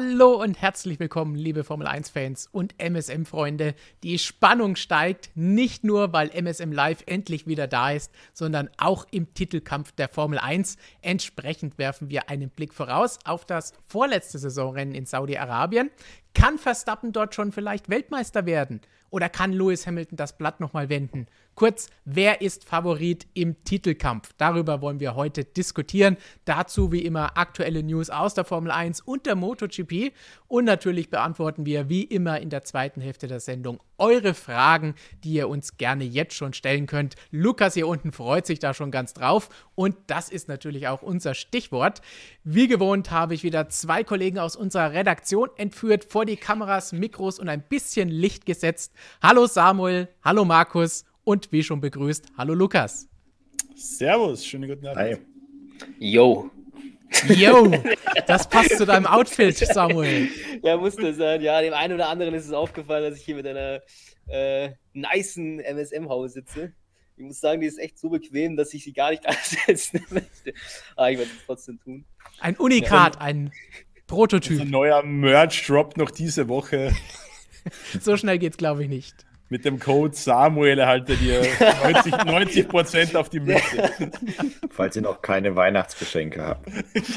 [0.00, 3.74] Hallo und herzlich willkommen, liebe Formel 1-Fans und MSM-Freunde.
[4.04, 9.34] Die Spannung steigt, nicht nur, weil MSM Live endlich wieder da ist, sondern auch im
[9.34, 10.76] Titelkampf der Formel 1.
[11.02, 15.90] Entsprechend werfen wir einen Blick voraus auf das vorletzte Saisonrennen in Saudi-Arabien.
[16.32, 18.80] Kann Verstappen dort schon vielleicht Weltmeister werden?
[19.10, 21.26] Oder kann Lewis Hamilton das Blatt nochmal wenden?
[21.58, 24.32] Kurz, wer ist Favorit im Titelkampf?
[24.36, 26.16] Darüber wollen wir heute diskutieren.
[26.44, 30.12] Dazu wie immer aktuelle News aus der Formel 1 und der MotoGP.
[30.46, 35.32] Und natürlich beantworten wir wie immer in der zweiten Hälfte der Sendung eure Fragen, die
[35.32, 37.16] ihr uns gerne jetzt schon stellen könnt.
[37.32, 39.48] Lukas hier unten freut sich da schon ganz drauf.
[39.74, 42.02] Und das ist natürlich auch unser Stichwort.
[42.44, 47.40] Wie gewohnt habe ich wieder zwei Kollegen aus unserer Redaktion entführt, vor die Kameras, Mikros
[47.40, 48.92] und ein bisschen Licht gesetzt.
[49.20, 53.06] Hallo Samuel, hallo Markus und wie schon begrüßt, hallo Lukas.
[53.76, 54.98] Servus, schönen guten Abend.
[54.98, 55.16] Hi.
[55.98, 56.50] Yo.
[57.28, 57.70] Yo,
[58.26, 60.30] das passt zu deinem Outfit, Samuel.
[60.62, 61.42] Ja, muss das sein.
[61.42, 63.82] Ja, dem einen oder anderen ist es aufgefallen, dass ich hier mit einer
[64.28, 66.72] äh, nicen MSM-Haus sitze.
[67.18, 70.54] Ich muss sagen, die ist echt so bequem, dass ich sie gar nicht ansetzen möchte.
[70.96, 72.06] Aber ich werde es trotzdem tun.
[72.40, 73.52] Ein Unikat, ja, ein
[74.06, 74.62] Prototyp.
[74.62, 76.96] Ein neuer Merch-Drop noch diese Woche.
[78.00, 79.27] so schnell geht's, glaube ich, nicht.
[79.50, 81.40] Mit dem Code Samuel erhaltet ihr
[81.82, 83.90] 90, 90 auf die Mütze.
[84.70, 86.68] Falls ihr noch keine Weihnachtsgeschenke habt.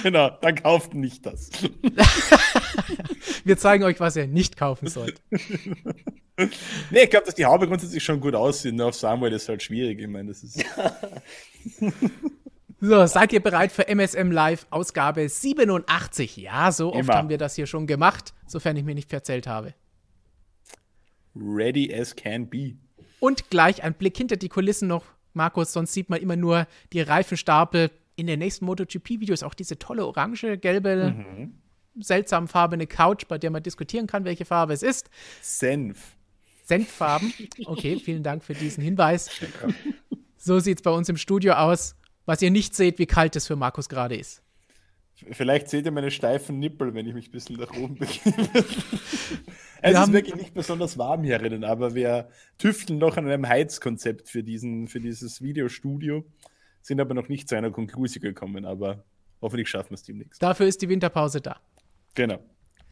[0.01, 1.49] Genau, dann kauft nicht das.
[3.43, 5.21] Wir zeigen euch, was ihr nicht kaufen sollt.
[6.89, 8.75] Nee, ich glaube, dass die Haube grundsätzlich schon gut aussieht.
[8.75, 9.99] Nur auf Samuel ist halt schwierig.
[9.99, 10.63] Ich meine, das ist.
[12.79, 16.37] So, seid ihr bereit für MSM Live Ausgabe 87?
[16.37, 17.13] Ja, so oft Immer.
[17.13, 19.73] haben wir das hier schon gemacht, sofern ich mir nicht verzählt habe
[21.35, 22.75] ready as can be.
[23.19, 27.01] Und gleich ein Blick hinter die Kulissen noch, Markus, sonst sieht man immer nur die
[27.01, 27.91] Reifenstapel.
[28.15, 31.55] In den nächsten MotoGP-Videos auch diese tolle orange, gelbe, mhm.
[31.99, 35.09] seltsam farbene Couch, bei der man diskutieren kann, welche Farbe es ist.
[35.41, 36.15] Senf.
[36.65, 37.33] Senffarben.
[37.65, 39.29] Okay, vielen Dank für diesen Hinweis.
[40.37, 41.95] So sieht es bei uns im Studio aus.
[42.25, 44.41] Was ihr nicht seht, wie kalt es für Markus gerade ist.
[45.31, 48.49] Vielleicht seht ihr meine steifen Nippel, wenn ich mich ein bisschen nach oben begebe.
[49.81, 54.29] es ist wirklich nicht besonders warm hier drinnen, aber wir tüfteln noch an einem Heizkonzept
[54.29, 56.25] für, diesen, für dieses Videostudio,
[56.81, 59.03] sind aber noch nicht zu einer Konklusion gekommen, aber
[59.41, 60.41] hoffentlich schaffen wir es demnächst.
[60.41, 61.57] Dafür ist die Winterpause da.
[62.15, 62.39] Genau.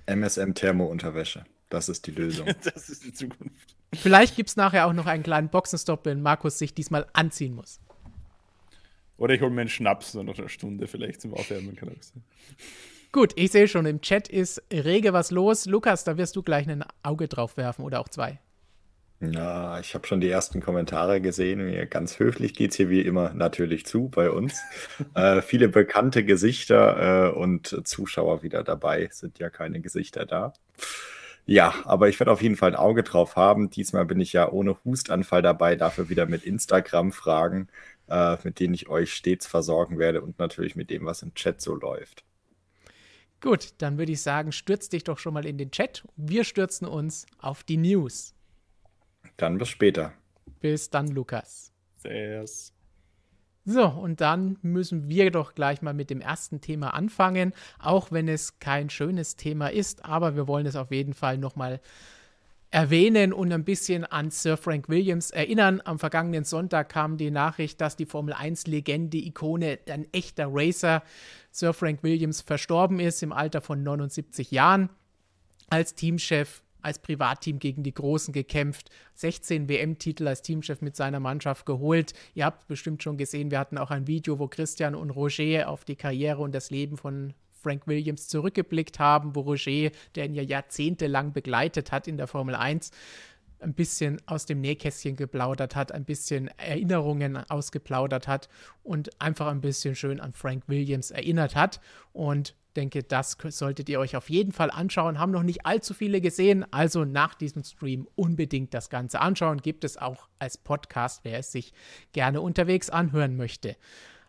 [0.06, 1.46] MSM Thermo-Unterwäsche.
[1.70, 2.48] Das ist die Lösung.
[2.64, 3.76] das ist die Zukunft.
[3.94, 7.80] Vielleicht gibt es nachher auch noch einen kleinen Boxenstopp, wenn Markus sich diesmal anziehen muss.
[9.20, 12.02] Oder ich hole mir einen Schnaps so noch eine Stunde vielleicht zum Aufwärmen, kann auch
[12.02, 12.24] sein.
[13.12, 15.66] Gut, ich sehe schon, im Chat ist rege was los.
[15.66, 18.40] Lukas, da wirst du gleich ein Auge drauf werfen oder auch zwei.
[19.22, 21.90] Ja, ich habe schon die ersten Kommentare gesehen.
[21.90, 24.62] Ganz höflich geht es hier wie immer natürlich zu bei uns.
[25.16, 29.10] äh, viele bekannte Gesichter äh, und Zuschauer wieder dabei.
[29.12, 30.54] Sind ja keine Gesichter da.
[31.46, 33.72] Ja, aber ich werde auf jeden Fall ein Auge drauf haben.
[33.72, 37.70] Diesmal bin ich ja ohne Hustanfall dabei, dafür wieder mit Instagram-Fragen
[38.10, 41.62] äh, mit denen ich euch stets versorgen werde und natürlich mit dem, was im Chat
[41.62, 42.24] so läuft.
[43.42, 46.04] Gut, dann würde ich sagen, stürz dich doch schon mal in den Chat.
[46.18, 48.34] Wir stürzen uns auf die News.
[49.38, 50.14] Dann bis später.
[50.60, 51.72] Bis dann, Lukas.
[51.98, 52.74] Servus.
[53.64, 58.28] So, und dann müssen wir doch gleich mal mit dem ersten Thema anfangen, auch wenn
[58.28, 61.82] es kein schönes Thema ist, aber wir wollen es auf jeden Fall nochmal mal
[62.72, 65.82] erwähnen und ein bisschen an Sir Frank Williams erinnern.
[65.84, 71.04] Am vergangenen Sonntag kam die Nachricht, dass die Formel 1-Legende, Ikone, ein echter Racer,
[71.52, 74.90] Sir Frank Williams verstorben ist im Alter von 79 Jahren.
[75.70, 81.66] Als Teamchef, als Privatteam gegen die Großen gekämpft, 16 WM-Titel als Teamchef mit seiner Mannschaft
[81.66, 82.14] geholt.
[82.36, 85.86] Ihr habt bestimmt schon gesehen, wir hatten auch ein Video, wo Christian und Roger auf
[85.86, 87.34] die Karriere und das Leben von
[87.70, 92.56] Frank Williams zurückgeblickt haben, wo Roger, der ihn ja jahrzehntelang begleitet hat in der Formel
[92.56, 92.90] 1,
[93.60, 98.50] ein bisschen aus dem Nähkästchen geplaudert hat, ein bisschen Erinnerungen ausgeplaudert hat
[98.82, 101.80] und einfach ein bisschen schön an Frank Williams erinnert hat.
[102.12, 105.20] Und denke, das solltet ihr euch auf jeden Fall anschauen.
[105.20, 109.62] Haben noch nicht allzu viele gesehen, also nach diesem Stream unbedingt das Ganze anschauen.
[109.62, 111.72] Gibt es auch als Podcast, wer es sich
[112.14, 113.76] gerne unterwegs anhören möchte.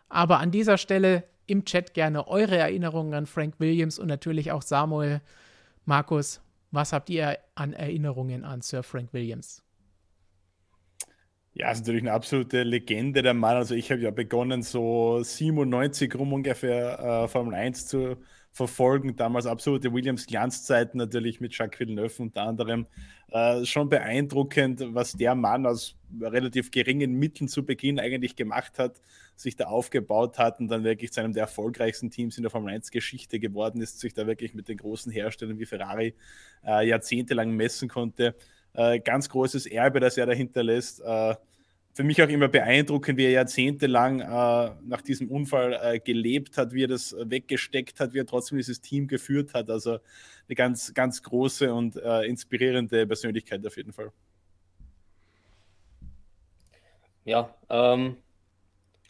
[0.09, 4.61] Aber an dieser Stelle im Chat gerne eure Erinnerungen an Frank Williams und natürlich auch
[4.61, 5.21] Samuel,
[5.85, 6.41] Markus.
[6.71, 9.61] Was habt ihr an Erinnerungen an Sir Frank Williams?
[11.53, 13.57] Ja, ist natürlich eine absolute Legende der Mann.
[13.57, 18.15] Also ich habe ja begonnen, so 97 rum ungefähr äh, Formel 1 zu
[18.53, 19.17] verfolgen.
[19.17, 22.87] Damals absolute Williams-Glanzzeiten natürlich mit Jacques Villeneuve unter anderem.
[23.31, 29.01] Äh, schon beeindruckend, was der Mann aus relativ geringen Mitteln zu Beginn eigentlich gemacht hat,
[29.41, 32.73] sich da aufgebaut hat und dann wirklich zu einem der erfolgreichsten Teams in der Formel
[32.73, 36.13] 1-Geschichte geworden ist, sich da wirklich mit den großen Herstellern wie Ferrari
[36.65, 38.35] äh, jahrzehntelang messen konnte.
[38.73, 41.01] Äh, ganz großes Erbe, das er dahinter lässt.
[41.01, 41.35] Äh,
[41.93, 46.71] für mich auch immer beeindruckend, wie er jahrzehntelang äh, nach diesem Unfall äh, gelebt hat,
[46.73, 49.69] wie er das weggesteckt hat, wie er trotzdem dieses Team geführt hat.
[49.69, 49.99] Also
[50.47, 54.11] eine ganz, ganz große und äh, inspirierende Persönlichkeit auf jeden Fall.
[57.25, 58.17] Ja, ähm,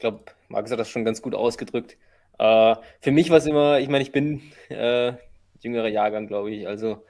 [0.02, 1.98] glaube, Markus hat das schon ganz gut ausgedrückt.
[2.40, 5.14] Äh, für mich war es immer, ich meine, ich bin äh,
[5.62, 7.06] jüngerer Jahrgang, glaube ich, also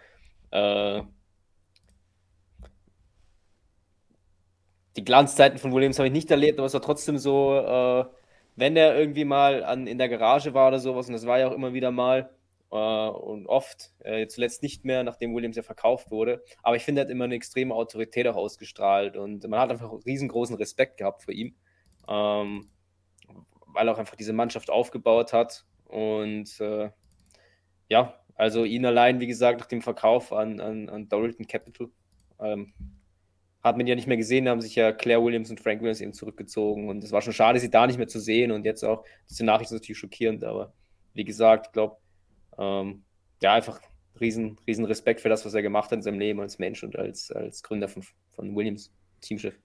[0.52, 1.02] äh,
[4.96, 8.06] die Glanzzeiten von Williams habe ich nicht erlebt, aber es war trotzdem so, äh,
[8.56, 11.48] wenn er irgendwie mal an, in der Garage war oder sowas, und das war ja
[11.48, 12.30] auch immer wieder mal
[12.72, 17.02] äh, und oft, äh, zuletzt nicht mehr, nachdem Williams ja verkauft wurde, aber ich finde,
[17.02, 21.24] er hat immer eine extreme Autorität auch ausgestrahlt und man hat einfach riesengroßen Respekt gehabt
[21.24, 21.56] vor ihm,
[22.10, 22.70] ähm,
[23.74, 25.66] weil er auch einfach diese Mannschaft aufgebaut hat.
[25.86, 26.90] Und äh,
[27.90, 31.90] ja, also ihn allein, wie gesagt, nach dem Verkauf an, an, an Doralton Capital,
[32.40, 32.74] ähm,
[33.64, 36.02] hat man ja nicht mehr gesehen, da haben sich ja Claire Williams und Frank Williams
[36.02, 36.90] eben zurückgezogen.
[36.90, 38.52] Und es war schon schade, sie da nicht mehr zu sehen.
[38.52, 40.74] Und jetzt auch, diese Nachricht ist natürlich schockierend, aber
[41.14, 41.98] wie gesagt, ich glaube,
[42.58, 43.04] ähm,
[43.42, 43.80] ja, einfach
[44.20, 46.96] riesen, riesen Respekt für das, was er gemacht hat in seinem Leben als Mensch und
[46.96, 48.92] als, als Gründer von, von Williams,
[49.22, 49.60] Teamchef.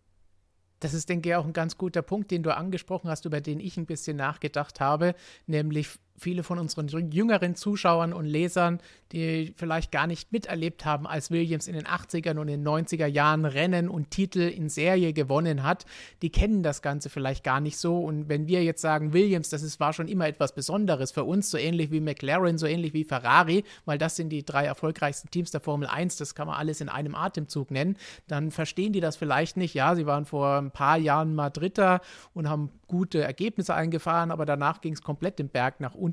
[0.81, 3.61] Das ist, denke ich, auch ein ganz guter Punkt, den du angesprochen hast, über den
[3.61, 5.15] ich ein bisschen nachgedacht habe,
[5.47, 8.81] nämlich viele von unseren jüngeren Zuschauern und Lesern,
[9.13, 13.07] die vielleicht gar nicht miterlebt haben, als Williams in den 80ern und in den 90er
[13.07, 15.87] Jahren Rennen und Titel in Serie gewonnen hat,
[16.23, 17.99] die kennen das Ganze vielleicht gar nicht so.
[17.99, 21.51] Und wenn wir jetzt sagen, Williams, das ist, war schon immer etwas Besonderes für uns,
[21.51, 25.51] so ähnlich wie McLaren, so ähnlich wie Ferrari, weil das sind die drei erfolgreichsten Teams
[25.51, 27.97] der Formel 1, das kann man alles in einem Atemzug nennen,
[28.27, 29.75] dann verstehen die das vielleicht nicht.
[29.75, 32.01] Ja, sie waren vor ein paar Jahren mal Dritter
[32.35, 36.06] und haben gute Ergebnisse eingefahren, aber danach ging es komplett den Berg nach unten,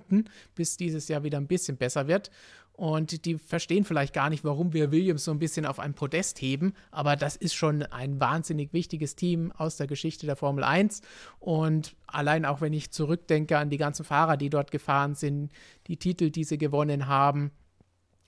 [0.55, 2.31] bis dieses Jahr wieder ein bisschen besser wird.
[2.75, 6.41] Und die verstehen vielleicht gar nicht, warum wir Williams so ein bisschen auf ein Podest
[6.41, 11.01] heben, aber das ist schon ein wahnsinnig wichtiges Team aus der Geschichte der Formel 1.
[11.39, 15.51] Und allein auch wenn ich zurückdenke an die ganzen Fahrer, die dort gefahren sind,
[15.85, 17.51] die Titel, die sie gewonnen haben.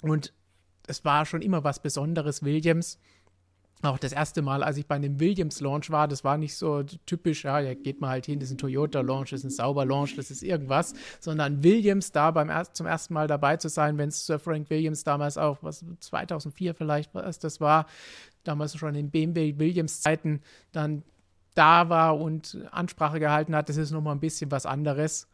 [0.03, 0.31] Und
[0.85, 2.99] es war schon immer was Besonderes, Williams.
[3.85, 7.43] Auch das erste Mal, als ich bei einem Williams-Launch war, das war nicht so typisch,
[7.43, 10.31] ja, ja geht mal halt hin, das ist ein Toyota-Launch, das ist ein Sauber-Launch, das
[10.31, 14.25] ist irgendwas, sondern Williams da beim er zum ersten Mal dabei zu sein, wenn es
[14.25, 17.85] Sir Frank Williams damals auch, was 2004 vielleicht, was das war,
[18.43, 20.41] damals schon in BMW Williams-Zeiten,
[20.71, 21.03] dann
[21.53, 25.27] da war und Ansprache gehalten hat, das ist nochmal ein bisschen was anderes.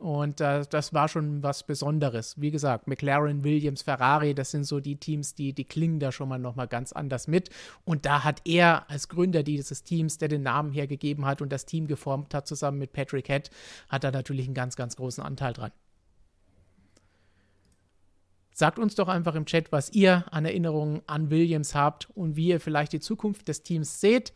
[0.00, 2.40] Und äh, das war schon was Besonderes.
[2.40, 6.30] Wie gesagt, McLaren, Williams, Ferrari, das sind so die Teams, die, die klingen da schon
[6.30, 7.50] mal nochmal ganz anders mit.
[7.84, 11.66] Und da hat er als Gründer dieses Teams, der den Namen hergegeben hat und das
[11.66, 13.50] Team geformt hat, zusammen mit Patrick Head,
[13.90, 15.72] hat er natürlich einen ganz, ganz großen Anteil dran.
[18.54, 22.48] Sagt uns doch einfach im Chat, was ihr an Erinnerungen an Williams habt und wie
[22.48, 24.32] ihr vielleicht die Zukunft des Teams seht.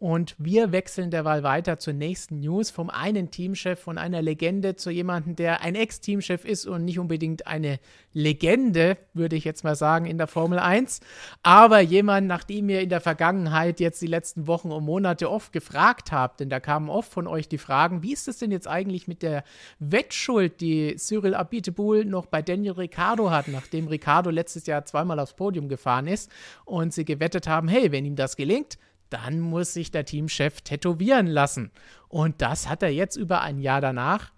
[0.00, 4.90] Und wir wechseln derweil weiter zur nächsten News vom einen Teamchef, von einer Legende zu
[4.90, 7.80] jemandem, der ein Ex-Teamchef ist und nicht unbedingt eine
[8.12, 11.00] Legende, würde ich jetzt mal sagen, in der Formel 1.
[11.42, 16.12] Aber jemand, nachdem ihr in der Vergangenheit jetzt die letzten Wochen und Monate oft gefragt
[16.12, 19.08] habt, denn da kamen oft von euch die Fragen, wie ist es denn jetzt eigentlich
[19.08, 19.42] mit der
[19.80, 25.34] Wettschuld, die Cyril Abiteboul noch bei Daniel Ricciardo hat, nachdem Ricciardo letztes Jahr zweimal aufs
[25.34, 26.30] Podium gefahren ist
[26.64, 28.78] und sie gewettet haben, hey, wenn ihm das gelingt,
[29.10, 31.70] dann muss sich der Teamchef tätowieren lassen.
[32.08, 34.32] Und das hat er jetzt über ein Jahr danach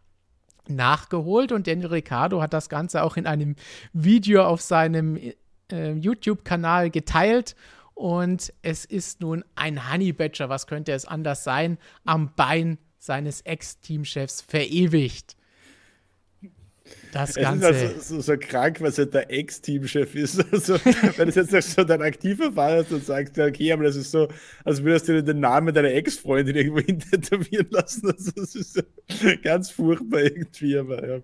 [0.68, 3.56] nachgeholt und Daniel Ricciardo hat das Ganze auch in einem
[3.92, 5.16] Video auf seinem
[5.72, 7.56] äh, YouTube-Kanal geteilt.
[7.94, 13.42] Und es ist nun ein Honey Badger, was könnte es anders sein, am Bein seines
[13.42, 15.36] Ex-Teamchefs verewigt.
[17.12, 17.70] Das Ganze.
[17.70, 20.44] Es ist also so, so, krank, was halt der Ex-Teamchef ist.
[20.52, 20.78] Also,
[21.16, 24.28] wenn es jetzt so dein aktiver Fall ist und sagst, okay, aber das ist so,
[24.64, 28.10] als würdest du den Namen deiner Ex-Freundin irgendwo tätowieren lassen.
[28.10, 28.82] Also, das ist so
[29.42, 31.20] ganz furchtbar irgendwie, aber ja.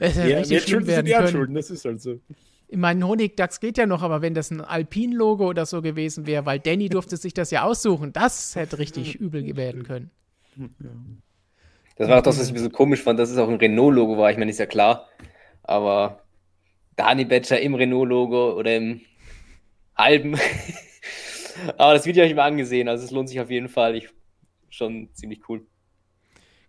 [0.00, 1.28] Es hätte ja, richtig schlimm werden können.
[1.28, 2.20] Schulden, das ist halt so.
[2.68, 6.44] Ich meine, Honigdachs geht ja noch, aber wenn das ein Alpin-Logo oder so gewesen wäre,
[6.44, 10.10] weil Danny durfte sich das ja aussuchen, das hätte richtig übel werden können.
[10.56, 10.90] Ja.
[11.98, 14.16] Das war auch das, was ich ein bisschen komisch fand, dass es auch ein Renault-Logo
[14.16, 14.30] war.
[14.30, 15.08] Ich meine, ist ja klar.
[15.64, 16.22] Aber
[16.96, 19.00] Dani Badger im Renault-Logo oder im
[19.96, 20.38] halben.
[21.76, 22.88] Aber das Video habe ich mir angesehen.
[22.88, 23.96] Also es lohnt sich auf jeden Fall.
[23.96, 24.08] Ich,
[24.70, 25.66] schon ziemlich cool.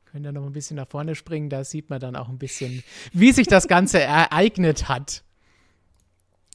[0.05, 2.83] Können da noch ein bisschen nach vorne springen, da sieht man dann auch ein bisschen,
[3.13, 5.23] wie sich das Ganze ereignet hat.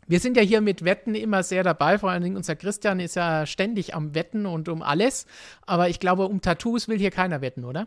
[0.09, 3.15] Wir sind ja hier mit Wetten immer sehr dabei, vor allen Dingen unser Christian ist
[3.15, 5.27] ja ständig am Wetten und um alles.
[5.63, 7.87] Aber ich glaube, um Tattoos will hier keiner wetten, oder?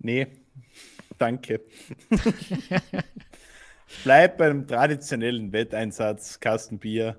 [0.00, 0.26] Nee,
[1.18, 1.60] danke.
[4.04, 7.18] Bleib beim traditionellen Wetteinsatz, Kastenbier.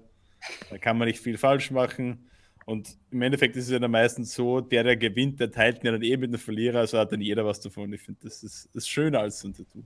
[0.70, 2.28] Da kann man nicht viel falsch machen.
[2.66, 5.92] Und im Endeffekt ist es ja dann meistens so, der, der gewinnt, der teilt ja
[5.92, 7.92] dann eh mit dem Verlierer, also hat dann jeder was davon.
[7.94, 9.84] Ich finde, das ist, ist schöner als so ein Tattoo.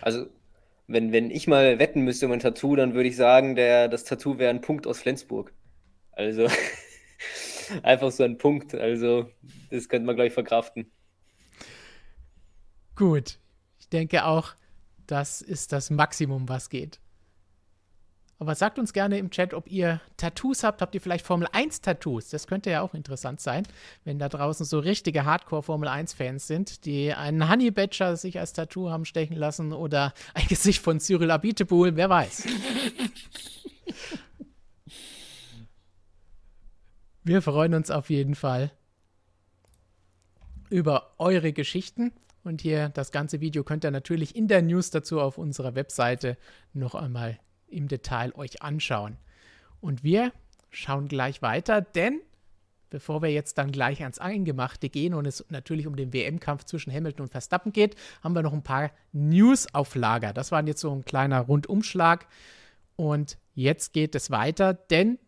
[0.00, 0.26] Also,
[0.86, 4.04] wenn, wenn ich mal wetten müsste um ein Tattoo, dann würde ich sagen, der, das
[4.04, 5.52] Tattoo wäre ein Punkt aus Flensburg.
[6.12, 6.48] Also,
[7.82, 8.74] einfach so ein Punkt.
[8.74, 9.30] Also,
[9.70, 10.90] das könnte man, gleich verkraften.
[12.98, 13.38] Gut.
[13.78, 14.54] Ich denke auch,
[15.06, 16.98] das ist das Maximum, was geht.
[18.40, 20.82] Aber sagt uns gerne im Chat, ob ihr Tattoos habt.
[20.82, 22.28] Habt ihr vielleicht Formel 1 Tattoos?
[22.28, 23.62] Das könnte ja auch interessant sein,
[24.02, 28.40] wenn da draußen so richtige Hardcore Formel 1 Fans sind, die einen Honey Badger sich
[28.40, 32.46] als Tattoo haben stechen lassen oder ein Gesicht von Cyril Abiteboul, wer weiß.
[37.22, 38.72] Wir freuen uns auf jeden Fall
[40.68, 42.12] über eure Geschichten.
[42.48, 46.38] Und hier das ganze Video könnt ihr natürlich in der News dazu auf unserer Webseite
[46.72, 49.18] noch einmal im Detail euch anschauen.
[49.82, 50.32] Und wir
[50.70, 52.22] schauen gleich weiter, denn
[52.88, 56.90] bevor wir jetzt dann gleich ans Eingemachte gehen und es natürlich um den WM-Kampf zwischen
[56.90, 60.32] Hamilton und Verstappen geht, haben wir noch ein paar News auf Lager.
[60.32, 62.26] Das war jetzt so ein kleiner Rundumschlag.
[62.96, 65.18] Und jetzt geht es weiter, denn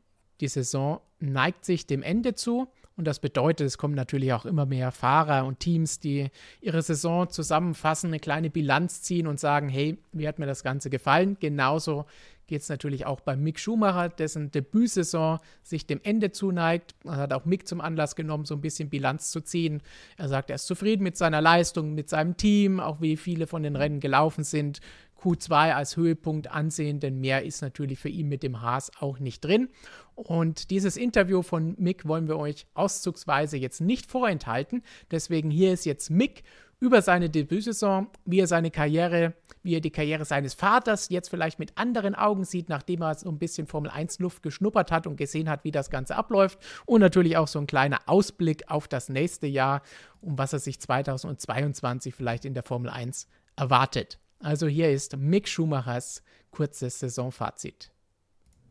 [0.40, 2.72] die Saison neigt sich dem Ende zu.
[3.00, 6.28] Und das bedeutet, es kommen natürlich auch immer mehr Fahrer und Teams, die
[6.60, 10.90] ihre Saison zusammenfassen, eine kleine Bilanz ziehen und sagen, hey, wie hat mir das Ganze
[10.90, 11.38] gefallen?
[11.40, 12.04] Genauso
[12.46, 16.94] geht es natürlich auch bei Mick Schumacher, dessen Debütsaison sich dem Ende zuneigt.
[17.04, 19.80] Er hat auch Mick zum Anlass genommen, so ein bisschen Bilanz zu ziehen.
[20.18, 23.62] Er sagt, er ist zufrieden mit seiner Leistung, mit seinem Team, auch wie viele von
[23.62, 24.82] den Rennen gelaufen sind.
[25.22, 29.44] Q2 als Höhepunkt ansehen, denn mehr ist natürlich für ihn mit dem Haas auch nicht
[29.44, 29.68] drin.
[30.20, 34.82] Und dieses Interview von Mick wollen wir euch auszugsweise jetzt nicht vorenthalten.
[35.10, 36.42] Deswegen hier ist jetzt Mick
[36.78, 41.58] über seine Debütsaison, wie er seine Karriere, wie er die Karriere seines Vaters jetzt vielleicht
[41.58, 45.16] mit anderen Augen sieht, nachdem er so ein bisschen Formel 1 Luft geschnuppert hat und
[45.16, 46.58] gesehen hat, wie das Ganze abläuft.
[46.84, 49.82] Und natürlich auch so ein kleiner Ausblick auf das nächste Jahr,
[50.20, 54.18] um was er sich 2022 vielleicht in der Formel 1 erwartet.
[54.38, 57.90] Also hier ist Mick Schumachers kurzes Saisonfazit.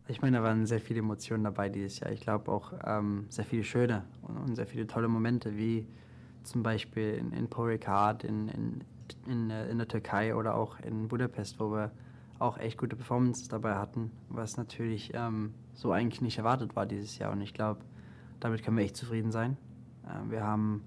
[0.10, 2.12] Ich meine, da waren sehr viele Emotionen dabei dieses Jahr.
[2.12, 5.86] Ich glaube auch ähm, sehr viele schöne und, und, sehr viele tolle Momente, wie
[6.42, 8.84] zum Beispiel in, in Paul Ricard, in, in,
[9.28, 11.92] in, in der Türkei oder auch in Budapest, wo wir
[12.40, 17.20] auch echt gute Performances dabei hatten, was natürlich ähm, so eigentlich nicht erwartet war dieses
[17.20, 17.32] Jahr.
[17.32, 17.82] Und ich glaube,
[18.40, 19.58] damit können wir echt zufrieden sein.
[20.08, 20.82] Äh, wir haben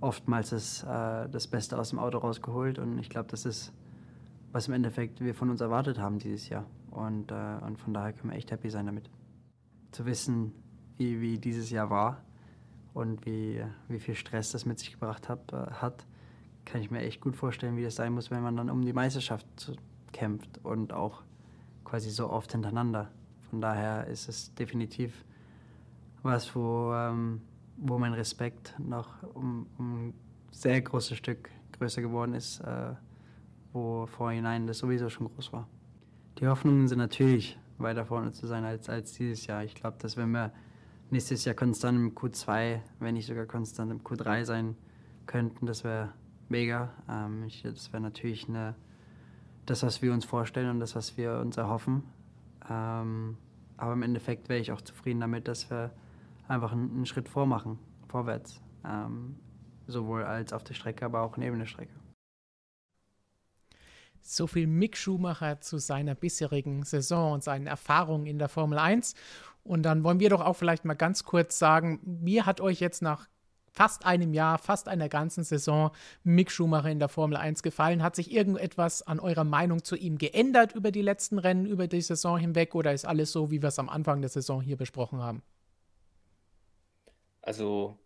[0.00, 3.72] oftmals das, äh, das Beste aus dem Auto rausgeholt und ich glaube, das ist
[4.56, 6.64] was im Endeffekt wir von uns erwartet haben dieses Jahr.
[6.96, 9.10] Und, äh, und von daher können wir echt happy sein damit.
[9.92, 10.52] Zu wissen,
[10.96, 12.22] wie, wie dieses Jahr war
[12.94, 16.06] und wie, wie viel Stress das mit sich gebracht hat, äh, hat,
[16.64, 18.94] kann ich mir echt gut vorstellen, wie das sein muss, wenn man dann um die
[18.94, 19.46] Meisterschaft
[20.12, 21.22] kämpft und auch
[21.84, 23.10] quasi so oft hintereinander.
[23.50, 25.22] Von daher ist es definitiv
[26.22, 27.42] was, wo, ähm,
[27.76, 30.14] wo mein Respekt noch um, um ein
[30.50, 32.94] sehr großes Stück größer geworden ist, äh,
[33.74, 35.68] wo vorhinein das sowieso schon groß war.
[36.38, 39.64] Die Hoffnungen sind natürlich, weiter vorne zu sein als, als dieses Jahr.
[39.64, 40.52] Ich glaube, dass wenn wir
[41.10, 44.76] nächstes Jahr konstant im Q2, wenn nicht sogar konstant im Q3 sein
[45.24, 46.12] könnten, das wäre
[46.50, 46.92] mega.
[47.08, 48.74] Ähm, ich, das wäre natürlich eine,
[49.64, 52.02] das, was wir uns vorstellen und das, was wir uns erhoffen.
[52.68, 53.38] Ähm,
[53.78, 55.90] aber im Endeffekt wäre ich auch zufrieden damit, dass wir
[56.48, 57.78] einfach einen, einen Schritt vormachen,
[58.08, 58.60] vorwärts.
[58.84, 59.36] Ähm,
[59.86, 61.94] sowohl als auf der Strecke, aber auch neben der Strecke.
[64.28, 69.14] So viel Mick Schumacher zu seiner bisherigen Saison und seinen Erfahrungen in der Formel 1.
[69.62, 73.02] Und dann wollen wir doch auch vielleicht mal ganz kurz sagen, wie hat euch jetzt
[73.02, 73.28] nach
[73.72, 75.90] fast einem Jahr, fast einer ganzen Saison
[76.24, 78.02] Mick Schumacher in der Formel 1 gefallen?
[78.02, 82.00] Hat sich irgendetwas an eurer Meinung zu ihm geändert über die letzten Rennen, über die
[82.00, 85.20] Saison hinweg oder ist alles so, wie wir es am Anfang der Saison hier besprochen
[85.20, 85.42] haben?
[87.42, 87.96] Also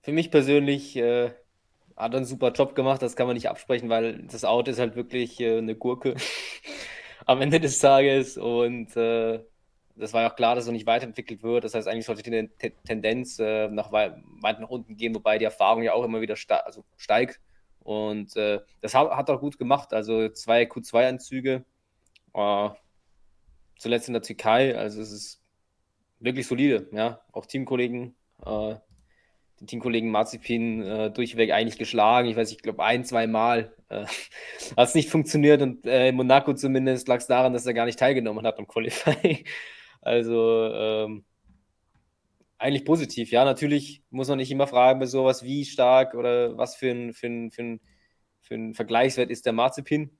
[0.00, 1.32] für mich persönlich äh,
[1.98, 4.96] hat einen super Job gemacht, das kann man nicht absprechen, weil das Auto ist halt
[4.96, 6.14] wirklich äh, eine Gurke
[7.26, 9.40] am Ende des Tages und äh,
[9.98, 11.64] das war ja auch klar, dass es noch nicht weiterentwickelt wird.
[11.64, 12.48] Das heißt, eigentlich sollte die
[12.84, 14.14] Tendenz äh, nach weit
[14.60, 17.40] nach unten gehen, wobei die Erfahrung ja auch immer wieder also steigt.
[17.80, 19.92] Und äh, das hat, hat auch gut gemacht.
[19.92, 21.64] Also zwei Q2-Anzüge,
[22.34, 22.68] äh,
[23.78, 24.76] zuletzt in der Türkei.
[24.76, 25.42] Also es ist
[26.20, 26.88] wirklich solide.
[26.92, 28.14] Ja, auch Teamkollegen
[28.44, 28.76] äh,
[29.60, 32.28] den Teamkollegen Marzipin äh, durchweg eigentlich geschlagen.
[32.28, 34.04] Ich weiß, ich glaube, ein, zwei Mal äh,
[34.76, 37.86] hat es nicht funktioniert und äh, in Monaco zumindest lag es daran, dass er gar
[37.86, 39.44] nicht teilgenommen hat am Qualifying.
[40.00, 41.24] Also ähm,
[42.56, 43.32] eigentlich positiv.
[43.32, 47.12] Ja, natürlich muss man nicht immer fragen bei sowas, wie stark oder was für ein,
[47.12, 47.80] für ein, für ein,
[48.40, 50.16] für ein Vergleichswert ist der Marzipin.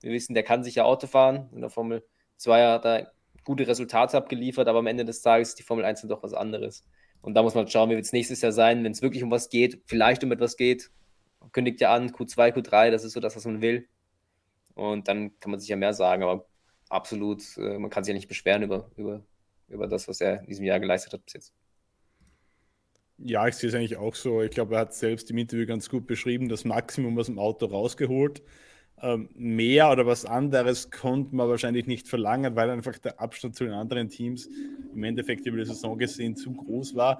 [0.00, 1.48] Wir wissen, der kann sicher Auto fahren.
[1.52, 2.04] In der Formel
[2.38, 3.12] 2 hat er
[3.44, 6.34] gute Resultate abgeliefert, aber am Ende des Tages ist die Formel 1 dann doch was
[6.34, 6.84] anderes.
[7.22, 9.30] Und da muss man schauen, wie wird es nächstes Jahr sein, wenn es wirklich um
[9.30, 10.90] was geht, vielleicht um etwas geht.
[11.52, 13.88] Kündigt ja an, Q2, Q3, das ist so das, was man will.
[14.74, 16.46] Und dann kann man sich ja mehr sagen, aber
[16.88, 19.22] absolut, äh, man kann sich ja nicht beschweren über, über,
[19.68, 21.54] über das, was er in diesem Jahr geleistet hat bis jetzt.
[23.18, 24.40] Ja, ich sehe es eigentlich auch so.
[24.42, 27.66] Ich glaube, er hat selbst im Interview ganz gut beschrieben, das Maximum aus dem Auto
[27.66, 28.42] rausgeholt.
[29.02, 33.64] Ähm, mehr oder was anderes konnte man wahrscheinlich nicht verlangen, weil einfach der Abstand zu
[33.64, 34.48] den anderen Teams
[34.94, 37.18] im Endeffekt über die Saison gesehen zu groß war.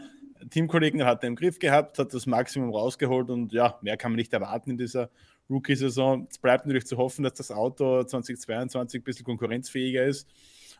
[0.50, 4.16] Teamkollegen hat er im Griff gehabt, hat das Maximum rausgeholt und ja, mehr kann man
[4.16, 5.10] nicht erwarten in dieser
[5.48, 6.26] Rookie-Saison.
[6.30, 10.28] Es bleibt natürlich zu hoffen, dass das Auto 2022 ein bisschen konkurrenzfähiger ist.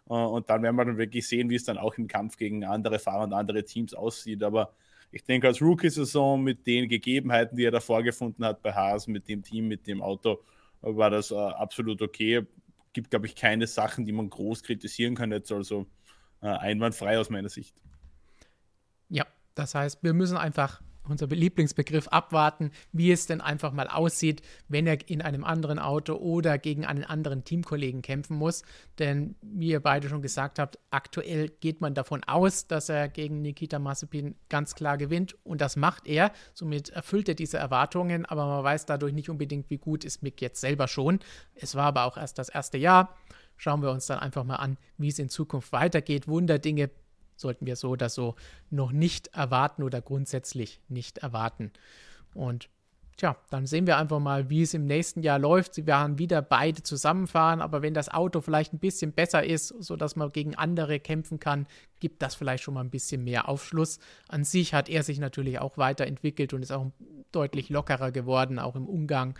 [0.08, 2.64] Äh, und dann werden wir dann wirklich sehen, wie es dann auch im Kampf gegen
[2.64, 4.42] andere Fahrer und andere Teams aussieht.
[4.42, 4.74] Aber
[5.12, 9.28] ich denke, als Rookie-Saison mit den Gegebenheiten, die er da vorgefunden hat bei Haas, mit
[9.28, 10.40] dem Team, mit dem Auto,
[10.82, 12.46] war das äh, absolut okay.
[12.92, 15.86] Gibt, glaube ich, keine Sachen, die man groß kritisieren kann jetzt, also
[16.42, 17.80] äh, einwandfrei aus meiner Sicht.
[19.08, 24.42] Ja, das heißt, wir müssen einfach unser Lieblingsbegriff abwarten, wie es denn einfach mal aussieht,
[24.68, 28.62] wenn er in einem anderen Auto oder gegen einen anderen Teamkollegen kämpfen muss.
[28.98, 33.42] Denn wie ihr beide schon gesagt habt, aktuell geht man davon aus, dass er gegen
[33.42, 36.32] Nikita Mazepin ganz klar gewinnt und das macht er.
[36.54, 40.40] Somit erfüllt er diese Erwartungen, aber man weiß dadurch nicht unbedingt, wie gut ist Mick
[40.40, 41.20] jetzt selber schon.
[41.54, 43.16] Es war aber auch erst das erste Jahr.
[43.56, 46.26] Schauen wir uns dann einfach mal an, wie es in Zukunft weitergeht.
[46.28, 46.90] Wunderdinge
[47.40, 48.36] sollten wir so oder so
[48.70, 51.72] noch nicht erwarten oder grundsätzlich nicht erwarten.
[52.34, 52.68] Und
[53.20, 55.74] tja, dann sehen wir einfach mal, wie es im nächsten Jahr läuft.
[55.74, 60.16] Sie werden wieder beide zusammenfahren, aber wenn das Auto vielleicht ein bisschen besser ist, sodass
[60.16, 61.66] man gegen andere kämpfen kann,
[62.00, 63.98] gibt das vielleicht schon mal ein bisschen mehr Aufschluss.
[64.28, 66.86] An sich hat er sich natürlich auch weiterentwickelt und ist auch
[67.30, 69.34] deutlich lockerer geworden, auch im Umgang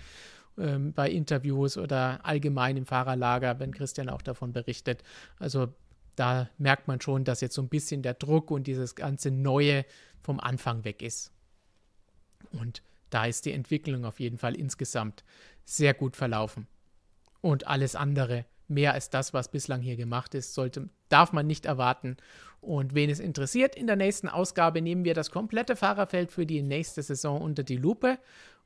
[0.58, 5.02] ähm, bei Interviews oder allgemein im Fahrerlager, wenn Christian auch davon berichtet.
[5.38, 5.68] Also
[6.16, 9.84] da merkt man schon, dass jetzt so ein bisschen der Druck und dieses ganze Neue
[10.20, 11.32] vom Anfang weg ist.
[12.52, 15.24] Und da ist die Entwicklung auf jeden Fall insgesamt
[15.64, 16.66] sehr gut verlaufen.
[17.40, 21.66] Und alles andere, mehr als das, was bislang hier gemacht ist, sollte, darf man nicht
[21.66, 22.16] erwarten.
[22.60, 26.62] Und wen es interessiert, in der nächsten Ausgabe nehmen wir das komplette Fahrerfeld für die
[26.62, 28.18] nächste Saison unter die Lupe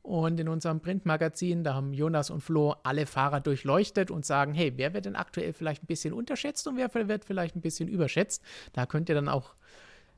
[0.04, 4.74] und in unserem Printmagazin, da haben Jonas und Flo alle Fahrer durchleuchtet und sagen, hey,
[4.76, 8.42] wer wird denn aktuell vielleicht ein bisschen unterschätzt und wer wird vielleicht ein bisschen überschätzt?
[8.74, 9.54] Da könnt ihr dann auch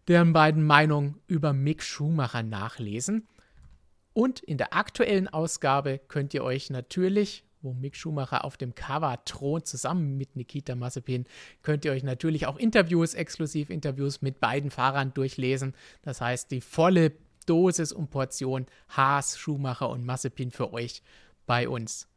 [0.09, 3.29] deren beiden Meinungen über Mick Schumacher nachlesen.
[4.13, 9.25] Und in der aktuellen Ausgabe könnt ihr euch natürlich, wo Mick Schumacher auf dem Cover
[9.25, 11.27] thront, zusammen mit Nikita Mazepin,
[11.63, 15.75] könnt ihr euch natürlich auch Interviews, Exklusivinterviews mit beiden Fahrern durchlesen.
[16.03, 17.13] Das heißt, die volle
[17.47, 21.03] Dosis und Portion Haas, Schumacher und Massepin für euch
[21.47, 22.09] bei uns.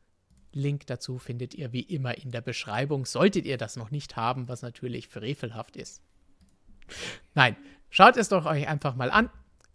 [0.51, 3.05] Link dazu findet ihr wie immer in der Beschreibung.
[3.05, 6.01] Solltet ihr das noch nicht haben, was natürlich frevelhaft ist.
[7.35, 7.55] Nein,
[7.89, 9.29] schaut es doch euch einfach mal an.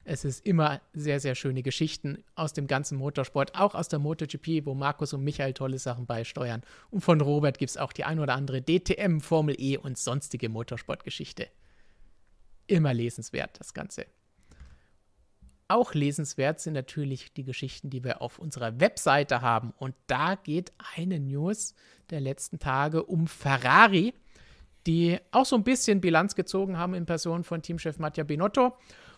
[0.07, 4.67] Es ist immer sehr, sehr schöne Geschichten aus dem ganzen Motorsport, auch aus der MotoGP,
[4.67, 6.63] wo Markus und Michael tolle Sachen beisteuern.
[6.91, 10.51] Und von Robert gibt es auch die ein oder andere DTM, Formel E und sonstige
[10.51, 11.49] Motorsportgeschichte.
[12.67, 14.05] Immer lesenswert, das Ganze.
[15.69, 19.73] Auch lesenswert sind natürlich die Geschichten, die wir auf unserer Webseite haben.
[19.79, 21.75] Und da geht eine News
[22.11, 24.13] der letzten Tage um Ferrari,
[24.87, 28.77] die auch so ein bisschen Bilanz gezogen haben in Person von Teamchef Mattia Binotto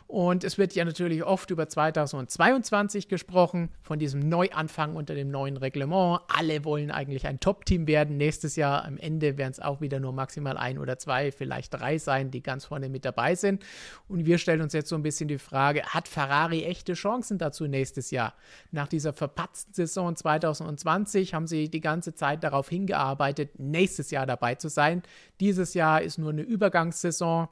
[0.08, 5.56] und es wird ja natürlich oft über 2022 gesprochen, von diesem Neuanfang unter dem neuen
[5.56, 6.20] Reglement.
[6.28, 8.16] Alle wollen eigentlich ein Top-Team werden.
[8.16, 11.98] Nächstes Jahr am Ende werden es auch wieder nur maximal ein oder zwei, vielleicht drei
[11.98, 13.64] sein, die ganz vorne mit dabei sind.
[14.08, 17.66] Und wir stellen uns jetzt so ein bisschen die Frage, hat Ferrari echte Chancen dazu
[17.66, 18.34] nächstes Jahr?
[18.70, 24.54] Nach dieser verpatzten Saison 2020 haben sie die ganze Zeit darauf hingearbeitet, nächstes Jahr dabei
[24.54, 25.02] zu sein.
[25.40, 27.48] Dieses Jahr ist nur eine Übergangssaison.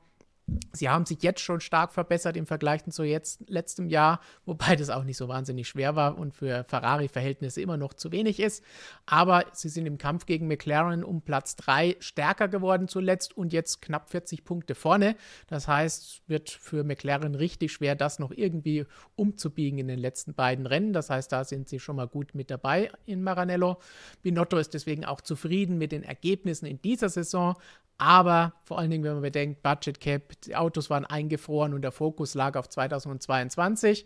[0.73, 4.91] Sie haben sich jetzt schon stark verbessert im Vergleich zu jetzt letztem Jahr, wobei das
[4.91, 8.63] auch nicht so wahnsinnig schwer war und für Ferrari-Verhältnisse immer noch zu wenig ist.
[9.07, 13.81] Aber sie sind im Kampf gegen McLaren um Platz 3 stärker geworden zuletzt und jetzt
[13.81, 15.17] knapp 40 Punkte vorne.
[15.47, 18.85] Das heißt, wird für McLaren richtig schwer, das noch irgendwie
[19.17, 20.93] umzubiegen in den letzten beiden Rennen.
[20.93, 23.79] Das heißt, da sind sie schon mal gut mit dabei in Maranello.
[24.23, 27.57] Binotto ist deswegen auch zufrieden mit den Ergebnissen in dieser Saison,
[27.99, 31.93] Aber vor allen Dingen, wenn man bedenkt, Budget Cap, die Autos waren eingefroren und der
[31.93, 34.05] Fokus lag auf 2022.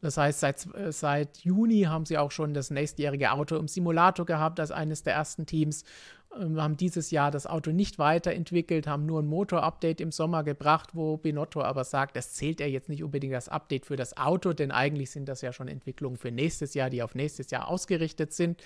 [0.00, 4.26] Das heißt, seit, äh, seit Juni haben sie auch schon das nächstjährige Auto im Simulator
[4.26, 5.84] gehabt als eines der ersten Teams.
[6.30, 10.44] Wir ähm, haben dieses Jahr das Auto nicht weiterentwickelt, haben nur ein Motor-Update im Sommer
[10.44, 14.16] gebracht, wo Binotto aber sagt, das zählt er jetzt nicht unbedingt als Update für das
[14.16, 17.68] Auto, denn eigentlich sind das ja schon Entwicklungen für nächstes Jahr, die auf nächstes Jahr
[17.68, 18.62] ausgerichtet sind.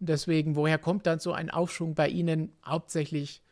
[0.00, 2.52] Deswegen, woher kommt dann so ein Aufschwung bei Ihnen?
[2.64, 3.42] Hauptsächlich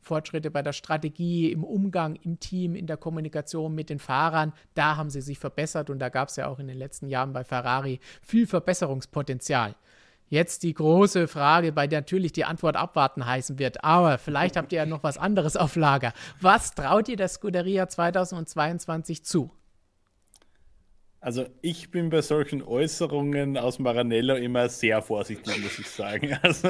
[0.00, 4.52] Fortschritte bei der Strategie, im Umgang im Team, in der Kommunikation mit den Fahrern.
[4.74, 7.32] Da haben sie sich verbessert und da gab es ja auch in den letzten Jahren
[7.32, 9.74] bei Ferrari viel Verbesserungspotenzial.
[10.28, 13.82] Jetzt die große Frage, bei der natürlich die Antwort abwarten heißen wird.
[13.82, 16.12] Aber vielleicht habt ihr ja noch was anderes auf Lager.
[16.40, 19.50] Was traut ihr der Scuderia 2022 zu?
[21.22, 26.38] Also ich bin bei solchen Äußerungen aus Maranello immer sehr vorsichtig, muss ich sagen.
[26.42, 26.68] Also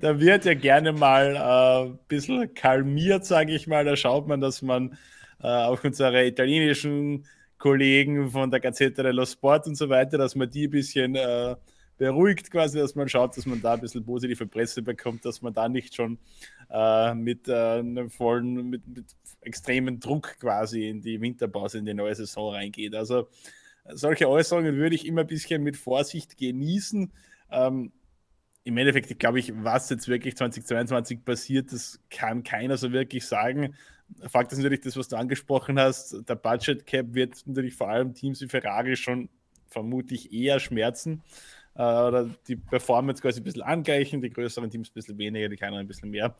[0.00, 3.84] da wird ja gerne mal äh, ein bisschen kalmiert, sage ich mal.
[3.84, 4.96] Da schaut man, dass man
[5.42, 7.26] äh, auch unsere italienischen
[7.58, 11.54] Kollegen von der Gazzetta dello Sport und so weiter, dass man die ein bisschen äh,
[11.98, 15.52] beruhigt quasi, dass man schaut, dass man da ein bisschen positive Presse bekommt, dass man
[15.52, 16.18] da nicht schon
[16.70, 19.04] äh, mit äh, einem vollen, mit, mit
[19.42, 22.94] extremen Druck quasi in die Winterpause, in die neue Saison reingeht.
[22.94, 23.28] Also
[23.84, 27.12] solche Äußerungen würde ich immer ein bisschen mit Vorsicht genießen.
[27.50, 27.92] Ähm,
[28.64, 33.74] Im Endeffekt, glaube ich, was jetzt wirklich 2022 passiert, das kann keiner so wirklich sagen.
[34.28, 36.28] Fakt ist natürlich das, was du angesprochen hast.
[36.28, 39.28] Der Budget Cap wird natürlich vor allem Teams wie Ferrari schon
[39.68, 41.22] vermutlich eher schmerzen
[41.74, 45.56] äh, oder die Performance quasi ein bisschen angleichen, die größeren Teams ein bisschen weniger, die
[45.56, 46.36] kleineren ein bisschen mehr.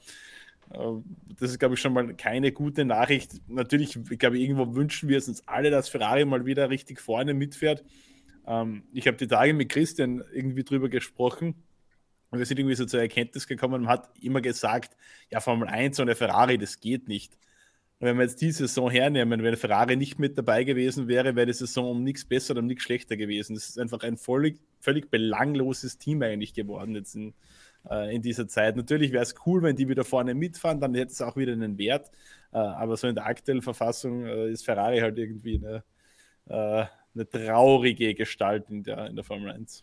[0.74, 1.04] Ähm,
[1.38, 3.40] das ist, glaube ich, schon mal keine gute Nachricht.
[3.48, 7.34] Natürlich, ich glaube, irgendwo wünschen wir es uns alle, dass Ferrari mal wieder richtig vorne
[7.34, 7.84] mitfährt.
[8.46, 11.54] Ähm, ich habe die Tage mit Christian irgendwie drüber gesprochen
[12.30, 14.96] und wir sind irgendwie so zur Erkenntnis gekommen und hat immer gesagt,
[15.30, 17.36] ja, Formel 1 und der Ferrari, das geht nicht.
[17.98, 21.46] Und wenn wir jetzt die Saison hernehmen, wenn Ferrari nicht mit dabei gewesen wäre, wäre
[21.46, 23.54] die Saison um nichts besser oder um nichts schlechter gewesen.
[23.54, 27.34] Das ist einfach ein völlig, völlig belangloses Team eigentlich geworden jetzt in,
[27.90, 28.76] äh, in dieser Zeit.
[28.76, 31.78] Natürlich wäre es cool, wenn die wieder vorne mitfahren, dann hätte es auch wieder einen
[31.78, 32.10] Wert.
[32.52, 35.84] Äh, aber so in der aktuellen Verfassung äh, ist Ferrari halt irgendwie eine,
[36.48, 39.82] äh, eine traurige Gestalt in der, in der Formel 1.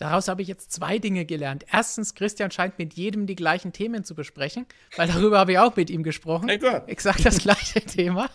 [0.00, 1.66] Daraus habe ich jetzt zwei Dinge gelernt.
[1.70, 4.64] Erstens, Christian scheint mit jedem die gleichen Themen zu besprechen,
[4.96, 6.48] weil darüber habe ich auch mit ihm gesprochen.
[6.48, 8.30] Exakt das gleiche Thema.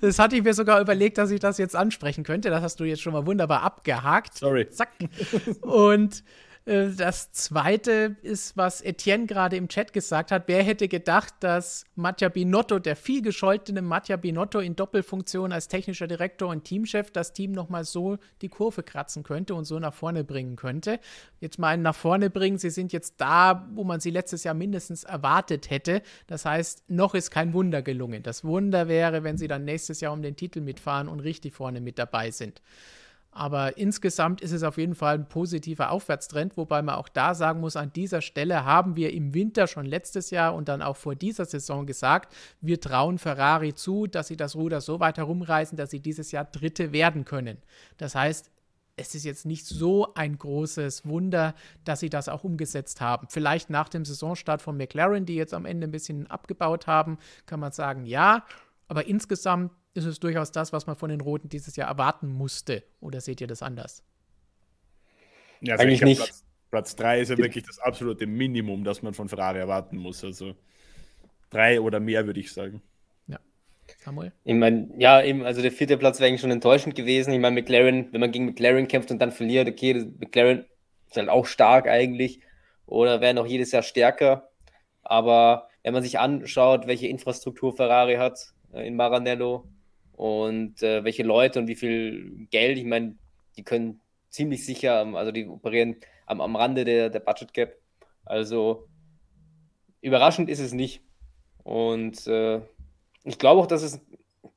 [0.00, 2.50] Das hatte ich mir sogar überlegt, dass ich das jetzt ansprechen könnte.
[2.50, 4.38] Das hast du jetzt schon mal wunderbar abgehakt.
[4.38, 4.68] Sorry.
[4.70, 4.90] Zack.
[5.60, 6.22] Und
[6.64, 10.44] das zweite ist, was Etienne gerade im Chat gesagt hat.
[10.46, 16.06] Wer hätte gedacht, dass Mattia Binotto, der viel gescholtene Mattia Binotto in Doppelfunktion als technischer
[16.06, 20.22] Direktor und Teamchef, das Team nochmal so die Kurve kratzen könnte und so nach vorne
[20.22, 21.00] bringen könnte?
[21.40, 22.58] Jetzt mal einen nach vorne bringen.
[22.58, 26.00] Sie sind jetzt da, wo man sie letztes Jahr mindestens erwartet hätte.
[26.28, 28.22] Das heißt, noch ist kein Wunder gelungen.
[28.22, 31.80] Das Wunder wäre, wenn sie dann nächstes Jahr um den Titel mitfahren und richtig vorne
[31.80, 32.62] mit dabei sind.
[33.34, 37.60] Aber insgesamt ist es auf jeden Fall ein positiver Aufwärtstrend, wobei man auch da sagen
[37.60, 41.14] muss, an dieser Stelle haben wir im Winter schon letztes Jahr und dann auch vor
[41.14, 45.90] dieser Saison gesagt, wir trauen Ferrari zu, dass sie das Ruder so weit herumreißen, dass
[45.90, 47.56] sie dieses Jahr Dritte werden können.
[47.96, 48.50] Das heißt,
[48.96, 53.28] es ist jetzt nicht so ein großes Wunder, dass sie das auch umgesetzt haben.
[53.30, 57.16] Vielleicht nach dem Saisonstart von McLaren, die jetzt am Ende ein bisschen abgebaut haben,
[57.46, 58.44] kann man sagen, ja.
[58.88, 62.82] Aber insgesamt ist es durchaus das, was man von den Roten dieses Jahr erwarten musste.
[63.00, 64.02] Oder seht ihr das anders?
[65.60, 66.22] Ja, also Eigentlich nicht.
[66.22, 70.24] Platz, Platz 3 ist ja wirklich das absolute Minimum, das man von Ferrari erwarten muss.
[70.24, 70.54] Also
[71.50, 72.82] drei oder mehr, würde ich sagen.
[73.28, 73.38] Ja.
[73.98, 74.32] Samuel?
[74.44, 77.32] Ich meine, ja, eben, also der vierte Platz wäre eigentlich schon enttäuschend gewesen.
[77.32, 80.64] Ich meine, McLaren, wenn man gegen McLaren kämpft und dann verliert, okay, McLaren
[81.08, 82.40] ist halt auch stark eigentlich.
[82.86, 84.48] Oder wäre noch jedes Jahr stärker.
[85.02, 89.68] Aber wenn man sich anschaut, welche Infrastruktur Ferrari hat äh, in Maranello,
[90.22, 92.78] und äh, welche Leute und wie viel Geld.
[92.78, 93.16] Ich meine,
[93.56, 97.76] die können ziemlich sicher, also die operieren am, am Rande der, der Budget Gap.
[98.24, 98.86] Also
[100.00, 101.02] überraschend ist es nicht.
[101.64, 102.60] Und äh,
[103.24, 104.00] ich glaube auch, dass es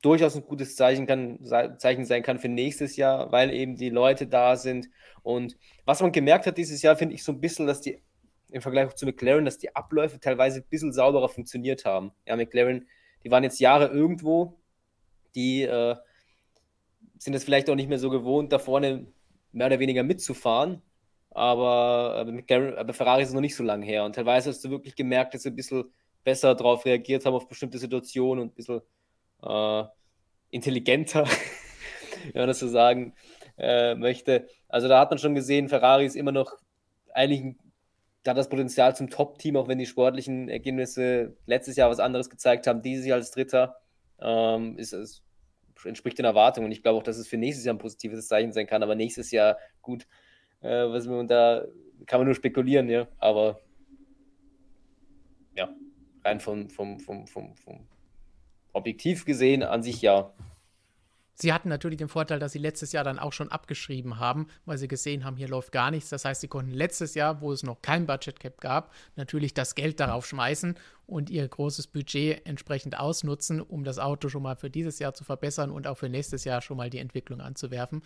[0.02, 1.40] durchaus ein gutes Zeichen, kann,
[1.78, 4.88] Zeichen sein kann für nächstes Jahr, weil eben die Leute da sind.
[5.24, 8.00] Und was man gemerkt hat dieses Jahr, finde ich so ein bisschen, dass die
[8.52, 12.12] im Vergleich zu McLaren, dass die Abläufe teilweise ein bisschen sauberer funktioniert haben.
[12.24, 12.86] Ja, McLaren,
[13.24, 14.60] die waren jetzt Jahre irgendwo,
[15.36, 15.96] die äh,
[17.18, 19.06] sind es vielleicht auch nicht mehr so gewohnt, da vorne
[19.52, 20.82] mehr oder weniger mitzufahren.
[21.30, 24.04] Aber, McLaren, aber Ferrari ist es noch nicht so lange her.
[24.04, 25.84] Und teilweise hast du wirklich gemerkt, dass sie ein bisschen
[26.24, 28.80] besser darauf reagiert haben, auf bestimmte Situationen und ein bisschen
[29.42, 29.84] äh,
[30.50, 31.24] intelligenter,
[32.32, 33.14] wenn man das so sagen
[33.58, 34.48] äh, möchte.
[34.68, 36.56] Also da hat man schon gesehen, Ferrari ist immer noch
[37.12, 37.56] eigentlich
[38.22, 42.66] da das Potenzial zum Top-Team, auch wenn die sportlichen Ergebnisse letztes Jahr was anderes gezeigt
[42.66, 43.76] haben, dieses Jahr als Dritter,
[44.20, 45.22] ähm, ist es
[45.84, 46.66] entspricht den Erwartungen.
[46.66, 48.82] Und ich glaube auch, dass es für nächstes Jahr ein positives Zeichen sein kann.
[48.82, 50.06] Aber nächstes Jahr, gut,
[50.60, 51.64] äh, was wir da
[52.06, 53.08] kann man nur spekulieren, ja.
[53.18, 53.60] Aber
[55.54, 55.68] ja,
[56.24, 57.86] rein vom, vom, vom, vom, vom
[58.72, 60.32] objektiv gesehen an sich ja.
[61.38, 64.78] Sie hatten natürlich den Vorteil, dass sie letztes Jahr dann auch schon abgeschrieben haben, weil
[64.78, 66.08] sie gesehen haben, hier läuft gar nichts.
[66.08, 69.74] Das heißt, sie konnten letztes Jahr, wo es noch kein Budget Cap gab, natürlich das
[69.74, 74.70] Geld darauf schmeißen und ihr großes Budget entsprechend ausnutzen, um das Auto schon mal für
[74.70, 78.02] dieses Jahr zu verbessern und auch für nächstes Jahr schon mal die Entwicklung anzuwerfen,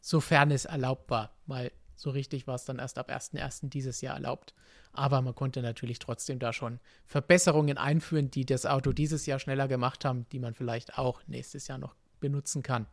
[0.00, 3.68] sofern es erlaubt war, weil so richtig war es dann erst ab 1.1.
[3.68, 4.54] dieses Jahr erlaubt.
[4.92, 9.68] Aber man konnte natürlich trotzdem da schon Verbesserungen einführen, die das Auto dieses Jahr schneller
[9.68, 12.86] gemacht haben, die man vielleicht auch nächstes Jahr noch benutzen kann.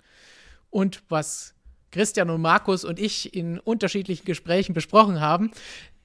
[0.70, 1.56] Und was
[1.92, 5.52] Christian und Markus und ich in unterschiedlichen Gesprächen besprochen haben,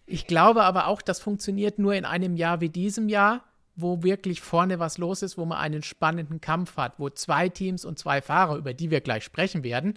[0.06, 3.42] ich glaube aber auch, das funktioniert nur in einem Jahr wie diesem Jahr,
[3.76, 7.84] wo wirklich vorne was los ist, wo man einen spannenden Kampf hat, wo zwei Teams
[7.84, 9.94] und zwei Fahrer, über die wir gleich sprechen werden,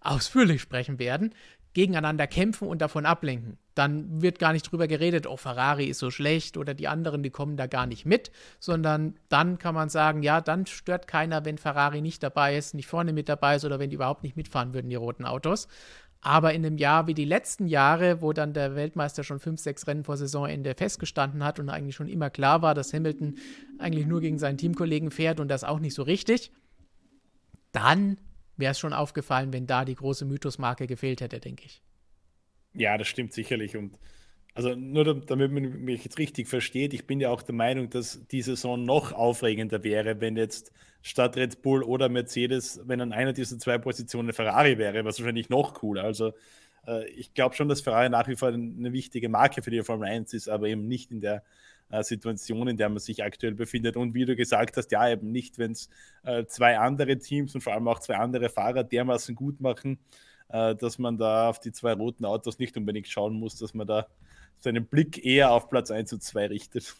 [0.00, 1.34] ausführlich sprechen werden,
[1.74, 3.58] gegeneinander kämpfen und davon ablenken.
[3.74, 7.30] Dann wird gar nicht drüber geredet, oh, Ferrari ist so schlecht oder die anderen, die
[7.30, 11.58] kommen da gar nicht mit, sondern dann kann man sagen, ja, dann stört keiner, wenn
[11.58, 14.74] Ferrari nicht dabei ist, nicht vorne mit dabei ist oder wenn die überhaupt nicht mitfahren
[14.74, 15.68] würden, die roten Autos.
[16.20, 19.86] Aber in einem Jahr wie die letzten Jahre, wo dann der Weltmeister schon fünf, sechs
[19.86, 23.36] Rennen vor Saisonende festgestanden hat und eigentlich schon immer klar war, dass Hamilton
[23.78, 26.50] eigentlich nur gegen seinen Teamkollegen fährt und das auch nicht so richtig,
[27.70, 28.18] dann
[28.58, 31.82] wäre es schon aufgefallen, wenn da die große Mythosmarke gefehlt hätte, denke ich.
[32.74, 33.76] Ja, das stimmt sicherlich.
[33.76, 33.98] Und
[34.54, 38.26] also nur damit man mich jetzt richtig versteht, ich bin ja auch der Meinung, dass
[38.26, 43.32] die Saison noch aufregender wäre, wenn jetzt statt Red Bull oder Mercedes, wenn an einer
[43.32, 46.02] dieser zwei Positionen Ferrari wäre, was wahrscheinlich noch cooler.
[46.02, 46.32] Also
[46.86, 50.08] äh, ich glaube schon, dass Ferrari nach wie vor eine wichtige Marke für die Formel
[50.08, 51.44] 1 ist, aber eben nicht in der
[51.90, 53.96] äh, Situation, in der man sich aktuell befindet.
[53.96, 55.88] Und wie du gesagt hast, ja, eben nicht, wenn es
[56.24, 59.98] äh, zwei andere Teams und vor allem auch zwei andere Fahrer dermaßen gut machen,
[60.48, 63.86] äh, dass man da auf die zwei roten Autos nicht unbedingt schauen muss, dass man
[63.86, 64.06] da
[64.58, 66.94] seinen Blick eher auf Platz 1 und 2 richtet.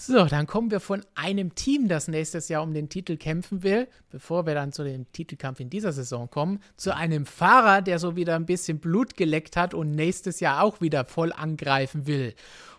[0.00, 3.88] So, dann kommen wir von einem Team, das nächstes Jahr um den Titel kämpfen will,
[4.10, 8.14] bevor wir dann zu dem Titelkampf in dieser Saison kommen, zu einem Fahrer, der so
[8.14, 12.34] wieder ein bisschen Blut geleckt hat und nächstes Jahr auch wieder voll angreifen will.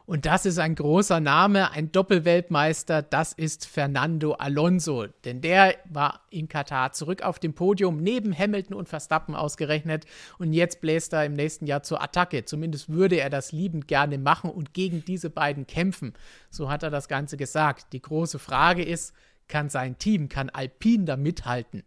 [0.10, 5.06] Und das ist ein großer Name, ein Doppelweltmeister, das ist Fernando Alonso.
[5.24, 10.08] Denn der war in Katar zurück auf dem Podium, neben Hamilton und Verstappen ausgerechnet.
[10.39, 12.43] Und jetzt bläst er im nächsten Jahr zur Attacke.
[12.43, 16.13] Zumindest würde er das liebend gerne machen und gegen diese beiden kämpfen.
[16.50, 17.93] So hat er das Ganze gesagt.
[17.93, 19.13] Die große Frage ist,
[19.48, 21.84] kann sein Team, kann Alpine da mithalten?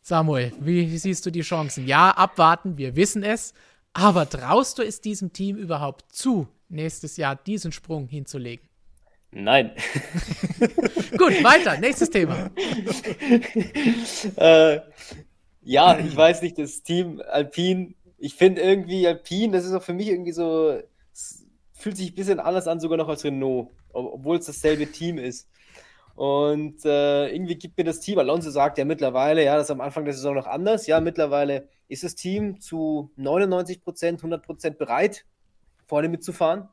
[0.00, 1.86] Samuel, wie siehst du die Chancen?
[1.86, 3.52] Ja, abwarten, wir wissen es.
[3.94, 8.68] Aber traust du es diesem Team überhaupt zu, nächstes Jahr diesen Sprung hinzulegen?
[9.32, 9.72] Nein.
[11.16, 11.78] Gut, weiter.
[11.78, 12.50] Nächstes Thema.
[14.36, 14.80] äh,
[15.62, 19.94] ja, ich weiß nicht, das Team Alpine, ich finde irgendwie Alpine, das ist auch für
[19.94, 20.78] mich irgendwie so,
[21.72, 25.48] fühlt sich ein bisschen anders an, sogar noch als Renault, obwohl es dasselbe Team ist.
[26.14, 29.80] Und äh, irgendwie gibt mir das Team, Alonso sagt ja mittlerweile, ja, das ist am
[29.80, 30.86] Anfang der Saison noch anders.
[30.86, 35.26] Ja, mittlerweile ist das Team zu 99 Prozent, 100 Prozent bereit,
[35.86, 36.68] vorne mitzufahren.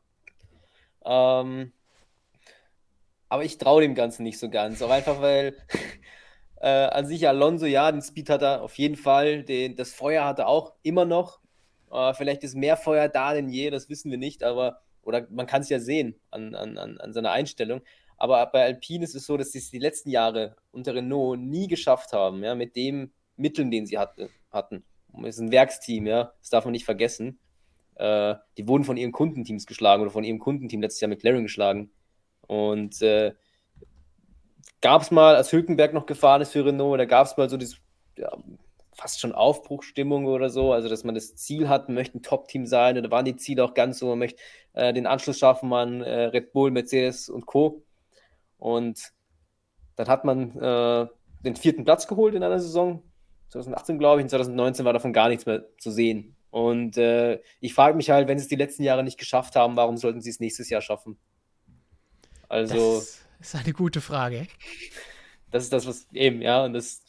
[1.03, 1.73] Ähm,
[3.27, 4.81] aber ich traue dem Ganzen nicht so ganz.
[4.81, 5.57] Auch einfach, weil
[6.61, 9.43] äh, an sich Alonso, ja, den Speed hat er auf jeden Fall.
[9.43, 11.41] Den, das Feuer hat er auch immer noch.
[11.91, 14.41] Äh, vielleicht ist mehr Feuer da denn je, das wissen wir nicht.
[14.41, 17.81] Aber, oder man kann es ja sehen an, an, an seiner Einstellung.
[18.15, 21.67] Aber bei Alpine ist es so, dass sie es die letzten Jahre unter Renault nie
[21.67, 24.83] geschafft haben, ja, mit den Mitteln, den sie hatte, hatten.
[25.23, 27.39] Es ist ein Werksteam, ja, das darf man nicht vergessen.
[27.95, 31.91] Äh, die wurden von ihren Kundenteams geschlagen oder von ihrem Kundenteam letztes Jahr McLaren geschlagen.
[32.47, 33.33] Und äh,
[34.81, 37.57] gab es mal, als Hülkenberg noch gefahren ist für Renault, da gab es mal so
[37.57, 37.81] dieses,
[38.17, 38.31] ja,
[38.93, 42.65] fast schon Aufbruchstimmung oder so, also dass man das Ziel hat, man möchte ein Top-Team
[42.65, 44.41] sein, oder waren die Ziele auch ganz so, man möchte
[44.73, 47.83] äh, den Anschluss schaffen an äh, Red Bull, Mercedes und Co.
[48.57, 49.13] Und
[49.95, 51.07] dann hat man äh,
[51.43, 53.03] den vierten Platz geholt in einer Saison,
[53.49, 56.35] 2018 glaube ich, und 2019 war davon gar nichts mehr zu sehen.
[56.51, 59.75] Und äh, ich frage mich halt, wenn sie es die letzten Jahre nicht geschafft haben,
[59.75, 61.17] warum sollten sie es nächstes Jahr schaffen?
[62.47, 62.97] Also.
[62.97, 64.47] Das ist eine gute Frage.
[65.51, 67.03] Das ist das, was eben, ja, und das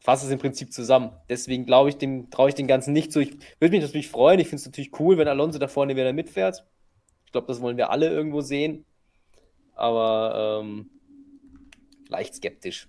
[0.00, 1.12] fasst es im Prinzip zusammen.
[1.28, 3.20] Deswegen glaube ich, dem traue ich den Ganzen nicht zu.
[3.20, 4.40] Ich würde mich natürlich freuen.
[4.40, 6.64] Ich finde es natürlich cool, wenn Alonso da vorne wieder mitfährt.
[7.26, 8.84] Ich glaube, das wollen wir alle irgendwo sehen.
[9.74, 10.90] Aber ähm,
[12.08, 12.88] leicht skeptisch.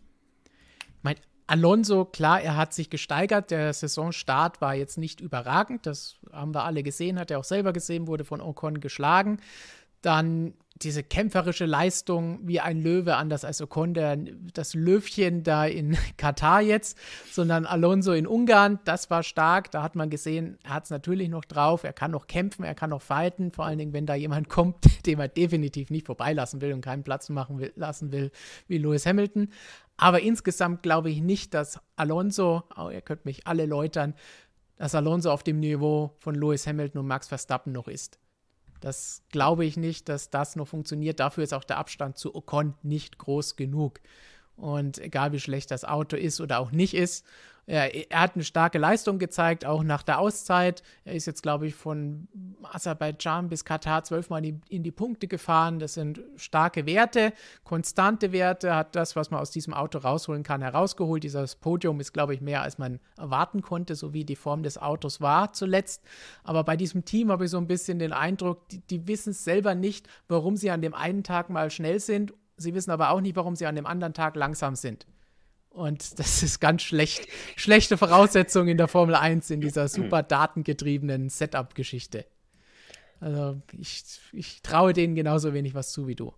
[1.01, 1.15] Mein
[1.51, 3.51] Alonso, klar, er hat sich gesteigert.
[3.51, 5.85] Der Saisonstart war jetzt nicht überragend.
[5.85, 9.41] Das haben wir alle gesehen, hat er auch selber gesehen, wurde von Ocon geschlagen.
[10.01, 14.17] Dann diese kämpferische Leistung wie ein Löwe, anders als Ocon, der,
[14.53, 16.97] das Löwchen da in Katar jetzt,
[17.29, 19.71] sondern Alonso in Ungarn, das war stark.
[19.71, 22.75] Da hat man gesehen, er hat es natürlich noch drauf, er kann noch kämpfen, er
[22.75, 26.61] kann noch fighten, vor allen Dingen, wenn da jemand kommt, dem er definitiv nicht vorbeilassen
[26.61, 28.31] will und keinen Platz machen will, lassen will,
[28.69, 29.49] wie Lewis Hamilton.
[30.01, 34.15] Aber insgesamt glaube ich nicht, dass Alonso, oh, ihr könnt mich alle läutern,
[34.77, 38.17] dass Alonso auf dem Niveau von Lewis Hamilton und Max Verstappen noch ist.
[38.79, 41.19] Das glaube ich nicht, dass das noch funktioniert.
[41.19, 43.99] Dafür ist auch der Abstand zu Ocon nicht groß genug.
[44.55, 47.23] Und egal wie schlecht das Auto ist oder auch nicht ist,
[47.71, 50.83] er, hat eine starke Leistung gezeigt, auch nach der Auszeit.
[51.05, 52.27] Er ist jetzt, glaube ich, von
[52.63, 55.79] Aserbaidschan bis Katar zwölfmal in, in die Punkte gefahren.
[55.79, 57.31] Das sind starke Werte,
[57.63, 61.23] konstante Werte, hat das, was man aus diesem Auto rausholen kann, herausgeholt.
[61.23, 64.77] Dieses Podium ist, glaube ich, mehr, als man erwarten konnte, so wie die Form des
[64.77, 66.03] Autos war zuletzt.
[66.43, 69.45] Aber bei diesem Team habe ich so ein bisschen den Eindruck, die, die wissen es
[69.45, 72.33] selber nicht, warum sie an dem einen Tag mal schnell sind.
[72.57, 75.07] Sie wissen aber auch nicht, warum sie an dem anderen Tag langsam sind.
[75.73, 77.27] Und das ist ganz schlecht.
[77.55, 82.25] Schlechte Voraussetzung in der Formel 1 in dieser super datengetriebenen Setup-Geschichte.
[83.21, 84.03] Also ich,
[84.33, 86.33] ich traue denen genauso wenig was zu wie du.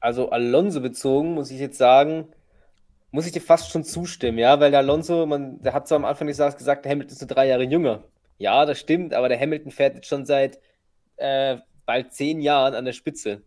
[0.00, 2.28] Also Alonso bezogen, muss ich jetzt sagen,
[3.10, 6.04] muss ich dir fast schon zustimmen, ja, weil der Alonso, man, der hat zwar am
[6.04, 8.04] Anfang des Jahres gesagt, der Hamilton ist nur drei Jahre jünger.
[8.38, 10.60] Ja, das stimmt, aber der Hamilton fährt jetzt schon seit
[11.16, 13.42] äh, bald zehn Jahren an der Spitze.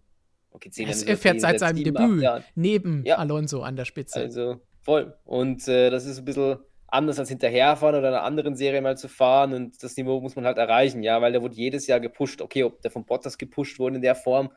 [0.52, 1.06] Okay, zehn Jahre.
[1.06, 3.18] Er fährt seit seinem Debüt neben ja.
[3.18, 4.20] Alonso an der Spitze.
[4.20, 5.16] Also Voll.
[5.26, 8.98] Und äh, das ist ein bisschen anders als hinterherfahren oder in einer anderen Serie mal
[8.98, 9.54] zu fahren.
[9.54, 12.42] Und das Niveau muss man halt erreichen, ja, weil der wurde jedes Jahr gepusht.
[12.42, 14.52] Okay, ob der von Bottas gepusht wurde in der Form,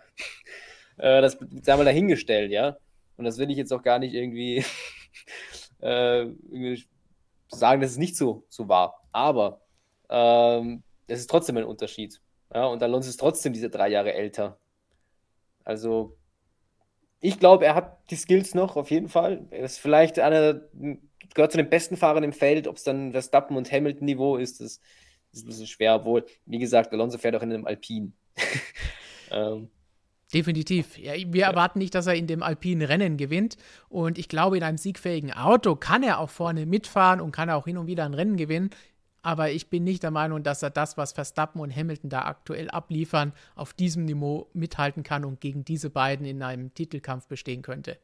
[0.98, 2.76] äh, das sei mal dahingestellt, ja.
[3.16, 4.64] Und das will ich jetzt auch gar nicht irgendwie,
[5.80, 6.84] äh, irgendwie
[7.48, 9.06] sagen, dass es nicht so, so war.
[9.12, 9.60] Aber
[10.08, 12.20] ähm, es ist trotzdem ein Unterschied.
[12.52, 14.58] Ja, und Alonso ist trotzdem diese drei Jahre älter.
[15.64, 16.16] Also
[17.24, 19.46] ich glaube, er hat die Skills noch, auf jeden Fall.
[19.50, 20.60] Er ist vielleicht einer,
[21.32, 22.68] gehört zu den besten Fahrern im Feld.
[22.68, 24.82] Ob es dann Verstappen und Hamilton-Niveau ist, das
[25.32, 25.94] ist ein bisschen schwer.
[25.94, 28.12] Obwohl, wie gesagt, Alonso fährt auch in einem Alpin.
[29.30, 29.70] ähm.
[30.34, 30.98] Definitiv.
[30.98, 31.48] Ja, wir ja.
[31.48, 33.56] erwarten nicht, dass er in dem alpinen Rennen gewinnt.
[33.88, 37.64] Und ich glaube, in einem siegfähigen Auto kann er auch vorne mitfahren und kann auch
[37.64, 38.68] hin und wieder ein Rennen gewinnen
[39.24, 42.68] aber ich bin nicht der Meinung, dass er das, was Verstappen und Hamilton da aktuell
[42.68, 47.98] abliefern, auf diesem Niveau mithalten kann und gegen diese beiden in einem Titelkampf bestehen könnte.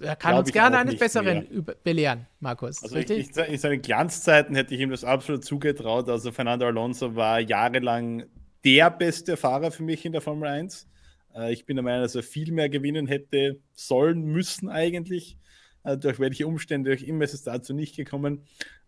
[0.00, 2.82] Er kann Glaub uns gerne eines Besseren belehren, Markus.
[2.82, 2.96] Also?
[2.96, 6.08] Ich, ich, in seinen Glanzzeiten hätte ich ihm das absolut zugetraut.
[6.08, 8.24] Also Fernando Alonso war jahrelang
[8.64, 10.88] der beste Fahrer für mich in der Formel 1.
[11.36, 15.38] Äh, ich bin der Meinung, dass er viel mehr gewinnen hätte sollen müssen eigentlich.
[15.84, 18.42] Äh, durch welche Umstände auch immer ist es dazu nicht gekommen.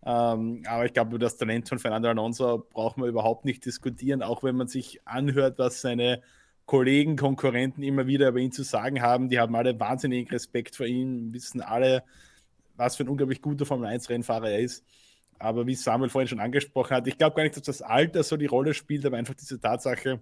[0.05, 4.21] Ähm, aber ich glaube, über das Talent von Fernando Alonso braucht man überhaupt nicht diskutieren,
[4.21, 6.21] auch wenn man sich anhört, was seine
[6.65, 9.29] Kollegen, Konkurrenten immer wieder über ihn zu sagen haben.
[9.29, 12.03] Die haben alle wahnsinnigen Respekt vor ihm, wissen alle,
[12.75, 14.83] was für ein unglaublich guter Formel-1-Rennfahrer er ist.
[15.39, 18.37] Aber wie Samuel vorhin schon angesprochen hat, ich glaube gar nicht, dass das Alter so
[18.37, 20.19] die Rolle spielt, aber einfach diese Tatsache,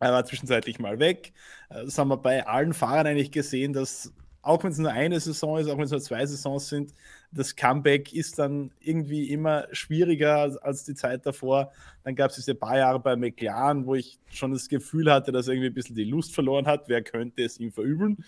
[0.00, 1.32] er war zwischenzeitlich mal weg.
[1.68, 5.20] Äh, das haben wir bei allen Fahrern eigentlich gesehen, dass auch wenn es nur eine
[5.20, 6.94] Saison ist, auch wenn es nur zwei Saisons sind,
[7.32, 11.70] das Comeback ist dann irgendwie immer schwieriger als die Zeit davor.
[12.02, 15.46] Dann gab es diese paar Jahre bei McLaren, wo ich schon das Gefühl hatte, dass
[15.46, 16.88] er irgendwie ein bisschen die Lust verloren hat.
[16.88, 18.24] Wer könnte es ihm verübeln?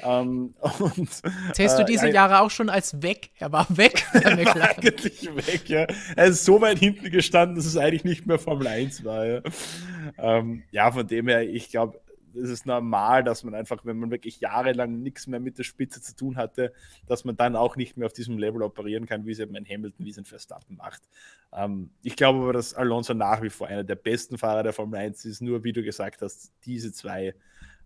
[0.00, 3.30] Ähm, und, Zählst du äh, diese äh, Jahre auch schon als weg?
[3.38, 4.06] Er war weg.
[4.12, 5.86] er war eigentlich weg, ja.
[6.14, 9.26] Er ist so weit hinten gestanden, dass es eigentlich nicht mehr Formel 1 war.
[9.26, 9.40] Ja,
[10.16, 12.00] ähm, ja von dem her, ich glaube,
[12.36, 16.00] es ist normal, dass man einfach, wenn man wirklich jahrelang nichts mehr mit der Spitze
[16.00, 16.72] zu tun hatte,
[17.06, 19.66] dass man dann auch nicht mehr auf diesem Level operieren kann, wie es eben ein
[19.66, 21.02] Hamilton, wie es ein Verstappen macht.
[21.52, 24.98] Ähm, ich glaube aber, dass Alonso nach wie vor einer der besten Fahrer der Formel
[24.98, 25.40] 1 ist.
[25.40, 27.34] Nur wie du gesagt hast, diese zwei,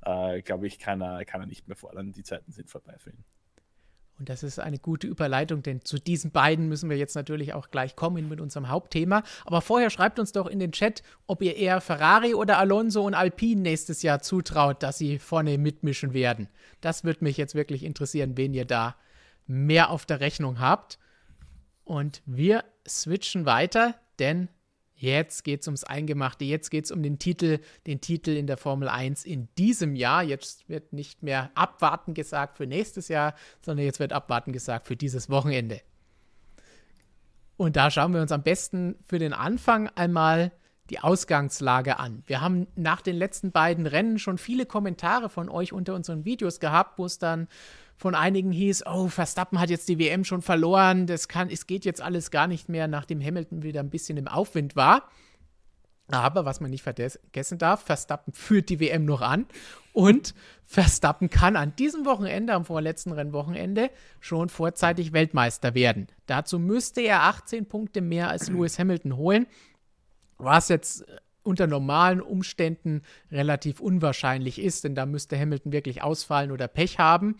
[0.03, 2.13] äh, glaube ich, kann er, kann er nicht mehr fordern.
[2.13, 3.25] Die Zeiten sind vorbei für ihn.
[4.21, 7.71] Und das ist eine gute Überleitung, denn zu diesen beiden müssen wir jetzt natürlich auch
[7.71, 9.23] gleich kommen mit unserem Hauptthema.
[9.47, 13.15] Aber vorher schreibt uns doch in den Chat, ob ihr eher Ferrari oder Alonso und
[13.15, 16.49] Alpine nächstes Jahr zutraut, dass sie vorne mitmischen werden.
[16.83, 18.95] Das würde mich jetzt wirklich interessieren, wen ihr da
[19.47, 20.99] mehr auf der Rechnung habt.
[21.85, 24.51] Und wir switchen weiter, denn
[25.01, 28.59] Jetzt geht es ums Eingemachte, jetzt geht es um den Titel, den Titel in der
[28.59, 30.22] Formel 1 in diesem Jahr.
[30.22, 33.34] Jetzt wird nicht mehr abwarten gesagt für nächstes Jahr,
[33.64, 35.80] sondern jetzt wird abwarten gesagt für dieses Wochenende.
[37.57, 40.53] Und da schauen wir uns am besten für den Anfang einmal
[40.90, 42.22] die Ausgangslage an.
[42.26, 46.61] Wir haben nach den letzten beiden Rennen schon viele Kommentare von euch unter unseren Videos
[46.61, 47.48] gehabt, wo es dann
[48.01, 51.84] von einigen hieß, oh, Verstappen hat jetzt die WM schon verloren, das kann, es geht
[51.84, 55.11] jetzt alles gar nicht mehr, nachdem Hamilton wieder ein bisschen im Aufwind war.
[56.09, 59.44] Aber was man nicht vergessen darf, Verstappen führt die WM noch an
[59.92, 60.34] und
[60.64, 66.07] Verstappen kann an diesem Wochenende, am vorletzten Rennwochenende, schon vorzeitig Weltmeister werden.
[66.24, 69.46] Dazu müsste er 18 Punkte mehr als Lewis Hamilton holen,
[70.38, 71.05] was jetzt
[71.42, 77.36] unter normalen Umständen relativ unwahrscheinlich ist, denn da müsste Hamilton wirklich ausfallen oder Pech haben.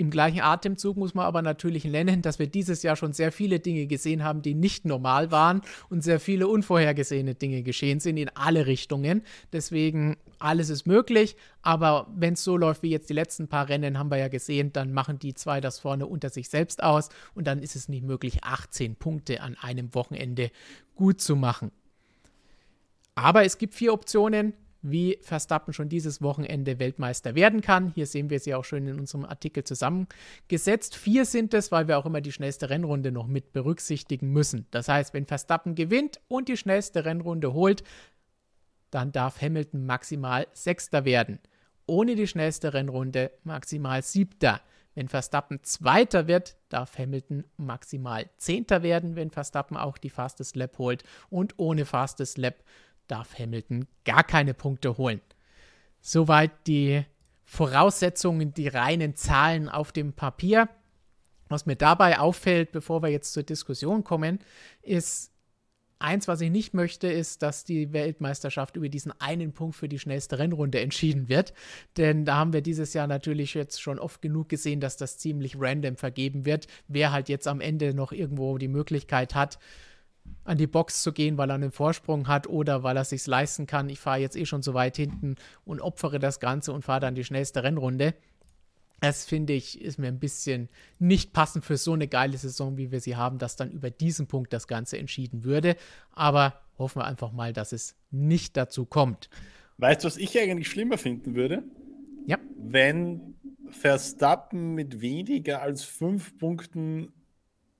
[0.00, 3.60] Im gleichen Atemzug muss man aber natürlich nennen, dass wir dieses Jahr schon sehr viele
[3.60, 8.30] Dinge gesehen haben, die nicht normal waren und sehr viele unvorhergesehene Dinge geschehen sind in
[8.30, 9.20] alle Richtungen.
[9.52, 13.98] Deswegen alles ist möglich, aber wenn es so läuft wie jetzt die letzten paar Rennen,
[13.98, 17.46] haben wir ja gesehen, dann machen die zwei das vorne unter sich selbst aus und
[17.46, 20.50] dann ist es nicht möglich, 18 Punkte an einem Wochenende
[20.94, 21.72] gut zu machen.
[23.14, 27.92] Aber es gibt vier Optionen wie Verstappen schon dieses Wochenende Weltmeister werden kann.
[27.94, 30.96] Hier sehen wir sie auch schön in unserem Artikel zusammengesetzt.
[30.96, 34.66] Vier sind es, weil wir auch immer die schnellste Rennrunde noch mit berücksichtigen müssen.
[34.70, 37.82] Das heißt, wenn Verstappen gewinnt und die schnellste Rennrunde holt,
[38.90, 41.38] dann darf Hamilton maximal Sechster werden.
[41.86, 44.60] Ohne die schnellste Rennrunde maximal Siebter.
[44.94, 50.78] Wenn Verstappen Zweiter wird, darf Hamilton maximal Zehnter werden, wenn Verstappen auch die Fastest Lap
[50.78, 51.04] holt.
[51.30, 52.64] Und ohne Fastest Lap
[53.10, 55.20] darf Hamilton gar keine Punkte holen.
[56.00, 57.04] Soweit die
[57.44, 60.68] Voraussetzungen, die reinen Zahlen auf dem Papier.
[61.48, 64.38] Was mir dabei auffällt, bevor wir jetzt zur Diskussion kommen,
[64.82, 65.32] ist
[66.00, 69.98] eins, was ich nicht möchte, ist, dass die Weltmeisterschaft über diesen einen Punkt für die
[69.98, 71.52] schnellste Rennrunde entschieden wird.
[71.96, 75.56] Denn da haben wir dieses Jahr natürlich jetzt schon oft genug gesehen, dass das ziemlich
[75.58, 76.66] random vergeben wird.
[76.88, 79.58] Wer halt jetzt am Ende noch irgendwo die Möglichkeit hat,
[80.44, 83.26] an die Box zu gehen, weil er einen Vorsprung hat oder weil er es sich
[83.26, 83.88] leisten kann.
[83.88, 87.14] Ich fahre jetzt eh schon so weit hinten und opfere das Ganze und fahre dann
[87.14, 88.14] die schnellste Rennrunde.
[89.00, 90.68] Das finde ich, ist mir ein bisschen
[90.98, 94.26] nicht passend für so eine geile Saison, wie wir sie haben, dass dann über diesen
[94.26, 95.76] Punkt das Ganze entschieden würde.
[96.12, 99.30] Aber hoffen wir einfach mal, dass es nicht dazu kommt.
[99.78, 101.62] Weißt du, was ich eigentlich schlimmer finden würde?
[102.26, 102.38] Ja.
[102.56, 103.34] Wenn
[103.70, 107.12] Verstappen mit weniger als fünf Punkten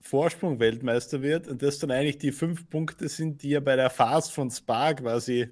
[0.01, 3.91] Vorsprung Weltmeister wird und das dann eigentlich die fünf Punkte sind, die er bei der
[3.91, 5.51] Phase von Spa quasi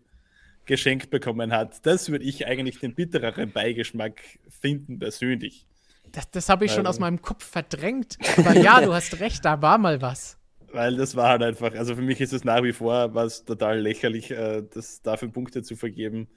[0.64, 1.84] geschenkt bekommen hat.
[1.86, 5.66] Das würde ich eigentlich den bittereren Beigeschmack finden, persönlich.
[6.12, 8.18] Das, das habe ich schon aus meinem Kopf verdrängt.
[8.36, 10.38] Aber ja, du hast recht, da war mal was.
[10.72, 13.80] Weil das war halt einfach, also für mich ist es nach wie vor was total
[13.80, 16.28] lächerlich, äh, das dafür Punkte zu vergeben.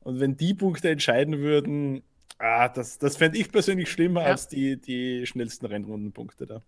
[0.00, 2.02] Und wenn die Punkte entscheiden würden,
[2.38, 4.28] ah, das, das fände ich persönlich schlimmer ja.
[4.28, 6.62] als die, die schnellsten Rennrundenpunkte da.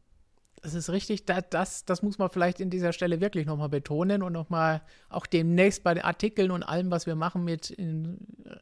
[0.63, 4.33] Das ist richtig, das, das muss man vielleicht in dieser Stelle wirklich nochmal betonen und
[4.33, 8.57] nochmal auch demnächst bei den Artikeln und allem, was wir machen, mit in, äh,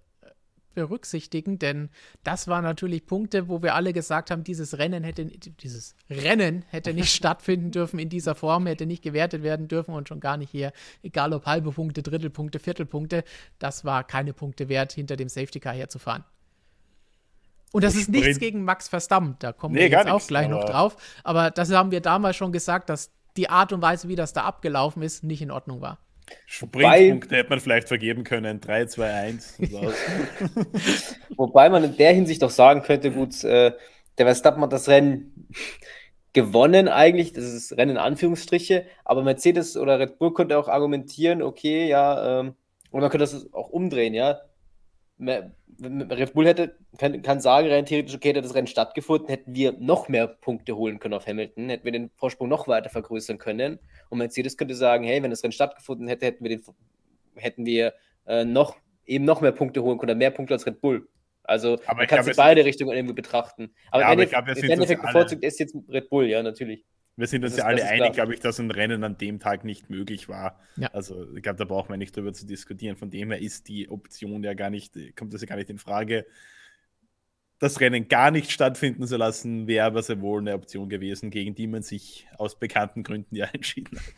[0.75, 1.91] berücksichtigen, denn
[2.23, 6.95] das waren natürlich Punkte, wo wir alle gesagt haben, dieses Rennen hätte, dieses Rennen hätte
[6.95, 10.51] nicht stattfinden dürfen in dieser Form, hätte nicht gewertet werden dürfen und schon gar nicht
[10.51, 10.73] hier,
[11.03, 13.25] egal ob halbe Punkte, Drittelpunkte, Viertelpunkte,
[13.59, 16.25] das war keine Punkte wert, hinter dem Safety Car herzufahren.
[17.73, 20.65] Und das ist nichts gegen Max Verstappen, da kommen nee, wir jetzt auch gleich noch
[20.65, 20.97] drauf.
[21.23, 24.45] Aber das haben wir damals schon gesagt, dass die Art und Weise, wie das da
[24.45, 25.99] abgelaufen ist, nicht in Ordnung war.
[26.47, 28.61] Springpunkte hätte man vielleicht vergeben können.
[28.61, 29.59] 3, 2, 1.
[31.37, 33.73] Wobei man in der Hinsicht auch sagen könnte, gut, äh,
[34.19, 35.49] der Verstappen hat das Rennen
[36.33, 41.43] gewonnen eigentlich, das ist Rennen in Anführungsstriche, aber Mercedes oder Red Bull könnte auch argumentieren,
[41.43, 42.55] okay, ja, ähm,
[42.91, 44.41] und man könnte das auch umdrehen, ja.
[45.81, 49.73] Red Bull hätte, kann, kann sagen, rein theoretisch, okay, hätte das Rennen stattgefunden, hätten wir
[49.79, 53.79] noch mehr Punkte holen können auf Hamilton, hätten wir den Vorsprung noch weiter vergrößern können.
[54.09, 56.63] Und Mercedes könnte sagen, hey, wenn das Rennen stattgefunden hätte, hätten wir, den,
[57.37, 57.95] hätten wir
[58.27, 58.77] äh, noch,
[59.07, 61.09] eben noch mehr Punkte holen können, mehr Punkte als Red Bull.
[61.45, 63.73] Also aber man kann sich beide Richtungen irgendwie betrachten.
[63.91, 66.85] Aber ja, im Endeffekt bevorzugt ist jetzt Red Bull, ja, natürlich.
[67.19, 69.91] Wir sind uns ja alle einig, glaube ich, dass ein Rennen an dem Tag nicht
[69.91, 70.61] möglich war.
[70.77, 70.87] Ja.
[70.93, 72.95] Also ich glaube, da brauchen wir nicht drüber zu diskutieren.
[72.95, 75.79] Von dem her ist die Option ja gar nicht, kommt das ja gar nicht in
[75.79, 76.27] Frage.
[77.59, 81.57] Das Rennen gar nicht stattfinden zu lassen, wäre aber sehr wohl eine Option gewesen, gegen
[81.57, 84.15] die man sich aus bekannten Gründen ja entschieden hat.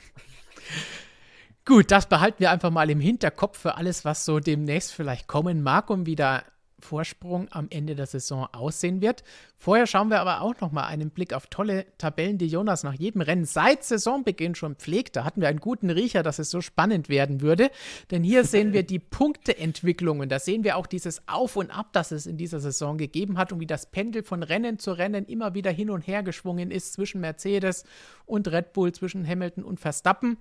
[1.64, 5.62] Gut, das behalten wir einfach mal im Hinterkopf für alles, was so demnächst vielleicht kommen
[5.62, 6.44] mag, um wieder
[6.80, 9.22] Vorsprung am Ende der Saison aussehen wird.
[9.56, 12.94] Vorher schauen wir aber auch noch mal einen Blick auf tolle Tabellen, die Jonas nach
[12.94, 15.16] jedem Rennen seit Saisonbeginn schon pflegt.
[15.16, 17.70] Da hatten wir einen guten Riecher, dass es so spannend werden würde.
[18.10, 20.28] Denn hier sehen wir die Punkteentwicklungen.
[20.28, 23.52] Da sehen wir auch dieses Auf und Ab, das es in dieser Saison gegeben hat
[23.52, 26.94] und wie das Pendel von Rennen zu Rennen immer wieder hin und her geschwungen ist
[26.94, 27.84] zwischen Mercedes
[28.26, 30.38] und Red Bull, zwischen Hamilton und Verstappen.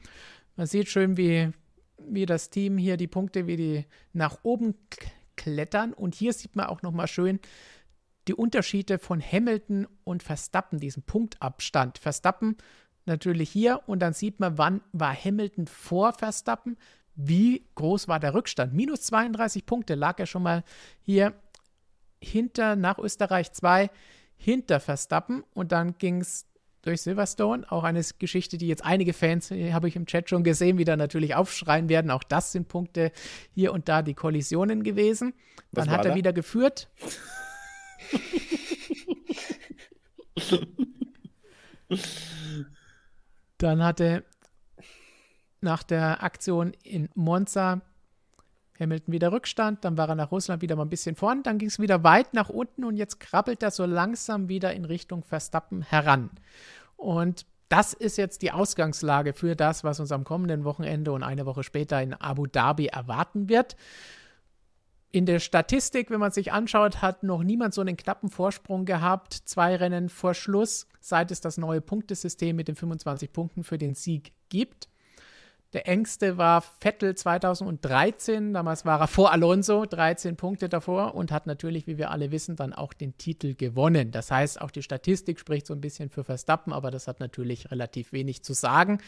[0.55, 1.51] Man sieht schön, wie,
[1.97, 4.75] wie das Team hier die Punkte, wie die nach oben
[5.39, 5.93] klettern.
[5.93, 7.39] Und hier sieht man auch nochmal schön,
[8.27, 11.97] die Unterschiede von Hamilton und Verstappen, diesen Punktabstand.
[11.97, 12.57] Verstappen
[13.05, 16.77] natürlich hier und dann sieht man, wann war Hamilton vor Verstappen,
[17.15, 18.73] wie groß war der Rückstand.
[18.73, 20.63] Minus 32 Punkte lag er schon mal
[21.01, 21.33] hier
[22.21, 23.89] hinter, nach Österreich 2,
[24.35, 26.48] hinter Verstappen und dann ging es
[26.81, 27.69] durch Silverstone.
[27.71, 30.97] Auch eine Geschichte, die jetzt einige Fans, äh, habe ich im Chat schon gesehen, wieder
[30.97, 32.11] natürlich aufschreien werden.
[32.11, 33.11] Auch das sind Punkte
[33.53, 35.33] hier und da die Kollisionen gewesen.
[35.71, 36.15] Dann hat er da?
[36.15, 36.89] wieder geführt.
[43.57, 44.23] Dann hatte
[45.61, 47.81] nach der Aktion in Monza
[48.79, 51.67] Hamilton wieder Rückstand, dann war er nach Russland wieder mal ein bisschen vorn, dann ging
[51.67, 55.81] es wieder weit nach unten und jetzt krabbelt er so langsam wieder in Richtung Verstappen
[55.81, 56.31] heran.
[56.95, 61.45] Und das ist jetzt die Ausgangslage für das, was uns am kommenden Wochenende und eine
[61.45, 63.75] Woche später in Abu Dhabi erwarten wird.
[65.11, 69.33] In der Statistik, wenn man sich anschaut, hat noch niemand so einen knappen Vorsprung gehabt.
[69.33, 73.95] Zwei Rennen vor Schluss, seit es das neue Punktesystem mit den 25 Punkten für den
[73.95, 74.87] Sieg gibt.
[75.73, 78.53] Der engste war Vettel 2013.
[78.53, 82.55] Damals war er vor Alonso, 13 Punkte davor und hat natürlich, wie wir alle wissen,
[82.55, 84.09] dann auch den Titel gewonnen.
[84.09, 87.69] Das heißt, auch die Statistik spricht so ein bisschen für Verstappen, aber das hat natürlich
[87.69, 88.99] relativ wenig zu sagen.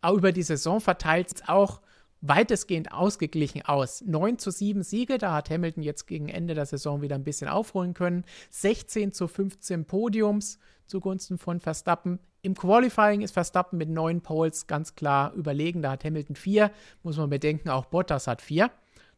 [0.00, 1.80] Auch über die Saison verteilt es auch
[2.22, 4.02] weitestgehend ausgeglichen aus.
[4.04, 7.48] 9 zu 7 Siege, da hat Hamilton jetzt gegen Ende der Saison wieder ein bisschen
[7.48, 8.24] aufholen können.
[8.50, 10.58] 16 zu 15 Podiums
[10.90, 12.18] zugunsten von Verstappen.
[12.42, 15.80] Im Qualifying ist Verstappen mit neun Poles ganz klar überlegen.
[15.80, 16.70] Da hat Hamilton vier.
[17.02, 18.70] Muss man bedenken, auch Bottas hat vier.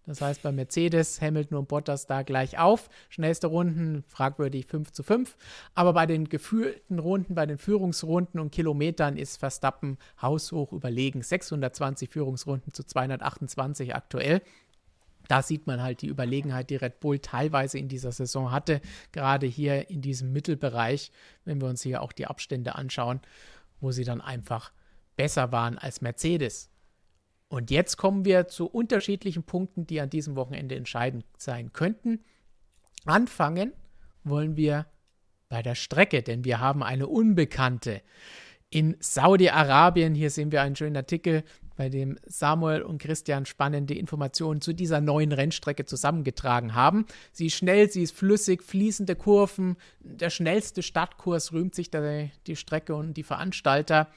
[0.04, 2.88] Das heißt, bei Mercedes, Hamilton und Bottas da gleich auf.
[3.08, 5.36] Schnellste Runden, fragwürdig 5 zu 5.
[5.74, 11.22] Aber bei den geführten Runden, bei den Führungsrunden und Kilometern ist Verstappen haushoch überlegen.
[11.22, 14.42] 620 Führungsrunden zu 228 aktuell
[15.32, 19.46] da sieht man halt die Überlegenheit, die Red Bull teilweise in dieser Saison hatte, gerade
[19.46, 21.10] hier in diesem Mittelbereich,
[21.46, 23.22] wenn wir uns hier auch die Abstände anschauen,
[23.80, 24.72] wo sie dann einfach
[25.16, 26.68] besser waren als Mercedes.
[27.48, 32.22] Und jetzt kommen wir zu unterschiedlichen Punkten, die an diesem Wochenende entscheidend sein könnten.
[33.06, 33.72] Anfangen
[34.24, 34.84] wollen wir
[35.48, 38.02] bei der Strecke, denn wir haben eine Unbekannte.
[38.68, 41.42] In Saudi-Arabien, hier sehen wir einen schönen Artikel
[41.76, 47.06] bei dem Samuel und Christian spannende Informationen zu dieser neuen Rennstrecke zusammengetragen haben.
[47.32, 49.76] Sie ist schnell, sie ist flüssig, fließende Kurven.
[50.00, 54.08] Der schnellste Stadtkurs rühmt sich der, die Strecke und die Veranstalter.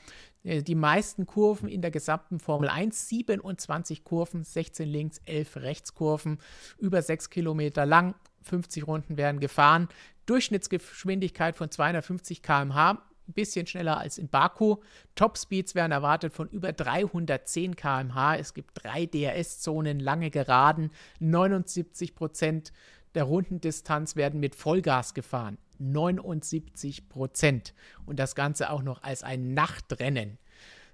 [0.45, 6.39] Äh, die meisten Kurven in der gesamten Formel 1, 27 Kurven, 16 links, 11 Rechtskurven,
[6.77, 9.89] über 6 Kilometer lang, 50 Runden werden gefahren.
[10.27, 14.78] Durchschnittsgeschwindigkeit von 250 km/h, ein bisschen schneller als in Baku.
[15.15, 18.36] Topspeeds werden erwartet von über 310 km/h.
[18.38, 20.91] Es gibt drei DRS-Zonen, lange Geraden.
[21.19, 22.71] 79 Prozent
[23.15, 25.57] der Rundendistanz werden mit Vollgas gefahren.
[25.80, 27.73] 79 Prozent.
[28.05, 30.38] Und das Ganze auch noch als ein Nachtrennen.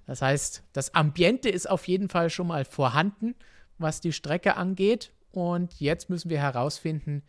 [0.05, 3.35] Das heißt, das Ambiente ist auf jeden Fall schon mal vorhanden,
[3.77, 5.11] was die Strecke angeht.
[5.31, 7.23] Und jetzt müssen wir herausfinden,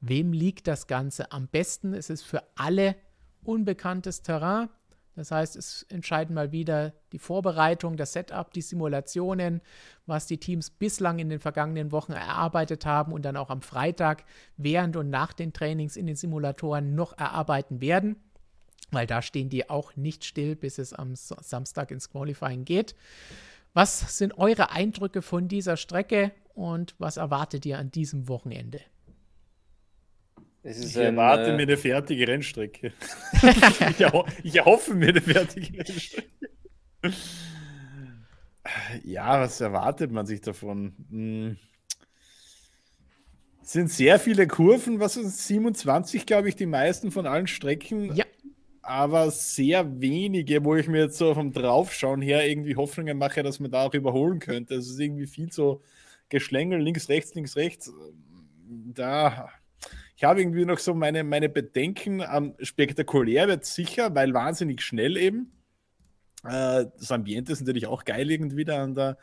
[0.00, 1.92] wem liegt das Ganze am besten.
[1.92, 2.96] Es ist für alle
[3.46, 4.68] unbekanntes Terrain.
[5.16, 9.62] Das heißt, es entscheiden mal wieder die Vorbereitung, das Setup, die Simulationen,
[10.04, 14.24] was die Teams bislang in den vergangenen Wochen erarbeitet haben und dann auch am Freitag
[14.58, 18.16] während und nach den Trainings in den Simulatoren noch erarbeiten werden,
[18.90, 22.94] weil da stehen die auch nicht still, bis es am Samstag ins Qualifying geht.
[23.72, 28.80] Was sind eure Eindrücke von dieser Strecke und was erwartet ihr an diesem Wochenende?
[30.66, 31.56] Ich erwarte äh...
[31.56, 32.92] mir eine fertige Rennstrecke.
[33.90, 36.28] ich, erho ich erhoffe mir eine fertige Rennstrecke.
[39.04, 40.94] Ja, was erwartet man sich davon?
[41.10, 41.56] Hm.
[43.62, 48.14] Es sind sehr viele Kurven, was sind 27, glaube ich, die meisten von allen Strecken.
[48.14, 48.24] Ja.
[48.82, 53.58] Aber sehr wenige, wo ich mir jetzt so vom Draufschauen her irgendwie Hoffnungen mache, dass
[53.58, 54.76] man da auch überholen könnte.
[54.76, 55.82] Es ist irgendwie viel so
[56.28, 57.92] Geschlängel, links, rechts, links, rechts.
[58.68, 59.48] Da
[60.16, 62.20] ich habe irgendwie noch so meine, meine Bedenken.
[62.20, 65.52] Ähm, spektakulär wird sicher, weil wahnsinnig schnell eben.
[66.42, 69.18] Äh, das Ambiente ist natürlich auch geil irgendwie da an der,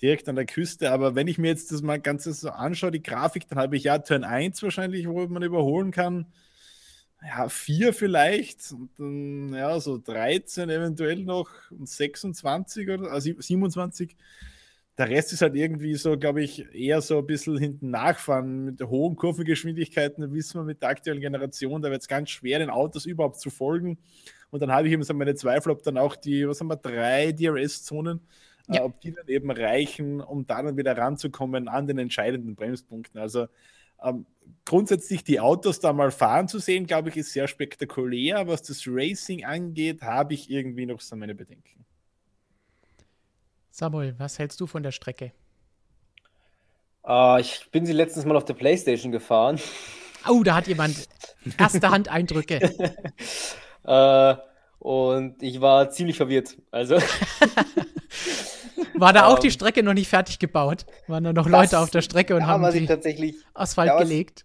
[0.00, 0.92] direkt an der Küste.
[0.92, 3.84] Aber wenn ich mir jetzt das mal ganz so anschaue, die Grafik, dann habe ich
[3.84, 6.26] ja Turn 1 wahrscheinlich, wo man überholen kann.
[7.26, 8.70] Ja, 4 vielleicht.
[8.70, 14.16] Und dann, ja, so 13 eventuell noch und 26 oder also 27
[14.98, 18.64] der Rest ist halt irgendwie so, glaube ich, eher so ein bisschen hinten nachfahren.
[18.64, 22.58] Mit hohen Kurvengeschwindigkeiten, da wissen wir mit der aktuellen Generation, da wird es ganz schwer,
[22.58, 23.98] den Autos überhaupt zu folgen.
[24.50, 26.76] Und dann habe ich eben so meine Zweifel, ob dann auch die, was haben wir,
[26.76, 28.20] drei DRS-Zonen,
[28.68, 28.84] äh, ja.
[28.84, 33.20] ob die dann eben reichen, um da dann wieder ranzukommen an den entscheidenden Bremspunkten.
[33.20, 33.46] Also
[34.02, 34.26] Ähm,
[34.66, 38.46] grundsätzlich die Autos da mal fahren zu sehen, glaube ich, ist sehr spektakulär.
[38.46, 41.86] Was das Racing angeht, habe ich irgendwie noch so meine Bedenken.
[43.76, 45.32] Samuel, was hältst du von der Strecke?
[47.06, 49.60] Uh, ich bin sie letztens mal auf der Playstation gefahren.
[50.28, 51.08] Oh, da hat jemand
[51.56, 52.58] erste Hand-Eindrücke.
[53.86, 54.34] uh,
[54.80, 56.56] und ich war ziemlich verwirrt.
[56.72, 56.96] Also.
[58.94, 60.84] War da auch um, die ähm, Strecke noch nicht fertig gebaut?
[61.06, 64.44] Waren da noch Leute auf der Strecke und haben die Asphalt gelegt?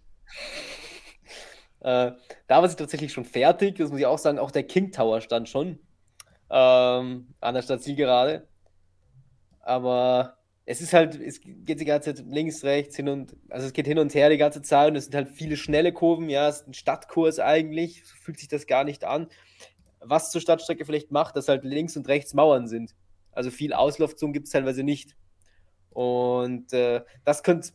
[1.80, 2.12] Äh,
[2.46, 3.74] da war sie tatsächlich schon fertig.
[3.78, 4.38] Das muss ich auch sagen.
[4.38, 5.80] Auch der King Tower stand schon
[6.48, 8.46] ähm, an der Stadtzielgerade.
[9.62, 13.72] Aber es ist halt, es geht die ganze Zeit links, rechts, hin und, also es
[13.72, 16.28] geht hin und her die ganze Zeit und es sind halt viele schnelle Kurven.
[16.28, 18.04] Ja, es ist ein Stadtkurs eigentlich.
[18.06, 19.28] So fühlt sich das gar nicht an.
[20.00, 22.94] Was zur Stadtstrecke vielleicht macht, dass halt links und rechts Mauern sind.
[23.32, 25.16] Also viel Auslaufzone gibt es teilweise nicht.
[25.90, 27.70] Und äh, das könnte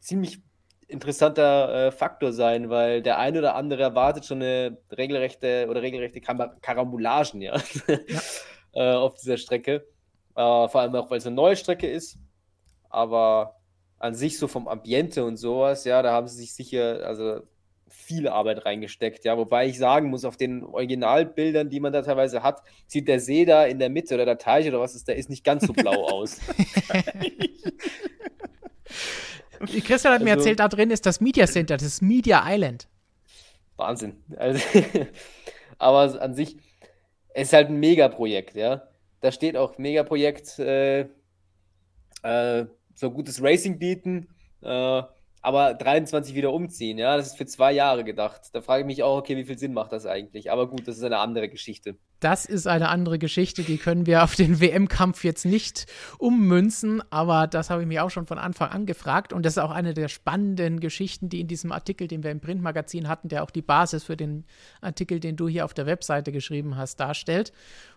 [0.00, 0.42] ziemlich
[0.88, 6.20] interessanter äh, Faktor sein, weil der eine oder andere erwartet schon eine regelrechte oder regelrechte
[6.20, 7.98] Kar Karambolagen ja, ja.
[8.74, 9.86] äh, auf dieser Strecke.
[10.34, 12.18] Äh, vor allem auch, weil es eine neue Strecke ist.
[12.88, 13.56] Aber
[13.98, 17.40] an sich so vom Ambiente und sowas, ja, da haben sie sich sicher, also
[17.88, 19.36] viel Arbeit reingesteckt, ja.
[19.36, 23.44] Wobei ich sagen muss, auf den Originalbildern, die man da teilweise hat, sieht der See
[23.44, 25.72] da in der Mitte oder der Teich oder was ist, der ist nicht ganz so
[25.72, 26.40] blau aus.
[29.60, 32.88] Christian hat also, mir erzählt, da drin ist das Media Center, das ist Media Island.
[33.76, 34.22] Wahnsinn.
[34.36, 34.60] Also,
[35.78, 36.56] aber an sich,
[37.34, 38.88] es ist halt ein Megaprojekt, ja.
[39.22, 41.08] Da steht auch Megaprojekt, äh,
[42.22, 44.28] äh, so gutes Racing bieten,
[44.62, 45.02] äh,
[45.44, 48.42] aber 23 wieder umziehen, ja, das ist für zwei Jahre gedacht.
[48.52, 50.52] Da frage ich mich auch, okay, wie viel Sinn macht das eigentlich?
[50.52, 51.96] Aber gut, das ist eine andere Geschichte.
[52.20, 55.86] Das ist eine andere Geschichte, die können wir auf den WM-Kampf jetzt nicht
[56.18, 59.62] ummünzen, aber das habe ich mich auch schon von Anfang an gefragt und das ist
[59.62, 63.42] auch eine der spannenden Geschichten, die in diesem Artikel, den wir im Printmagazin hatten, der
[63.42, 64.44] auch die Basis für den
[64.80, 67.52] Artikel, den du hier auf der Webseite geschrieben hast, darstellt.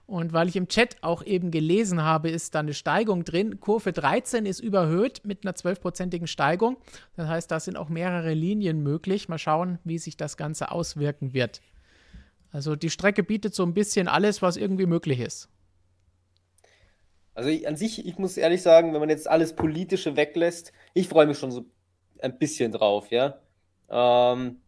[0.07, 3.59] Und weil ich im Chat auch eben gelesen habe, ist da eine Steigung drin.
[3.59, 6.77] Kurve 13 ist überhöht mit einer 12-prozentigen Steigung.
[7.15, 9.29] Das heißt, da sind auch mehrere Linien möglich.
[9.29, 11.61] Mal schauen, wie sich das Ganze auswirken wird.
[12.51, 15.49] Also die Strecke bietet so ein bisschen alles, was irgendwie möglich ist.
[17.33, 21.09] Also ich, an sich, ich muss ehrlich sagen, wenn man jetzt alles Politische weglässt, ich
[21.09, 21.65] freue mich schon so
[22.19, 23.41] ein bisschen drauf, ja.
[23.89, 24.61] Ähm,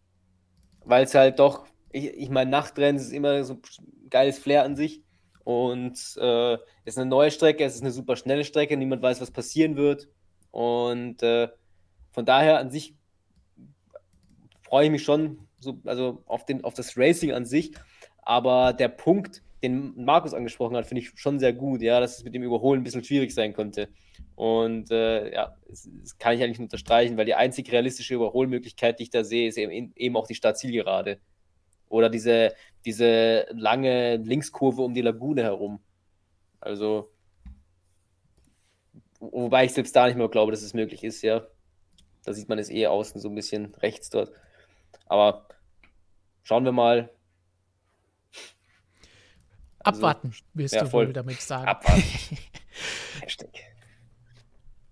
[0.84, 3.62] Weil es halt doch, ich, ich meine, Nachtrennen ist immer so ein
[4.10, 5.04] geiles Flair an sich.
[5.48, 9.22] Und äh, es ist eine neue Strecke, es ist eine super schnelle Strecke, niemand weiß,
[9.22, 10.10] was passieren wird.
[10.52, 11.48] Und äh,
[12.12, 12.96] von daher an sich
[14.64, 17.72] freue ich mich schon so, also auf, den, auf das Racing an sich.
[18.24, 22.24] Aber der Punkt, den Markus angesprochen hat, finde ich schon sehr gut, ja, dass es
[22.26, 23.88] mit dem Überholen ein bisschen schwierig sein könnte.
[24.36, 29.00] Und äh, ja, das, das, kann ich eigentlich nur unterstreichen, weil die einzig realistische Überholmöglichkeit,
[29.00, 31.22] die ich da sehe, ist eben, eben auch die Startzielgerade.
[31.90, 32.54] Oder diese,
[32.86, 35.80] diese lange Linkskurve um die Lagune herum.
[36.60, 37.12] Also,
[39.20, 41.48] wobei ich selbst da nicht mehr glaube, dass es möglich ist, ja.
[42.26, 44.32] Da sieht man es eh außen so ein bisschen rechts dort.
[45.06, 45.48] Aber
[46.44, 47.10] schauen wir mal.
[49.80, 51.08] Also, Abwarten, wirst ja, du voll.
[51.08, 51.68] wohl damit sagen.
[51.68, 52.04] Abwarten.
[53.22, 53.67] Hashtag.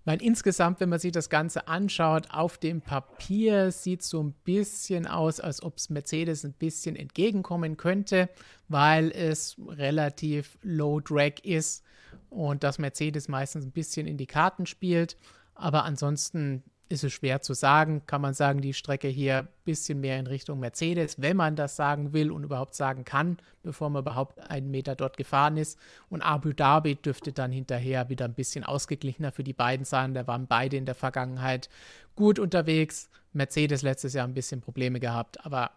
[0.06, 4.34] Weil insgesamt, wenn man sich das Ganze anschaut, auf dem Papier sieht es so ein
[4.44, 8.30] bisschen aus, als ob es Mercedes ein bisschen entgegenkommen könnte,
[8.68, 11.82] weil es relativ low drag ist
[12.30, 15.18] und dass Mercedes meistens ein bisschen in die Karten spielt.
[15.56, 18.02] Aber ansonsten ist es schwer zu sagen.
[18.06, 21.76] Kann man sagen, die Strecke hier ein bisschen mehr in Richtung Mercedes, wenn man das
[21.76, 25.78] sagen will und überhaupt sagen kann, bevor man überhaupt einen Meter dort gefahren ist.
[26.08, 30.14] Und Abu Dhabi dürfte dann hinterher wieder ein bisschen ausgeglichener für die beiden sein.
[30.14, 31.68] Da waren beide in der Vergangenheit
[32.14, 33.10] gut unterwegs.
[33.32, 35.72] Mercedes letztes Jahr ein bisschen Probleme gehabt, aber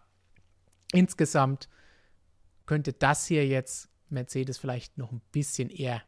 [0.92, 1.68] insgesamt
[2.66, 6.02] könnte das hier jetzt Mercedes vielleicht noch ein bisschen eher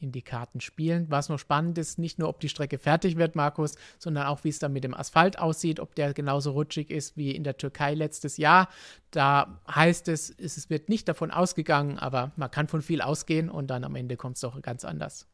[0.00, 1.06] in die Karten spielen.
[1.10, 4.48] Was noch spannend ist, nicht nur, ob die Strecke fertig wird, Markus, sondern auch, wie
[4.48, 7.94] es dann mit dem Asphalt aussieht, ob der genauso rutschig ist wie in der Türkei
[7.94, 8.68] letztes Jahr.
[9.10, 13.68] Da heißt es, es wird nicht davon ausgegangen, aber man kann von viel ausgehen und
[13.68, 15.26] dann am Ende kommt es doch ganz anders.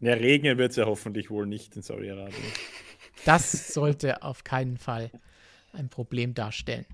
[0.00, 2.42] Ja, regnen wird es ja hoffentlich wohl nicht in Saudi-Arabien.
[3.24, 5.10] Das sollte auf keinen Fall
[5.72, 6.86] ein Problem darstellen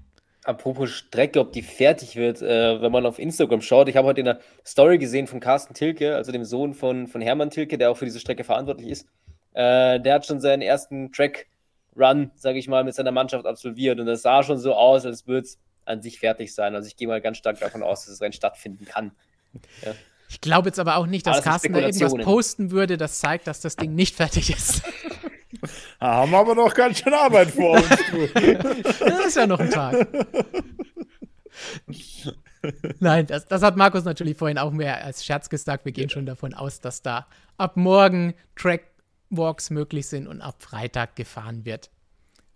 [0.44, 3.88] apropos Strecke, ob die fertig wird, äh, wenn man auf Instagram schaut.
[3.88, 7.20] Ich habe heute in der Story gesehen von Carsten Tilke, also dem Sohn von, von
[7.20, 9.06] Hermann Tilke, der auch für diese Strecke verantwortlich ist.
[9.52, 14.00] Äh, der hat schon seinen ersten Track-Run, sage ich mal, mit seiner Mannschaft absolviert.
[14.00, 16.74] Und das sah schon so aus, als würde es an sich fertig sein.
[16.74, 19.12] Also ich gehe mal ganz stark davon aus, dass es Rennen stattfinden kann.
[19.84, 19.92] Ja.
[20.28, 23.60] Ich glaube jetzt aber auch nicht, dass Carsten da irgendwas posten würde, das zeigt, dass
[23.60, 24.82] das Ding nicht fertig ist.
[26.00, 27.88] Haben aber noch ganz schön Arbeit vor uns.
[29.00, 30.06] das ist ja noch ein Tag.
[33.00, 35.84] Nein, das, das, hat Markus natürlich vorhin auch mehr als Scherz gesagt.
[35.84, 41.16] Wir gehen schon davon aus, dass da ab morgen Trackwalks möglich sind und ab Freitag
[41.16, 41.90] gefahren wird.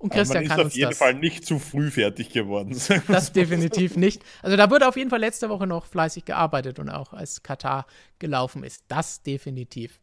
[0.02, 0.72] Und Christian kann uns das.
[0.72, 2.76] auf jeden Fall nicht zu früh fertig geworden.
[3.06, 4.22] Das definitiv nicht.
[4.42, 7.86] Also da wurde auf jeden Fall letzte Woche noch fleißig gearbeitet und auch als Katar
[8.18, 8.82] gelaufen ist.
[8.88, 10.00] Das definitiv.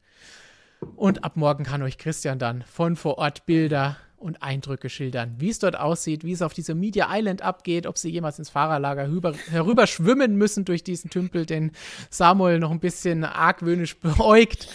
[0.96, 5.50] Und ab morgen kann euch Christian dann von vor Ort Bilder und Eindrücke schildern, wie
[5.50, 9.04] es dort aussieht, wie es auf dieser Media Island abgeht, ob sie jemals ins Fahrerlager
[9.04, 11.72] herüber, herüber schwimmen müssen durch diesen Tümpel, den
[12.10, 14.68] Samuel noch ein bisschen argwöhnisch beäugt.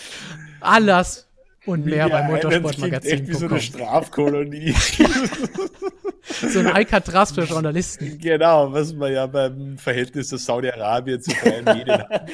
[0.61, 1.29] Alles
[1.67, 3.13] und mehr Media beim Motorsportmagazin.
[3.13, 4.75] Echt wie so eine Strafkolonie.
[6.25, 8.19] so ein Alcatraz für Journalisten.
[8.19, 12.27] Genau, was man ja beim Verhältnis zu Saudi-Arabien zu freien Medien könnte.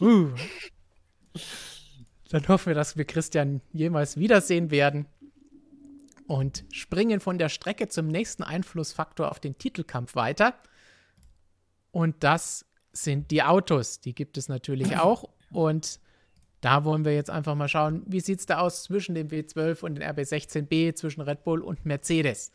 [0.00, 0.28] Uh.
[2.30, 5.06] Dann hoffen wir, dass wir Christian jemals wiedersehen werden
[6.26, 10.54] und springen von der Strecke zum nächsten Einflussfaktor auf den Titelkampf weiter.
[11.92, 14.00] Und das sind die Autos.
[14.00, 15.30] Die gibt es natürlich auch.
[15.50, 16.00] Und
[16.60, 19.82] da wollen wir jetzt einfach mal schauen, wie sieht es da aus zwischen dem W12
[19.82, 22.50] und dem RB16B, zwischen Red Bull und Mercedes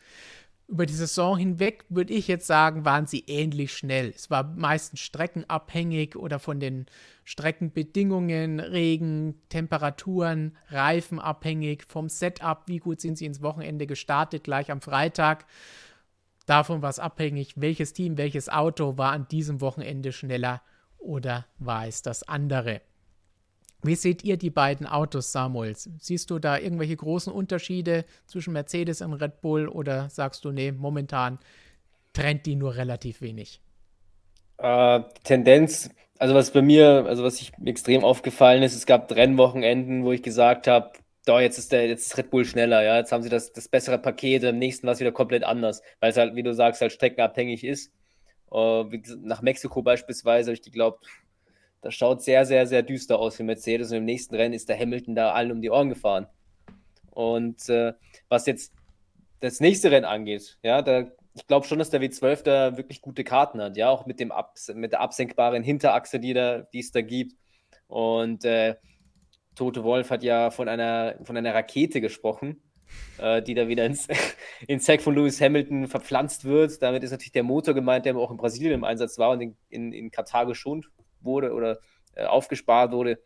[0.68, 4.12] über die Saison hinweg, würde ich jetzt sagen, waren sie ähnlich schnell.
[4.14, 6.86] Es war meistens streckenabhängig oder von den
[7.24, 14.70] Streckenbedingungen, Regen, Temperaturen, Reifen abhängig, vom Setup, wie gut sind sie ins Wochenende gestartet, gleich
[14.70, 15.46] am Freitag.
[16.46, 20.62] Davon war es abhängig, welches Team, welches Auto war an diesem Wochenende schneller
[20.98, 22.80] oder war es das andere.
[23.84, 25.90] Wie seht ihr die beiden Autos, Samuels?
[25.98, 30.70] Siehst du da irgendwelche großen Unterschiede zwischen Mercedes und Red Bull oder sagst du, nee,
[30.70, 31.40] momentan
[32.12, 33.60] trennt die nur relativ wenig?
[34.58, 40.04] Äh, Tendenz, also was bei mir, also was ich extrem aufgefallen ist, es gab Rennwochenenden,
[40.04, 40.92] wo ich gesagt habe,
[41.24, 43.68] da jetzt ist der, jetzt ist Red Bull schneller, ja, jetzt haben sie das, das
[43.68, 46.80] bessere Paket, im nächsten war es wieder komplett anders, weil es halt, wie du sagst,
[46.80, 47.92] halt streckenabhängig ist.
[48.50, 48.84] Uh,
[49.22, 51.06] nach Mexiko beispielsweise habe ich geglaubt,
[51.82, 53.90] das schaut sehr, sehr, sehr düster aus für Mercedes.
[53.90, 56.26] Und im nächsten Rennen ist der Hamilton da allen um die Ohren gefahren.
[57.10, 57.92] Und äh,
[58.28, 58.72] was jetzt
[59.40, 63.24] das nächste Rennen angeht, ja, da, ich glaube schon, dass der W12 da wirklich gute
[63.24, 66.92] Karten hat, ja, auch mit, dem Abs mit der absenkbaren Hinterachse, die, da, die es
[66.92, 67.34] da gibt.
[67.88, 68.76] Und äh,
[69.56, 72.62] Tote Wolf hat ja von einer, von einer Rakete gesprochen,
[73.18, 74.06] äh, die da wieder ins,
[74.68, 76.80] ins Sack von Lewis Hamilton verpflanzt wird.
[76.80, 79.56] Damit ist natürlich der Motor gemeint, der auch in Brasilien im Einsatz war und in,
[79.68, 80.88] in, in Katar geschont
[81.24, 81.78] wurde oder
[82.14, 83.18] äh, aufgespart wurde.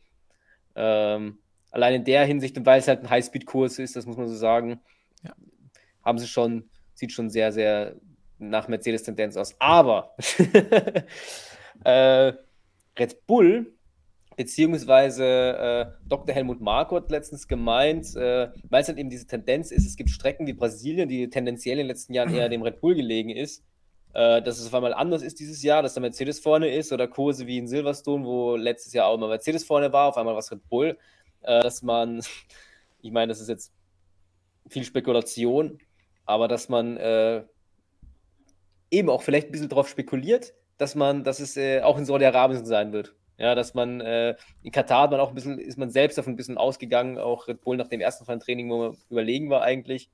[0.74, 1.38] Ähm,
[1.70, 4.34] allein in der Hinsicht, und weil es halt ein Highspeed-Kurs ist, das muss man so
[4.34, 4.80] sagen,
[5.22, 5.34] ja.
[6.05, 7.97] haben sie schon, sieht schon sehr, sehr
[8.38, 9.55] nach Mercedes-Tendenz aus.
[9.59, 10.14] Aber
[11.84, 12.32] äh,
[12.99, 13.74] Red Bull,
[14.36, 16.34] beziehungsweise äh, Dr.
[16.34, 20.11] Helmut Marko hat letztens gemeint, äh, weil es halt eben diese Tendenz ist, es gibt
[20.11, 23.64] Strecken wie Brasilien, die tendenziell in den letzten Jahren eher dem Red Bull gelegen ist,
[24.16, 27.06] äh, dass es auf einmal anders ist dieses Jahr, dass der Mercedes vorne ist oder
[27.06, 30.50] Kurse wie in Silverstone, wo letztes Jahr auch immer Mercedes vorne war, auf einmal was
[30.50, 30.96] Red Bull,
[31.42, 32.22] äh, dass man,
[33.02, 33.74] ich meine, das ist jetzt
[34.70, 35.78] viel Spekulation,
[36.24, 37.44] aber dass man äh,
[38.90, 42.64] eben auch vielleicht ein bisschen darauf spekuliert, dass man, dass es äh, auch in Saudi-Arabien
[42.64, 43.14] sein wird.
[43.36, 46.32] Ja, dass man äh, in Katar hat man auch ein bisschen, ist man selbst davon
[46.32, 50.08] ein bisschen ausgegangen, auch Red Bull nach dem ersten Training, wo man überlegen war eigentlich,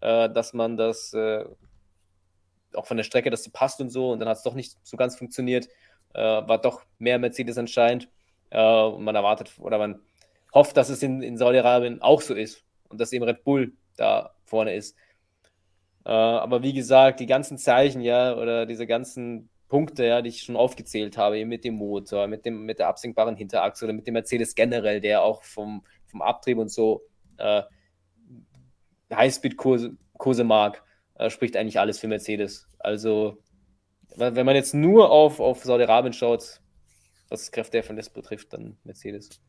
[0.00, 1.44] äh, dass man das äh,
[2.76, 4.10] auch von der Strecke, dass sie passt und so.
[4.10, 5.68] Und dann hat es doch nicht so ganz funktioniert.
[6.14, 8.08] Äh, war doch mehr Mercedes anscheinend.
[8.50, 10.00] Äh, und man erwartet oder man
[10.52, 14.34] hofft, dass es in, in Saudi-Arabien auch so ist und dass eben Red Bull da
[14.44, 14.96] vorne ist.
[16.04, 20.42] Äh, aber wie gesagt, die ganzen Zeichen, ja, oder diese ganzen Punkte, ja, die ich
[20.42, 24.06] schon aufgezählt habe, eben mit dem Motor, mit, dem, mit der absenkbaren Hinterachse oder mit
[24.06, 27.02] dem Mercedes generell, der auch vom, vom Abtrieb und so
[27.38, 27.62] äh,
[29.12, 30.83] Highspeed-Kurse mag,
[31.16, 32.66] äh, spricht eigentlich alles für Mercedes.
[32.78, 33.38] Also,
[34.16, 36.60] wenn man jetzt nur auf, auf Saudi-Arabien schaut,
[37.28, 39.40] was das Kräfteverhältnis betrifft, dann Mercedes.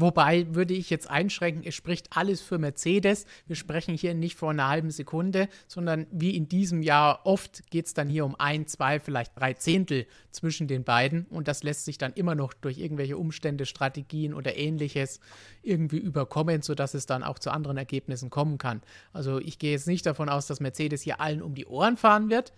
[0.00, 3.26] Wobei würde ich jetzt einschränken, es spricht alles für Mercedes.
[3.48, 7.86] Wir sprechen hier nicht vor einer halben Sekunde, sondern wie in diesem Jahr oft geht
[7.86, 11.26] es dann hier um ein, zwei, vielleicht drei Zehntel zwischen den beiden.
[11.26, 15.18] Und das lässt sich dann immer noch durch irgendwelche Umstände, Strategien oder ähnliches
[15.62, 18.82] irgendwie überkommen, sodass es dann auch zu anderen Ergebnissen kommen kann.
[19.12, 22.30] Also ich gehe jetzt nicht davon aus, dass Mercedes hier allen um die Ohren fahren
[22.30, 22.52] wird,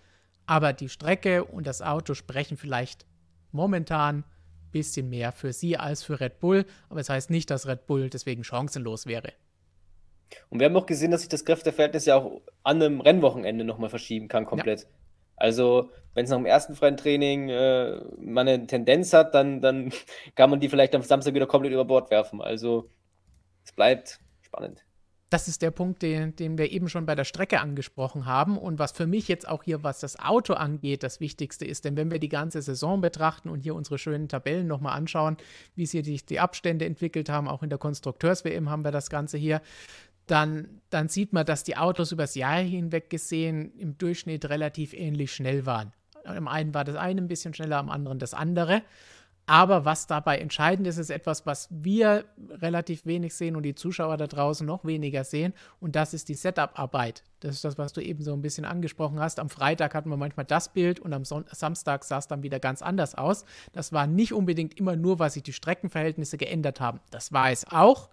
[0.44, 3.06] aber die Strecke und das Auto sprechen vielleicht
[3.50, 4.24] momentan
[4.72, 7.86] bisschen mehr für sie als für Red Bull, aber es das heißt nicht, dass Red
[7.86, 9.32] Bull deswegen chancenlos wäre.
[10.48, 13.90] Und wir haben auch gesehen, dass sich das Kräfteverhältnis ja auch an einem Rennwochenende nochmal
[13.90, 14.82] verschieben kann, komplett.
[14.82, 14.86] Ja.
[15.36, 19.90] Also, wenn es nach dem ersten freien Training äh, man eine Tendenz hat, dann, dann
[20.34, 22.40] kann man die vielleicht am Samstag wieder komplett über Bord werfen.
[22.40, 22.90] Also,
[23.64, 24.84] es bleibt spannend.
[25.30, 28.80] Das ist der Punkt, den, den wir eben schon bei der Strecke angesprochen haben und
[28.80, 31.84] was für mich jetzt auch hier, was das Auto angeht, das Wichtigste ist.
[31.84, 35.36] Denn wenn wir die ganze Saison betrachten und hier unsere schönen Tabellen nochmal anschauen,
[35.76, 39.38] wie sich die, die Abstände entwickelt haben, auch in der Konstrukteurs-WM haben wir das Ganze
[39.38, 39.62] hier,
[40.26, 45.32] dann, dann sieht man, dass die Autos übers Jahr hinweg gesehen im Durchschnitt relativ ähnlich
[45.32, 45.92] schnell waren.
[46.24, 48.82] Am einen war das eine ein bisschen schneller, am anderen das andere.
[49.50, 54.16] Aber was dabei entscheidend ist, ist etwas, was wir relativ wenig sehen und die Zuschauer
[54.16, 55.54] da draußen noch weniger sehen.
[55.80, 57.24] Und das ist die Setup-Arbeit.
[57.40, 59.40] Das ist das, was du eben so ein bisschen angesprochen hast.
[59.40, 62.60] Am Freitag hatten wir manchmal das Bild und am Son Samstag sah es dann wieder
[62.60, 63.44] ganz anders aus.
[63.72, 67.00] Das war nicht unbedingt immer nur, weil sich die Streckenverhältnisse geändert haben.
[67.10, 68.08] Das war es auch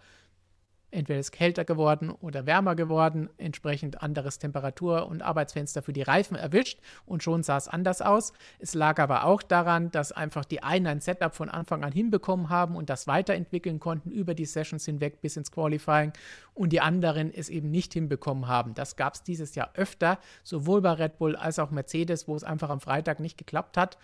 [0.91, 6.35] entweder ist kälter geworden oder wärmer geworden, entsprechend anderes Temperatur- und Arbeitsfenster für die Reifen
[6.35, 8.33] erwischt und schon sah es anders aus.
[8.59, 12.49] Es lag aber auch daran, dass einfach die einen ein Setup von Anfang an hinbekommen
[12.49, 16.13] haben und das weiterentwickeln konnten über die Sessions hinweg bis ins Qualifying
[16.53, 18.73] und die anderen es eben nicht hinbekommen haben.
[18.73, 22.43] Das gab es dieses Jahr öfter, sowohl bei Red Bull als auch Mercedes, wo es
[22.43, 23.97] einfach am Freitag nicht geklappt hat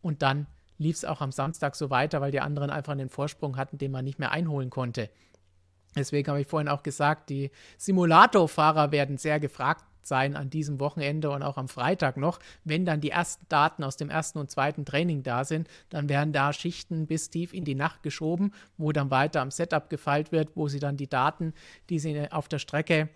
[0.00, 0.46] und dann
[0.78, 3.92] lief es auch am Samstag so weiter, weil die anderen einfach einen Vorsprung hatten, den
[3.92, 5.10] man nicht mehr einholen konnte.
[5.96, 11.30] Deswegen habe ich vorhin auch gesagt, die Simulatorfahrer werden sehr gefragt sein an diesem Wochenende
[11.30, 12.38] und auch am Freitag noch.
[12.64, 16.32] Wenn dann die ersten Daten aus dem ersten und zweiten Training da sind, dann werden
[16.32, 20.56] da Schichten bis tief in die Nacht geschoben, wo dann weiter am Setup gefeilt wird,
[20.56, 21.54] wo sie dann die Daten,
[21.88, 23.08] die sie auf der Strecke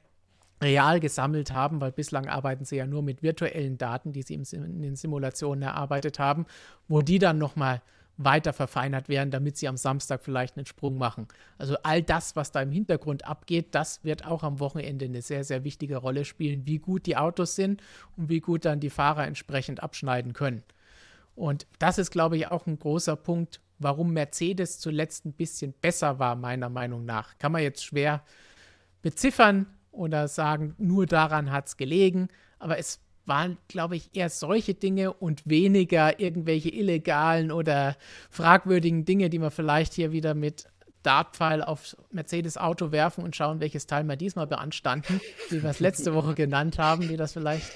[0.62, 4.82] real gesammelt haben, weil bislang arbeiten sie ja nur mit virtuellen Daten, die sie in
[4.82, 6.46] den Simulationen erarbeitet haben,
[6.88, 7.82] wo die dann nochmal
[8.16, 11.26] weiter verfeinert werden, damit sie am Samstag vielleicht einen Sprung machen.
[11.58, 15.42] Also all das, was da im Hintergrund abgeht, das wird auch am Wochenende eine sehr,
[15.42, 17.82] sehr wichtige Rolle spielen, wie gut die Autos sind
[18.16, 20.62] und wie gut dann die Fahrer entsprechend abschneiden können.
[21.34, 26.20] Und das ist, glaube ich, auch ein großer Punkt, warum Mercedes zuletzt ein bisschen besser
[26.20, 27.36] war, meiner Meinung nach.
[27.38, 28.22] Kann man jetzt schwer
[29.02, 34.74] beziffern oder sagen, nur daran hat es gelegen, aber es waren, glaube ich, eher solche
[34.74, 37.96] Dinge und weniger irgendwelche illegalen oder
[38.30, 40.66] fragwürdigen Dinge, die man vielleicht hier wieder mit
[41.02, 45.20] Dartpfeil auf Mercedes Auto werfen und schauen, welches Teil wir diesmal beanstanden,
[45.50, 47.70] wie wir es letzte Woche genannt haben, wie das vielleicht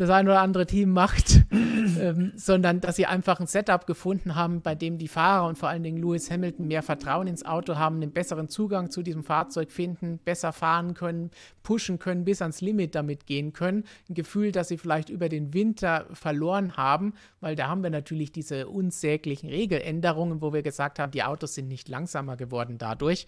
[0.00, 4.62] das ein oder andere Team macht, ähm, sondern dass sie einfach ein Setup gefunden haben,
[4.62, 7.96] bei dem die Fahrer und vor allen Dingen Lewis Hamilton mehr Vertrauen ins Auto haben,
[7.96, 11.30] einen besseren Zugang zu diesem Fahrzeug finden, besser fahren können,
[11.62, 13.84] pushen können, bis ans Limit damit gehen können.
[14.08, 18.32] Ein Gefühl, dass sie vielleicht über den Winter verloren haben, weil da haben wir natürlich
[18.32, 23.26] diese unsäglichen Regeländerungen, wo wir gesagt haben, die Autos sind nicht langsamer geworden dadurch.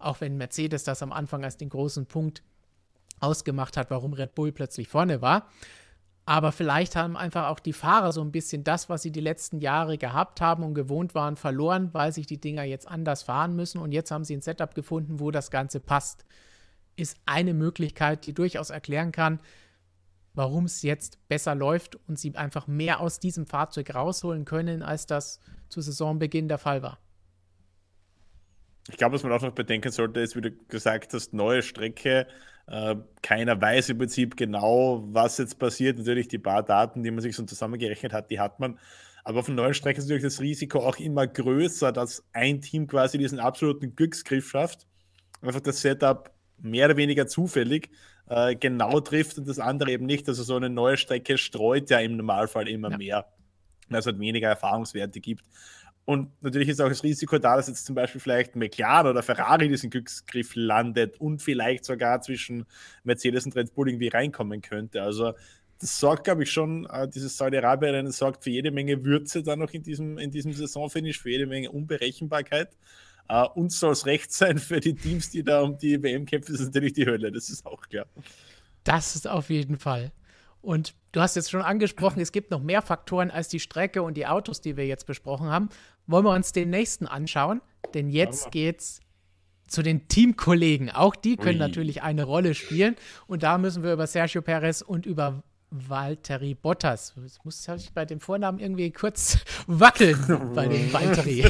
[0.00, 2.42] Auch wenn Mercedes das am Anfang als den großen Punkt
[3.20, 5.48] ausgemacht hat, warum Red Bull plötzlich vorne war.
[6.28, 9.60] Aber vielleicht haben einfach auch die Fahrer so ein bisschen das, was sie die letzten
[9.60, 13.78] Jahre gehabt haben und gewohnt waren, verloren, weil sich die Dinger jetzt anders fahren müssen.
[13.80, 16.26] Und jetzt haben sie ein Setup gefunden, wo das Ganze passt.
[16.96, 19.40] Ist eine Möglichkeit, die durchaus erklären kann,
[20.34, 25.06] warum es jetzt besser läuft und sie einfach mehr aus diesem Fahrzeug rausholen können, als
[25.06, 26.98] das zu Saisonbeginn der Fall war.
[28.90, 32.26] Ich glaube, was man auch noch bedenken sollte, ist, wie du gesagt hast, neue Strecke
[33.22, 35.98] keiner weiß im Prinzip genau, was jetzt passiert.
[35.98, 38.78] Natürlich die paar Daten, die man sich so zusammengerechnet hat, die hat man.
[39.24, 42.86] Aber auf den neuen Strecken ist natürlich das Risiko auch immer größer, dass ein Team
[42.86, 44.86] quasi diesen absoluten Glücksgriff schafft.
[45.42, 47.90] Einfach das Setup mehr oder weniger zufällig
[48.28, 50.28] äh, genau trifft und das andere eben nicht.
[50.28, 52.96] Also so eine neue Strecke streut ja im Normalfall immer ja.
[52.98, 53.26] mehr,
[53.88, 55.44] weil es halt weniger Erfahrungswerte gibt.
[56.08, 59.68] Und natürlich ist auch das Risiko da, dass jetzt zum Beispiel vielleicht McLaren oder Ferrari
[59.68, 62.64] diesen Glücksgriff landet und vielleicht sogar zwischen
[63.04, 65.02] Mercedes und Red Bull irgendwie reinkommen könnte.
[65.02, 65.34] Also
[65.78, 69.74] das sorgt, glaube ich, schon, äh, dieses Saudi-Arabien-Rennen sorgt für jede Menge Würze dann noch
[69.74, 72.70] in diesem, in diesem Saisonfinish, für jede Menge Unberechenbarkeit.
[73.30, 76.54] Uh, uns soll es recht sein für die Teams, die da um die WM kämpfen,
[76.54, 78.06] ist natürlich die Hölle, das ist auch klar.
[78.82, 80.12] Das ist auf jeden Fall.
[80.60, 84.16] Und du hast jetzt schon angesprochen, es gibt noch mehr Faktoren als die Strecke und
[84.16, 85.68] die Autos, die wir jetzt besprochen haben.
[86.08, 87.60] Wollen wir uns den nächsten anschauen?
[87.94, 89.00] Denn jetzt geht's
[89.68, 90.90] zu den Teamkollegen.
[90.90, 91.66] Auch die können Ui.
[91.66, 92.96] natürlich eine Rolle spielen.
[93.26, 97.12] Und da müssen wir über Sergio Perez und über Valtteri Bottas.
[97.22, 101.44] Jetzt muss ich bei dem Vornamen irgendwie kurz wackeln bei dem Valtteri.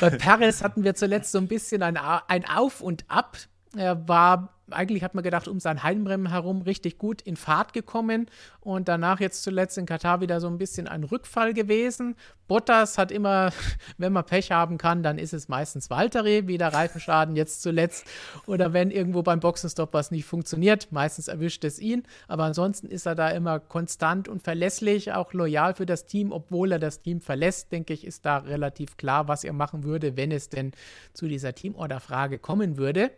[0.00, 3.38] bei Perez hatten wir zuletzt so ein bisschen ein, ein Auf und Ab
[3.76, 8.26] Er war eigentlich hat man gedacht, um sein Heimrennen herum richtig gut in Fahrt gekommen
[8.60, 12.16] und danach jetzt zuletzt in Katar wieder so ein bisschen ein Rückfall gewesen.
[12.48, 13.52] Bottas hat immer,
[13.98, 18.06] wenn man Pech haben kann, dann ist es meistens Valtteri, wie der Reifenschaden jetzt zuletzt.
[18.46, 22.02] Oder wenn irgendwo beim Boxenstopp was nicht funktioniert, meistens erwischt es ihn.
[22.28, 26.72] Aber ansonsten ist er da immer konstant und verlässlich, auch loyal für das Team, obwohl
[26.72, 30.32] er das Team verlässt, denke ich, ist da relativ klar, was er machen würde, wenn
[30.32, 30.72] es denn
[31.12, 33.10] zu dieser Teamorder-Frage kommen würde.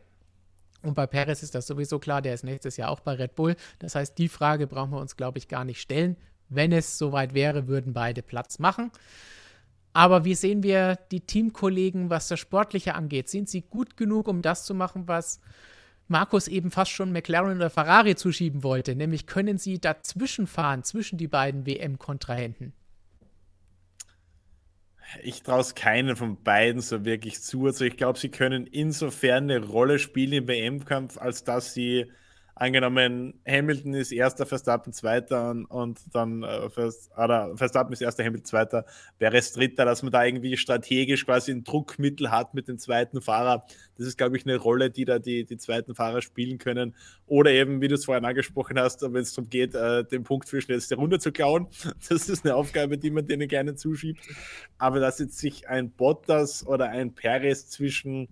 [0.82, 3.56] Und bei Perez ist das sowieso klar, der ist nächstes Jahr auch bei Red Bull.
[3.78, 6.16] Das heißt, die Frage brauchen wir uns, glaube ich, gar nicht stellen.
[6.48, 8.90] Wenn es soweit wäre, würden beide Platz machen.
[9.92, 13.28] Aber wie sehen wir die Teamkollegen, was das Sportliche angeht?
[13.28, 15.40] Sind sie gut genug, um das zu machen, was
[16.08, 18.96] Markus eben fast schon McLaren oder Ferrari zuschieben wollte?
[18.96, 22.72] Nämlich können sie dazwischen fahren, zwischen die beiden WM-Kontrahenten?
[25.22, 27.66] Ich traue es keinen von beiden so wirklich zu.
[27.66, 32.10] Also ich glaube, sie können insofern eine Rolle spielen im WM-Kampf, als dass sie
[32.55, 36.68] angenommen, Hamilton ist erster, Verstappen zweiter und, dann äh,
[37.16, 38.84] oder Verstappen ist erster, Hamilton zweiter,
[39.18, 43.64] Perez dritter, dass man da irgendwie strategisch quasi ein Druckmittel hat mit dem zweiten Fahrer.
[43.96, 46.94] Das ist, glaube ich, eine Rolle, die da die, die zweiten Fahrer spielen können.
[47.26, 50.48] Oder eben, wie du es vorhin angesprochen hast, wenn es darum geht, äh, den Punkt
[50.48, 51.68] für schnellste Runde zu klauen.
[52.09, 54.20] Das ist eine Aufgabe, die man denen gerne zuschiebt.
[54.76, 58.28] Aber dass jetzt sich ein Bottas oder ein Perez zwischen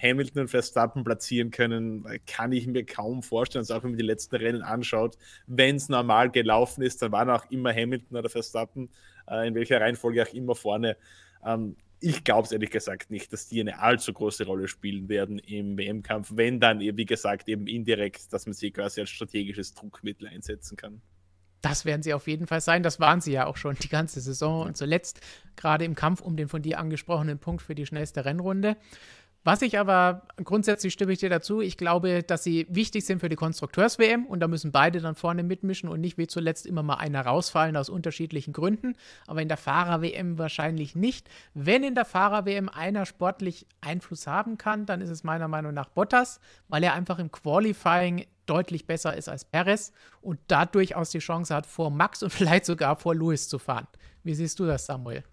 [0.00, 3.62] Hamilton und Verstappen platzieren können, kann ich mir kaum vorstellen.
[3.62, 7.30] Also auch wenn man die letzten Rennen anschaut, wenn es normal gelaufen ist, dann waren
[7.30, 8.90] auch immer Hamilton oder Verstappen,
[9.28, 10.96] äh, in welcher Reihenfolge auch immer vorne.
[11.44, 15.38] Ähm, ich glaube es ehrlich gesagt nicht, dass die eine allzu große Rolle spielen werden
[15.38, 20.26] im WM-Kampf, wenn dann, wie gesagt, eben indirekt, dass man sie quasi als strategisches Druckmittel
[20.28, 21.02] einsetzen kann.
[21.60, 22.82] Das werden sie auf jeden Fall sein.
[22.82, 25.20] Das waren sie ja auch schon die ganze Saison und zuletzt
[25.56, 28.76] gerade im Kampf um den von dir angesprochenen Punkt für die schnellste Rennrunde.
[29.42, 33.30] Was ich aber grundsätzlich stimme ich dir dazu, ich glaube, dass sie wichtig sind für
[33.30, 36.96] die Konstrukteurs-WM und da müssen beide dann vorne mitmischen und nicht wie zuletzt immer mal
[36.96, 38.96] einer rausfallen aus unterschiedlichen Gründen.
[39.26, 41.30] Aber in der Fahrer-WM wahrscheinlich nicht.
[41.54, 45.88] Wenn in der Fahrer-WM einer sportlich Einfluss haben kann, dann ist es meiner Meinung nach
[45.88, 46.38] Bottas,
[46.68, 51.54] weil er einfach im Qualifying deutlich besser ist als Perez und da durchaus die Chance
[51.54, 53.86] hat, vor Max und vielleicht sogar vor Lewis zu fahren.
[54.22, 55.24] Wie siehst du das, Samuel?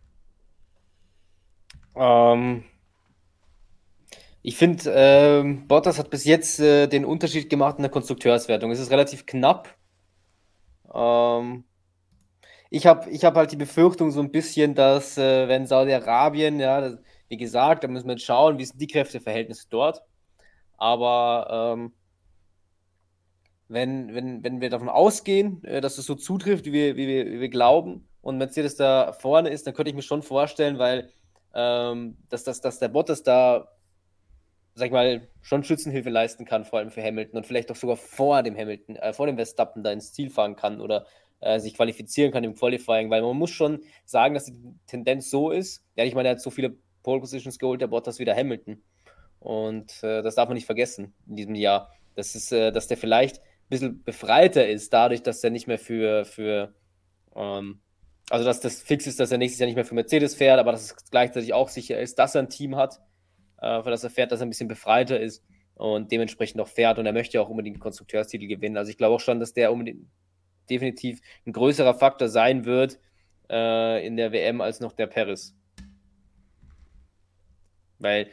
[1.93, 2.63] Ähm.
[2.63, 2.76] Um
[4.47, 8.71] ich finde, äh, Bottas hat bis jetzt äh, den Unterschied gemacht in der Konstrukteurswertung.
[8.71, 9.75] Es ist relativ knapp.
[10.93, 11.65] Ähm,
[12.69, 16.79] ich habe ich hab halt die Befürchtung so ein bisschen, dass äh, wenn Saudi-Arabien, ja,
[16.79, 20.01] das, wie gesagt, da müssen wir jetzt schauen, wie sind die Kräfteverhältnisse dort.
[20.77, 21.91] Aber ähm,
[23.67, 27.25] wenn, wenn, wenn wir davon ausgehen, äh, dass es so zutrifft, wie wir, wie, wir,
[27.33, 31.09] wie wir glauben, und Mercedes da vorne ist, dann könnte ich mir schon vorstellen, weil
[31.53, 33.67] ähm, dass, dass, dass der Bottas da
[34.77, 37.97] sag ich mal, schon Schützenhilfe leisten kann, vor allem für Hamilton und vielleicht auch sogar
[37.97, 41.07] vor dem Hamilton, äh, vor dem Verstappen da ins Ziel fahren kann oder
[41.39, 44.53] äh, sich qualifizieren kann im Qualifying, weil man muss schon sagen, dass die
[44.85, 45.83] Tendenz so ist.
[45.95, 48.83] Ja, ich meine, er hat so viele Pole Positions geholt, der Bottas wieder Hamilton.
[49.39, 51.91] Und äh, das darf man nicht vergessen in diesem Jahr.
[52.15, 55.79] Das ist, äh, dass der vielleicht ein bisschen befreiter ist, dadurch, dass er nicht mehr
[55.79, 56.75] für, für
[57.35, 57.79] ähm,
[58.29, 60.71] also dass das fix ist, dass er nächstes Jahr nicht mehr für Mercedes fährt, aber
[60.71, 62.99] dass es gleichzeitig auch sicher ist, dass er ein Team hat,
[63.61, 65.43] äh, für das er fährt, dass er ein bisschen befreiter ist
[65.75, 66.99] und dementsprechend auch fährt.
[66.99, 68.77] Und er möchte ja auch unbedingt den Konstrukteurstitel gewinnen.
[68.77, 69.73] Also ich glaube auch schon, dass der
[70.69, 72.99] definitiv ein größerer Faktor sein wird
[73.49, 75.55] äh, in der WM als noch der Paris.
[77.99, 78.27] Weil,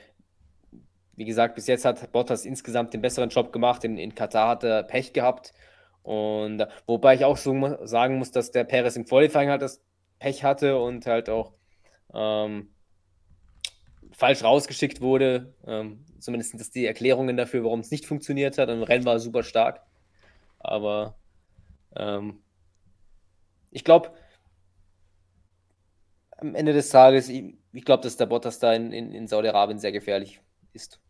[1.17, 3.85] wie gesagt, bis jetzt hat Bottas insgesamt den besseren Job gemacht.
[3.85, 5.53] In, in Katar hat er Pech gehabt.
[6.03, 9.83] Und wobei ich auch so sagen muss, dass der Perez im Qualifying halt das
[10.19, 11.53] Pech hatte und halt auch
[12.13, 12.74] ähm,
[14.17, 15.55] falsch rausgeschickt wurde.
[15.67, 18.69] Ähm, zumindest das die Erklärungen dafür, warum es nicht funktioniert hat.
[18.69, 19.83] Im Rennen war super stark.
[20.59, 21.17] Aber
[21.97, 22.43] ähm,
[23.71, 24.13] ich glaube,
[26.39, 29.79] am Ende des Tages, ich, ich glaube, dass der Bottas da in, in, in Saudi-Arabien
[29.79, 30.41] sehr gefährlich
[30.73, 31.01] ist.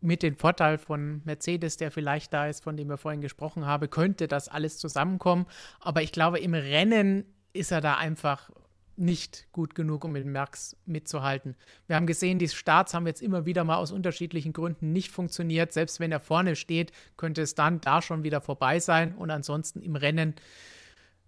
[0.00, 3.90] Mit dem Vorteil von Mercedes, der vielleicht da ist, von dem wir vorhin gesprochen haben,
[3.90, 5.46] könnte das alles zusammenkommen.
[5.80, 8.50] Aber ich glaube, im Rennen ist er da einfach
[8.98, 11.56] nicht gut genug, um mit Merckx mitzuhalten.
[11.86, 15.72] Wir haben gesehen, die Starts haben jetzt immer wieder mal aus unterschiedlichen Gründen nicht funktioniert.
[15.72, 19.14] Selbst wenn er vorne steht, könnte es dann da schon wieder vorbei sein.
[19.14, 20.34] Und ansonsten im Rennen,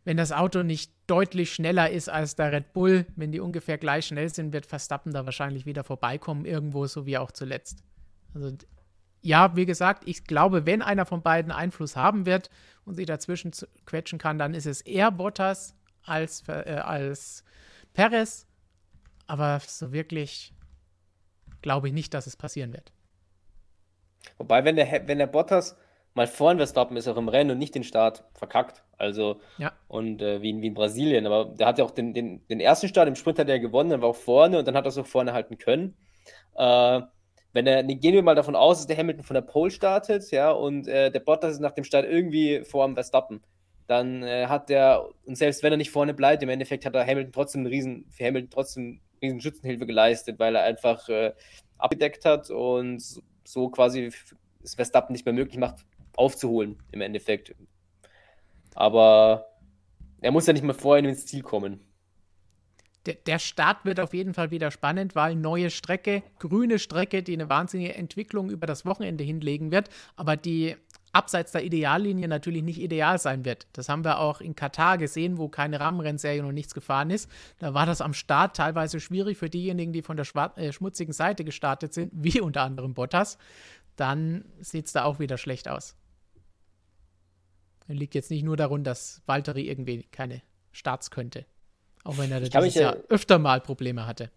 [0.04, 4.06] wenn das Auto nicht deutlich schneller ist als der Red Bull, wenn die ungefähr gleich
[4.06, 7.82] schnell sind, wird Verstappen da wahrscheinlich wieder vorbeikommen, irgendwo, so wie auch zuletzt.
[8.34, 8.52] Also
[9.22, 12.50] ja, wie gesagt, ich glaube, wenn einer von beiden Einfluss haben wird
[12.84, 13.52] und sich dazwischen
[13.84, 17.44] quetschen kann, dann ist es eher Bottas als, äh, als
[17.92, 18.46] Perez.
[19.26, 20.52] Aber so wirklich
[21.62, 22.92] glaube ich nicht, dass es passieren wird.
[24.38, 25.76] Wobei, wenn der, wenn der Bottas
[26.14, 28.82] mal vorn Verstappen ist, auch im Rennen und nicht den Start verkackt.
[28.98, 29.72] Also, ja.
[29.88, 31.26] und äh, wie, in, wie in Brasilien.
[31.26, 33.90] Aber der hat ja auch den, den, den ersten Start im Sprint hat er gewonnen,
[33.90, 35.96] dann war auch vorne und dann hat er es auch vorne halten können.
[36.56, 37.00] Äh,
[37.52, 40.50] wenn er, gehen wir mal davon aus, dass der Hamilton von der Pole startet, ja,
[40.50, 43.42] und äh, der Bottas ist nach dem Start irgendwie vor dem Verstappen,
[43.90, 47.04] dann äh, hat der, und selbst wenn er nicht vorne bleibt, im Endeffekt hat er
[47.04, 51.32] Hamilton trotzdem einen riesen, für Hamilton trotzdem riesen Schützenhilfe geleistet, weil er einfach äh,
[51.76, 53.02] abgedeckt hat und
[53.44, 54.12] so quasi
[54.62, 55.84] es Verstappen nicht mehr möglich macht,
[56.14, 57.52] aufzuholen im Endeffekt.
[58.74, 59.46] Aber
[60.20, 61.80] er muss ja nicht mehr vorhin ins Ziel kommen.
[63.06, 67.32] Der, der Start wird auf jeden Fall wieder spannend, weil neue Strecke, grüne Strecke, die
[67.32, 70.76] eine wahnsinnige Entwicklung über das Wochenende hinlegen wird, aber die
[71.12, 73.66] abseits der Ideallinie natürlich nicht ideal sein wird.
[73.72, 77.30] Das haben wir auch in Katar gesehen, wo keine Rahmenrennserie und nichts gefahren ist.
[77.58, 81.44] Da war das am Start teilweise schwierig für diejenigen, die von der äh, schmutzigen Seite
[81.44, 83.38] gestartet sind, wie unter anderem Bottas.
[83.96, 85.96] Dann sieht es da auch wieder schlecht aus.
[87.88, 91.44] Liegt jetzt nicht nur daran, dass Valtteri irgendwie keine Starts könnte.
[92.04, 94.30] Auch wenn er dieses Jahr öfter mal Probleme hatte.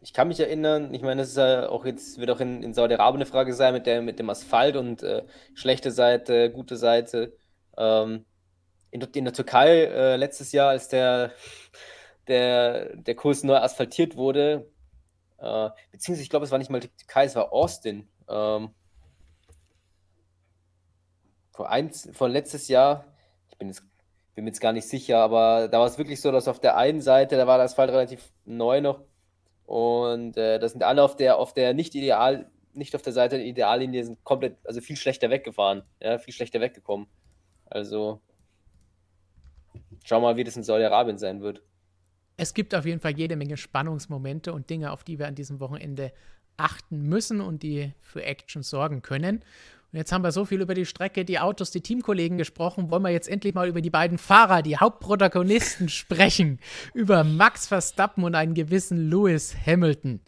[0.00, 2.74] Ich kann mich erinnern, ich meine, das ist ja auch jetzt, wird auch in, in
[2.74, 5.24] Saudi-Arabien eine Frage sein mit, der, mit dem Asphalt und äh,
[5.54, 7.36] schlechte Seite, gute Seite.
[7.76, 8.24] Ähm,
[8.90, 11.32] in, in, der Türkei äh, letztes Jahr, als der,
[12.28, 14.70] der, der Kurs neu asphaltiert wurde,
[15.38, 18.08] äh, beziehungsweise ich glaube, es war nicht mal die Türkei, es war Austin.
[18.28, 18.70] Ähm,
[21.52, 23.06] vor, eins, vor letztes Jahr,
[23.50, 23.82] ich bin, jetzt,
[24.34, 26.76] bin mir jetzt gar nicht sicher, aber da war es wirklich so, dass auf der
[26.76, 29.00] einen Seite, da war das Asphalt relativ neu noch
[29.66, 33.36] und äh, das sind alle auf der, auf der nicht ideal, nicht auf der Seite
[33.36, 37.08] der Ideallinie sind komplett, also viel schlechter weggefahren, ja, viel schlechter weggekommen.
[37.66, 38.20] Also
[40.04, 41.62] schau mal, wie das in Saudi-Arabien sein wird.
[42.36, 45.58] Es gibt auf jeden Fall jede Menge Spannungsmomente und Dinge, auf die wir an diesem
[45.58, 46.12] Wochenende
[46.56, 49.42] achten müssen und die für Action sorgen können.
[49.96, 52.90] Und jetzt haben wir so viel über die Strecke, die Autos, die Teamkollegen gesprochen.
[52.90, 56.60] Wollen wir jetzt endlich mal über die beiden Fahrer, die Hauptprotagonisten sprechen?
[56.92, 60.20] Über Max Verstappen und einen gewissen Lewis Hamilton.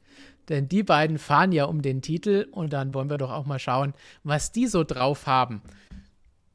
[0.49, 3.59] Denn die beiden fahren ja um den Titel und dann wollen wir doch auch mal
[3.59, 3.93] schauen,
[4.25, 5.61] was die so drauf haben.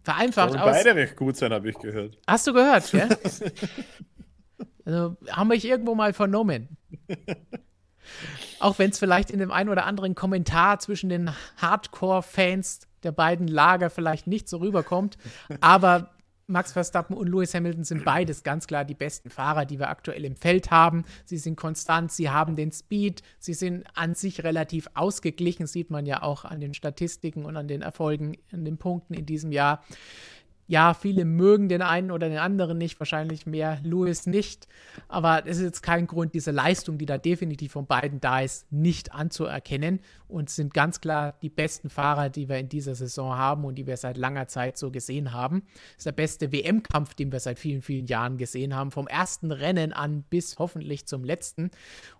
[0.02, 0.72] Vereinfacht Sollen aus.
[0.72, 2.18] beide recht gut sein, habe ich gehört.
[2.26, 3.10] Hast du gehört, gell?
[4.86, 6.78] also haben wir irgendwo mal vernommen.
[8.60, 13.48] Auch wenn es vielleicht in dem einen oder anderen Kommentar zwischen den Hardcore-Fans der beiden
[13.48, 15.18] Lager vielleicht nicht so rüberkommt.
[15.62, 16.10] Aber
[16.48, 20.26] Max Verstappen und Lewis Hamilton sind beides ganz klar die besten Fahrer, die wir aktuell
[20.26, 21.06] im Feld haben.
[21.26, 26.06] Sie sind konstant, sie haben den Speed, sie sind an sich relativ ausgeglichen, sieht man
[26.06, 29.84] ja auch an den Statistiken und an den Erfolgen, an den Punkten in diesem Jahr
[30.68, 34.68] ja, viele mögen den einen oder den anderen nicht, wahrscheinlich mehr Lewis nicht.
[35.10, 38.72] Aber es ist jetzt kein Grund, diese Leistung, die da definitiv von beiden da ist,
[38.72, 40.00] nicht anzuerkennen.
[40.28, 43.86] Und sind ganz klar die besten Fahrer, die wir in dieser Saison haben und die
[43.86, 45.64] wir seit langer Zeit so gesehen haben.
[45.90, 48.90] Das ist der beste WM-Kampf, den wir seit vielen, vielen Jahren gesehen haben.
[48.90, 51.70] Vom ersten Rennen an bis hoffentlich zum letzten.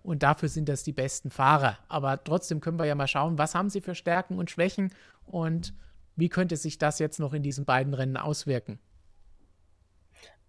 [0.02, 1.78] Und dafür sind das die besten Fahrer.
[1.88, 4.92] Aber trotzdem können wir ja mal schauen, was haben sie für Stärken und Schwächen
[5.26, 5.74] und
[6.16, 8.78] wie könnte sich das jetzt noch in diesen beiden Rennen auswirken?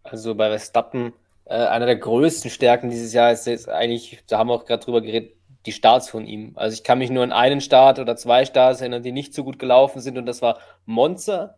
[0.03, 1.13] Also bei Verstappen,
[1.45, 4.83] äh, einer der größten Stärken dieses Jahr ist jetzt eigentlich, da haben wir auch gerade
[4.83, 5.35] drüber geredet,
[5.65, 6.51] die Starts von ihm.
[6.55, 9.43] Also ich kann mich nur an einen Start oder zwei Starts erinnern, die nicht so
[9.43, 11.57] gut gelaufen sind und das war Monza,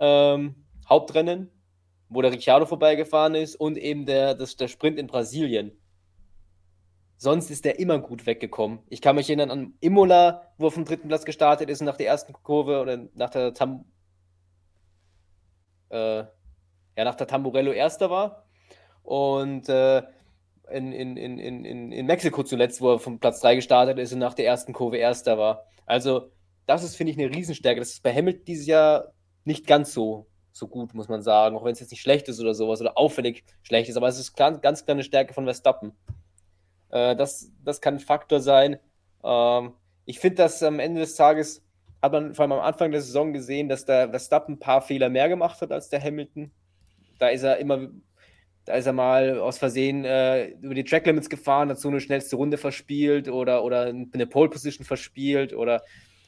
[0.00, 0.56] ähm,
[0.88, 1.50] Hauptrennen,
[2.08, 5.72] wo der Ricciardo vorbeigefahren ist und eben der, das, der Sprint in Brasilien.
[7.16, 8.80] Sonst ist er immer gut weggekommen.
[8.88, 11.96] Ich kann mich erinnern an Imola, wo er vom dritten Platz gestartet ist und nach
[11.96, 13.84] der ersten Kurve oder nach der Tam
[15.90, 16.24] äh,
[16.96, 18.46] ja, nach der Tamburello erster war.
[19.02, 20.02] Und äh,
[20.70, 24.18] in, in, in, in, in Mexiko zuletzt, wo er vom Platz 3 gestartet ist und
[24.18, 25.66] nach der ersten Kurve erster war.
[25.86, 26.30] Also,
[26.66, 27.80] das ist, finde ich, eine Riesenstärke.
[27.80, 29.12] Das ist bei Hamilton dieses Jahr
[29.44, 31.56] nicht ganz so, so gut, muss man sagen.
[31.56, 33.96] Auch wenn es jetzt nicht schlecht ist oder sowas oder auffällig schlecht ist.
[33.96, 35.92] Aber es ist ganz, ganz klar eine Stärke von Verstappen.
[36.94, 38.78] Äh, das, das kann ein Faktor sein.
[39.22, 39.72] Ähm,
[40.06, 41.62] ich finde, dass am Ende des Tages
[42.00, 45.08] hat man vor allem am Anfang der Saison gesehen, dass der Verstappen ein paar Fehler
[45.08, 46.52] mehr gemacht hat als der Hamilton.
[47.18, 47.88] Da ist er immer,
[48.64, 52.00] da ist er mal aus Versehen äh, über die Track Limits gefahren, hat so eine
[52.00, 55.82] schnellste Runde verspielt oder, oder eine Pole Position verspielt oder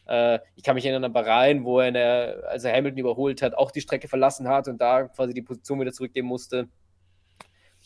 [0.07, 3.55] äh, ich kann mich erinnern an Bahrain, wo er, der, als er Hamilton überholt hat,
[3.55, 6.69] auch die Strecke verlassen hat und da quasi die Position wieder zurückgeben musste,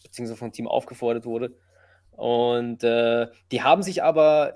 [0.02, 1.56] beziehungsweise vom Team aufgefordert wurde.
[2.20, 4.52] Und äh, die haben sich aber,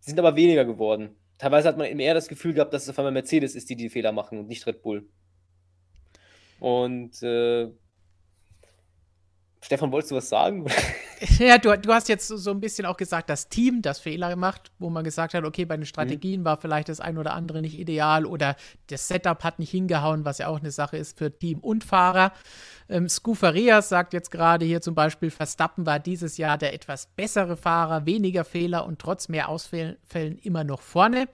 [0.00, 1.14] sind aber weniger geworden.
[1.38, 3.76] Teilweise hat man eben eher das Gefühl gehabt, dass es auf einmal Mercedes ist, die
[3.76, 5.08] die Fehler machen und nicht Red Bull.
[6.58, 7.70] Und äh,
[9.60, 10.66] Stefan, wolltest du was sagen?
[11.38, 14.70] Ja, du, du hast jetzt so ein bisschen auch gesagt, das Team das Fehler gemacht,
[14.78, 16.44] wo man gesagt hat, okay, bei den Strategien mhm.
[16.44, 18.56] war vielleicht das ein oder andere nicht ideal oder
[18.88, 22.32] das Setup hat nicht hingehauen, was ja auch eine Sache ist für Team und Fahrer.
[22.88, 27.56] Ähm, Scufarias sagt jetzt gerade hier zum Beispiel, Verstappen war dieses Jahr der etwas bessere
[27.56, 31.28] Fahrer, weniger Fehler und trotz mehr Ausfällen immer noch vorne.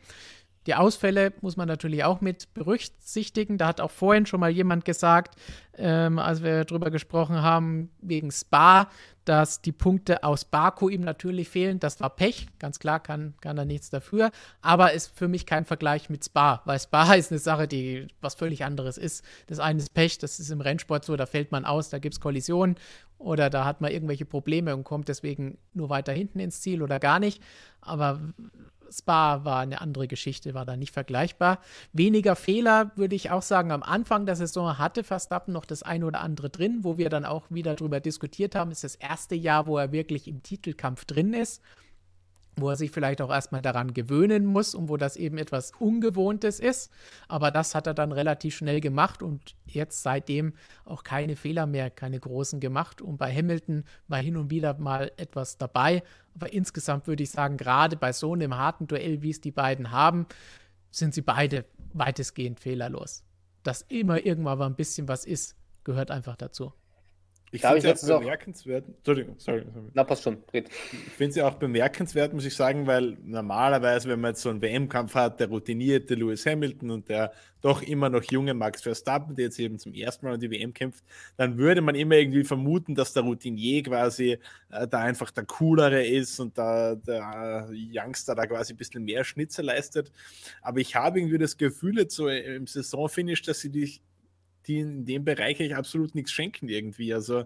[0.68, 3.56] Die Ausfälle muss man natürlich auch mit berücksichtigen.
[3.56, 5.34] Da hat auch vorhin schon mal jemand gesagt,
[5.78, 8.90] ähm, als wir darüber gesprochen haben, wegen Spa,
[9.28, 11.78] dass die Punkte aus Baku ihm natürlich fehlen.
[11.78, 14.30] Das war Pech, ganz klar, kann, kann er nichts dafür.
[14.62, 18.34] Aber ist für mich kein Vergleich mit Spa, weil Spa ist eine Sache, die was
[18.34, 19.22] völlig anderes ist.
[19.46, 22.14] Das eine ist Pech, das ist im Rennsport so, da fällt man aus, da gibt
[22.14, 22.76] es Kollisionen
[23.18, 26.98] oder da hat man irgendwelche Probleme und kommt deswegen nur weiter hinten ins Ziel oder
[26.98, 27.42] gar nicht.
[27.82, 28.20] Aber
[28.90, 31.60] Spa war eine andere Geschichte, war da nicht vergleichbar.
[31.92, 33.72] Weniger Fehler würde ich auch sagen.
[33.72, 37.24] Am Anfang der Saison hatte Verstappen noch das eine oder andere drin, wo wir dann
[37.24, 38.70] auch wieder darüber diskutiert haben.
[38.70, 41.62] Ist das erste Jahr, wo er wirklich im Titelkampf drin ist
[42.60, 46.60] wo er sich vielleicht auch erstmal daran gewöhnen muss und wo das eben etwas Ungewohntes
[46.60, 46.90] ist.
[47.28, 50.54] Aber das hat er dann relativ schnell gemacht und jetzt seitdem
[50.84, 53.00] auch keine Fehler mehr, keine großen gemacht.
[53.00, 56.02] Und bei Hamilton war hin und wieder mal etwas dabei.
[56.34, 59.90] Aber insgesamt würde ich sagen, gerade bei so einem harten Duell, wie es die beiden
[59.90, 60.26] haben,
[60.90, 63.24] sind sie beide weitestgehend fehlerlos.
[63.62, 66.72] Dass immer irgendwann mal ein bisschen was ist, gehört einfach dazu.
[67.50, 68.84] Ich finde es auch bemerkenswert.
[68.84, 68.96] Auch...
[68.96, 69.64] Entschuldigung, sorry.
[69.94, 70.38] Na, passt schon.
[70.52, 70.68] Red.
[70.68, 74.60] Ich finde sie auch bemerkenswert, muss ich sagen, weil normalerweise, wenn man jetzt so einen
[74.60, 79.46] WM-Kampf hat, der routinierte Lewis Hamilton und der doch immer noch junge Max Verstappen, der
[79.46, 81.02] jetzt eben zum ersten Mal um die WM kämpft,
[81.36, 84.38] dann würde man immer irgendwie vermuten, dass der Routinier quasi
[84.70, 89.24] äh, da einfach der coolere ist und da, der Youngster da quasi ein bisschen mehr
[89.24, 90.12] Schnitzer leistet.
[90.62, 94.00] Aber ich habe irgendwie das Gefühl, jetzt so im Saisonfinish, dass sie die
[94.68, 97.12] die in dem Bereich eigentlich absolut nichts schenken irgendwie.
[97.12, 97.44] Also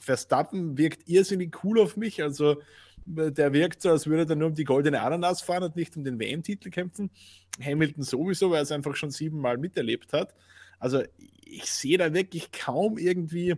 [0.00, 2.22] Verstappen wirkt irrsinnig cool auf mich.
[2.22, 2.62] Also
[3.04, 6.04] der wirkt so, als würde er nur um die goldene Ananas fahren und nicht um
[6.04, 7.10] den WM-Titel kämpfen.
[7.62, 10.34] Hamilton sowieso, weil er es einfach schon siebenmal miterlebt hat.
[10.78, 11.02] Also
[11.44, 13.56] ich sehe da wirklich kaum irgendwie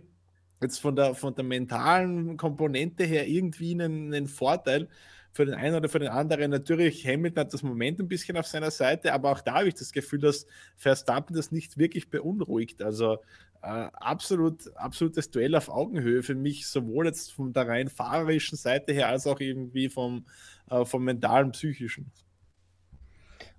[0.61, 4.87] jetzt von der, von der mentalen Komponente her irgendwie einen, einen Vorteil
[5.33, 6.51] für den einen oder für den anderen.
[6.51, 9.75] Natürlich, Hamilton hat das Moment ein bisschen auf seiner Seite, aber auch da habe ich
[9.75, 10.45] das Gefühl, dass
[10.75, 12.81] Verstappen das nicht wirklich beunruhigt.
[12.81, 13.15] Also
[13.61, 18.93] äh, absolut, absolutes Duell auf Augenhöhe für mich, sowohl jetzt von der rein fahrerischen Seite
[18.93, 20.25] her, als auch irgendwie vom,
[20.69, 22.11] äh, vom mentalen, psychischen.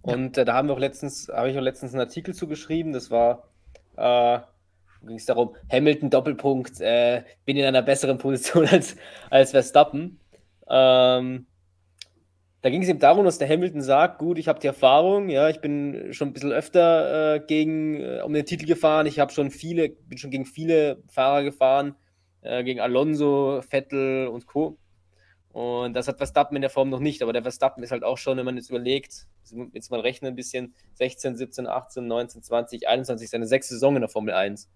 [0.02, 3.10] Und äh, da haben wir auch letztens, habe ich auch letztens einen Artikel zugeschrieben, das
[3.10, 3.48] war
[3.96, 4.40] äh,
[5.06, 8.96] ging es darum, Hamilton Doppelpunkt, äh, bin in einer besseren Position als,
[9.30, 10.20] als Verstappen.
[10.68, 11.46] Ähm,
[12.62, 15.48] da ging es eben darum, dass der Hamilton sagt, gut, ich habe die Erfahrung, ja,
[15.48, 19.32] ich bin schon ein bisschen öfter äh, gegen, äh, um den Titel gefahren, ich habe
[19.32, 21.96] schon viele, bin schon gegen viele Fahrer gefahren,
[22.42, 24.78] äh, gegen Alonso, Vettel und Co.
[25.50, 28.16] Und das hat Verstappen in der Form noch nicht, aber der Verstappen ist halt auch
[28.16, 29.26] schon, wenn man jetzt überlegt,
[29.72, 34.02] jetzt mal rechnen ein bisschen, 16, 17, 18, 19, 20, 21, seine sechs Saison in
[34.02, 34.70] der Formel 1.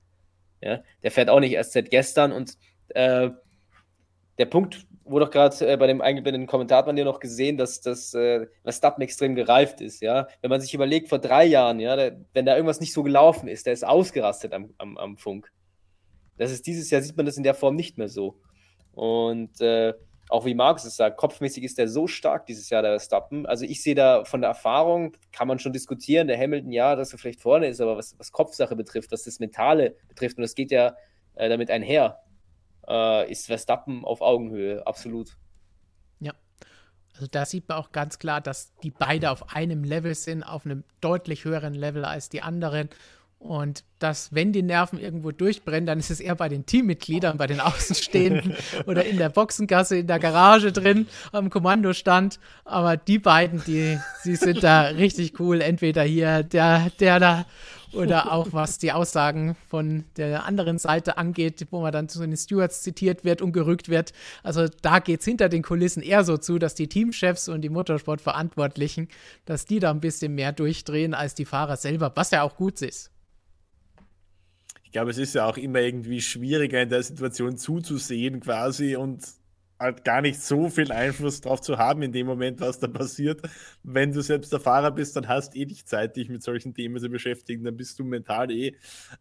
[0.61, 2.59] Ja, der fährt auch nicht erst seit gestern und
[2.89, 3.31] äh,
[4.39, 7.81] der Punkt, wurde doch gerade äh, bei dem eingeblendeten Kommentar von dir noch gesehen, dass
[7.81, 10.29] das äh, Verstappen extrem gereift ist, ja.
[10.43, 13.49] Wenn man sich überlegt, vor drei Jahren, ja, der, wenn da irgendwas nicht so gelaufen
[13.49, 15.51] ist, der ist ausgerastet am, am, am, Funk.
[16.37, 18.41] Das ist dieses Jahr, sieht man das in der Form nicht mehr so.
[18.93, 19.95] Und äh,
[20.29, 23.47] auch wie Markus es sagt, kopfmäßig ist der so stark dieses Jahr, der Verstappen.
[23.47, 27.13] Also ich sehe da von der Erfahrung, kann man schon diskutieren, der Hamilton, ja, dass
[27.13, 30.55] er vielleicht vorne ist, aber was, was Kopfsache betrifft, was das Mentale betrifft, und das
[30.55, 30.97] geht ja
[31.37, 32.19] äh, damit einher,
[32.89, 35.37] äh, ist Verstappen auf Augenhöhe, absolut.
[36.21, 36.33] Ja.
[37.15, 40.67] Also da sieht man auch ganz klar, dass die beide auf einem Level sind, auf
[40.67, 42.91] einem deutlich höheren Level als die anderen.
[43.39, 47.47] Und dass, wenn die Nerven irgendwo durchbrennen, dann ist es eher bei den Teammitgliedern, bei
[47.47, 48.55] den Außenstehenden
[48.87, 52.41] oder in der Boxengasse, in der Garage drin, am Kommandostand.
[52.65, 55.61] Aber die beiden, die, die sind da richtig cool.
[55.61, 57.47] Entweder hier der, der da
[57.93, 62.37] oder auch was die Aussagen von der anderen Seite angeht, wo man dann zu den
[62.37, 64.13] Stewards zitiert wird und gerückt wird.
[64.43, 67.69] Also da geht es hinter den Kulissen eher so zu, dass die Teamchefs und die
[67.69, 69.09] Motorsportverantwortlichen,
[69.45, 72.83] dass die da ein bisschen mehr durchdrehen als die Fahrer selber, was ja auch gut
[72.83, 73.11] ist.
[74.85, 79.23] Ich glaube, es ist ja auch immer irgendwie schwieriger in der Situation zuzusehen quasi und
[79.79, 83.43] halt gar nicht so viel Einfluss drauf zu haben in dem Moment, was da passiert.
[83.83, 86.99] Wenn du selbst der Fahrer bist, dann hast eh nicht Zeit, dich mit solchen Themen
[86.99, 87.65] zu beschäftigen.
[87.65, 88.75] Dann bist du mental eh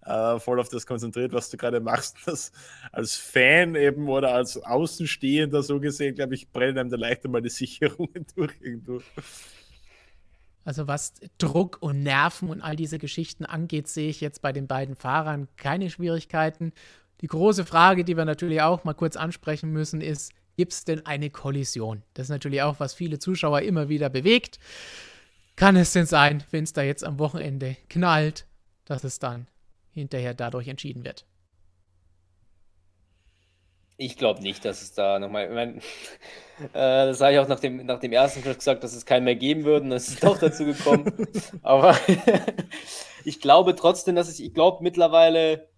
[0.06, 2.18] äh, voll auf das konzentriert, was du gerade machst.
[2.26, 2.52] Das
[2.92, 7.42] als Fan eben oder als Außenstehender so gesehen, glaube ich, brennen einem da leichter mal
[7.42, 9.02] die Sicherungen durch irgendwo.
[10.64, 14.68] Also was Druck und Nerven und all diese Geschichten angeht, sehe ich jetzt bei den
[14.68, 16.74] beiden Fahrern keine Schwierigkeiten
[17.22, 21.06] Die große Frage, die wir natürlich auch mal kurz ansprechen müssen, ist, gibt es denn
[21.06, 22.04] eine Kollision?
[22.14, 24.60] Das ist natürlich auch, was viele Zuschauer immer wieder bewegt.
[25.56, 28.46] Kann es denn sein, wenn es da jetzt am Wochenende knallt,
[28.86, 29.48] dass es dann
[29.92, 31.26] hinterher dadurch entschieden wird?
[33.98, 35.46] Ich glaube nicht, dass es da nochmal.
[35.46, 35.78] Ich mein,
[36.74, 39.24] äh, das habe ich auch nach dem, nach dem ersten Kurs gesagt, dass es keinen
[39.24, 39.86] mehr geben würde.
[39.86, 41.06] Und es ist doch dazu gekommen.
[41.62, 41.98] Aber
[43.24, 44.40] ich glaube trotzdem, dass es.
[44.40, 45.70] Ich glaube mittlerweile,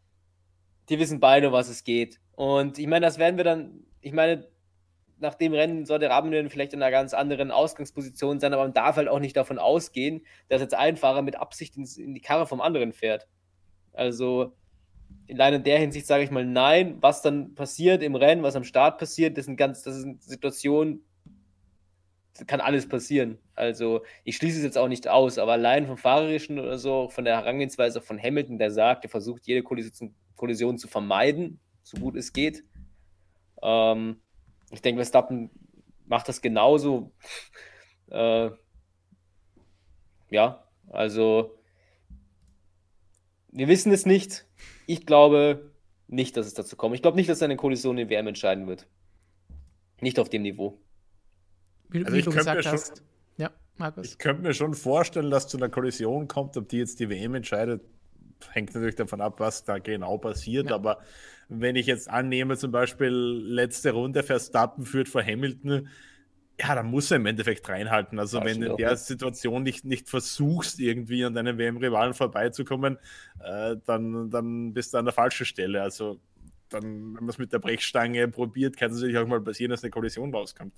[0.90, 2.20] die wissen beide, was es geht.
[2.32, 3.86] Und ich meine, das werden wir dann.
[4.02, 4.48] Ich meine,
[5.20, 8.98] nach dem Rennen sollte Rahmen vielleicht in einer ganz anderen Ausgangsposition sein, aber man darf
[8.98, 12.62] halt auch nicht davon ausgehen, dass jetzt ein Fahrer mit Absicht in die Karre vom
[12.62, 13.28] anderen fährt.
[13.94, 14.54] Also
[15.30, 16.98] allein in der Hinsicht sage ich mal nein.
[17.02, 21.04] Was dann passiert im Rennen, was am Start passiert, das sind ganz, das sind Situationen,
[22.46, 23.40] kann alles passieren.
[23.56, 27.26] Also ich schließe es jetzt auch nicht aus, aber allein vom Fahrerischen oder so, von
[27.26, 32.16] der Herangehensweise von Hamilton, der sagt, er versucht jede Kollision, Kollision zu vermeiden, so gut
[32.16, 32.64] es geht.
[33.64, 34.22] Ähm,
[34.72, 35.50] ich denke, Verstappen
[36.06, 37.12] macht das genauso.
[38.10, 38.52] Äh,
[40.30, 41.58] ja, also
[43.52, 44.46] wir wissen es nicht.
[44.86, 45.72] Ich glaube
[46.08, 46.96] nicht, dass es dazu kommt.
[46.96, 48.88] Ich glaube nicht, dass eine Kollision in WM entscheiden wird.
[50.02, 50.80] Nicht auf dem Niveau.
[51.90, 53.04] Wie, also wie du gesagt hast.
[53.38, 54.12] ja, Markus.
[54.12, 57.36] Ich könnte mir schon vorstellen, dass zu einer Kollision kommt, ob die jetzt die WM
[57.36, 57.82] entscheidet,
[58.52, 60.70] hängt natürlich davon ab, was da genau passiert.
[60.70, 60.76] Ja.
[60.76, 61.00] Aber
[61.50, 65.88] wenn ich jetzt annehme, zum Beispiel letzte Runde Verstappen führt vor Hamilton,
[66.60, 68.18] ja, dann muss er im Endeffekt reinhalten.
[68.18, 72.98] Also, wenn du in der Situation nicht, nicht versuchst, irgendwie an deinem WM-Rivalen vorbeizukommen,
[73.44, 75.82] äh, dann, dann bist du an der falschen Stelle.
[75.84, 76.20] Also,
[76.70, 79.84] dann, wenn man es mit der Brechstange probiert, kann es natürlich auch mal passieren, dass
[79.84, 80.74] eine Kollision rauskommt.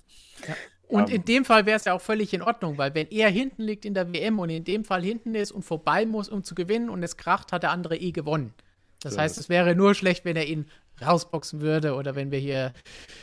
[0.46, 0.54] Ja.
[0.88, 3.28] Und um, in dem Fall wäre es ja auch völlig in Ordnung, weil wenn er
[3.28, 6.42] hinten liegt in der WM und in dem Fall hinten ist und vorbei muss, um
[6.42, 8.54] zu gewinnen und es kracht, hat der andere eh gewonnen.
[9.02, 10.66] Das heißt, es wäre nur schlecht, wenn er ihn
[11.04, 12.72] rausboxen würde oder wenn wir hier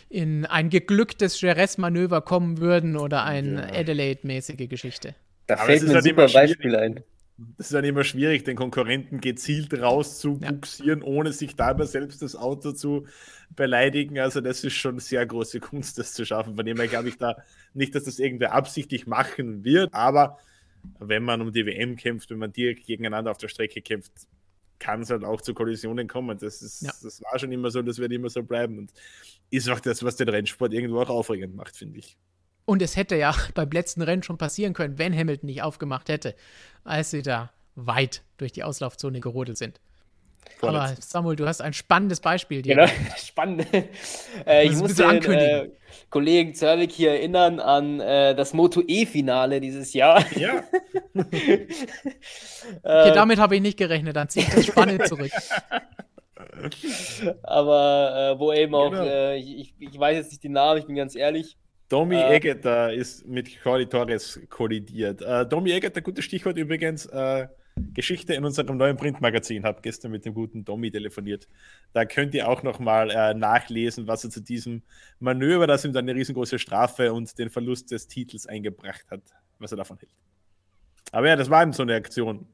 [0.10, 3.80] in ein geglücktes Jerez-Manöver kommen würden oder eine ja.
[3.80, 5.14] Adelaide-mäßige Geschichte.
[5.46, 7.04] Da Aber fällt mir ein halt super Beispiel ein.
[7.38, 11.06] Das ist dann immer schwierig, den Konkurrenten gezielt rauszubuxieren, ja.
[11.06, 13.06] ohne sich dabei selbst das Auto zu
[13.56, 14.18] beleidigen.
[14.20, 16.56] Also, das ist schon sehr große Kunst, das zu schaffen.
[16.56, 17.36] Von dem her glaube ich da
[17.74, 19.94] nicht, dass das irgendwer absichtlich machen wird.
[19.94, 20.40] Aber
[21.00, 24.12] wenn man um die WM kämpft, wenn man direkt gegeneinander auf der Strecke kämpft,
[24.80, 26.38] kann es halt auch zu Kollisionen kommen.
[26.40, 26.92] Das, ist, ja.
[27.04, 28.80] das war schon immer so, das wird immer so bleiben.
[28.80, 28.92] Und
[29.50, 32.18] ist auch das, was den Rennsport irgendwo auch aufregend macht, finde ich.
[32.66, 36.36] Und es hätte ja beim letzten Rennen schon passieren können, wenn Hamilton nicht aufgemacht hätte,
[36.88, 39.80] als sie da weit durch die Auslaufzone gerodelt sind.
[40.62, 42.62] Aber Samuel, du hast ein spannendes Beispiel.
[42.62, 42.76] Dir.
[42.76, 42.88] Genau,
[43.18, 43.68] spannend.
[44.46, 45.70] äh, ich muss den äh,
[46.10, 50.26] Kollegen Zervik hier erinnern an äh, das Moto E-Finale dieses Jahr.
[50.36, 50.64] Ja.
[51.14, 51.68] okay,
[52.84, 55.32] damit habe ich nicht gerechnet, dann ziehe ich das spannend zurück.
[57.44, 59.04] Aber äh, wo eben auch, genau.
[59.04, 61.58] Äh, ich, ich weiß jetzt nicht den Namen, ich bin ganz ehrlich.
[61.90, 65.22] Domi äh, Eggeter ist mit Corey Torres kollidiert.
[65.22, 67.06] Äh, Domi Eggeter, gutes Stichwort übrigens.
[67.06, 67.48] Äh,
[67.94, 69.64] Geschichte in unserem neuen Printmagazin.
[69.64, 71.48] Habe gestern mit dem guten Domi telefoniert.
[71.94, 74.82] Da könnt ihr auch nochmal äh, nachlesen, was er zu diesem
[75.20, 79.22] Manöver, das ihm dann eine riesengroße Strafe und den Verlust des Titels eingebracht hat,
[79.60, 80.12] was er davon hält.
[81.12, 82.48] Aber ja, das war eben so eine Aktion.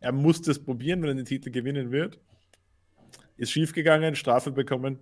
[0.00, 2.18] Er musste es probieren, wenn er den Titel gewinnen wird.
[3.36, 4.98] Ist schiefgegangen, Strafe bekommen.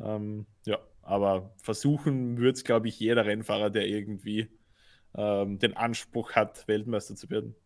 [0.00, 0.78] Ähm, ja,
[1.10, 4.48] aber versuchen wird es, glaube ich, jeder Rennfahrer, der irgendwie
[5.16, 7.56] ähm, den Anspruch hat, Weltmeister zu werden.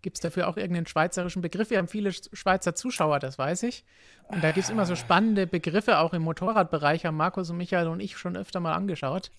[0.00, 1.70] Gibt es dafür auch irgendeinen schweizerischen Begriff?
[1.70, 3.84] Wir haben viele Schweizer Zuschauer, das weiß ich.
[4.28, 7.88] Und da gibt es immer so spannende Begriffe, auch im Motorradbereich, haben Markus und Michael
[7.88, 9.30] und ich schon öfter mal angeschaut.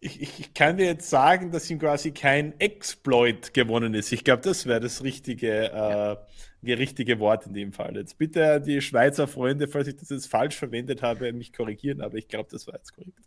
[0.00, 4.12] Ich, ich, ich kann dir jetzt sagen, dass ihm quasi kein Exploit gewonnen ist.
[4.12, 6.16] Ich glaube, das wäre das richtige, äh,
[6.62, 7.96] die richtige Wort in dem Fall.
[7.96, 12.16] Jetzt bitte die Schweizer Freunde, falls ich das jetzt falsch verwendet habe, mich korrigieren, aber
[12.16, 13.18] ich glaube, das war jetzt korrekt.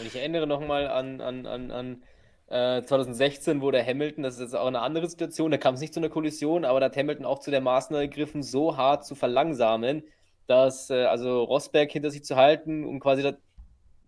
[0.00, 2.02] Und ich erinnere nochmal an, an, an, an
[2.50, 5.92] 2016 äh, wurde Hamilton, das ist jetzt auch eine andere Situation, da kam es nicht
[5.92, 9.14] zu einer Kollision, aber da hat Hamilton auch zu der Maßnahme gegriffen, so hart zu
[9.14, 10.02] verlangsamen,
[10.46, 13.34] dass äh, also Rosberg hinter sich zu halten und quasi das,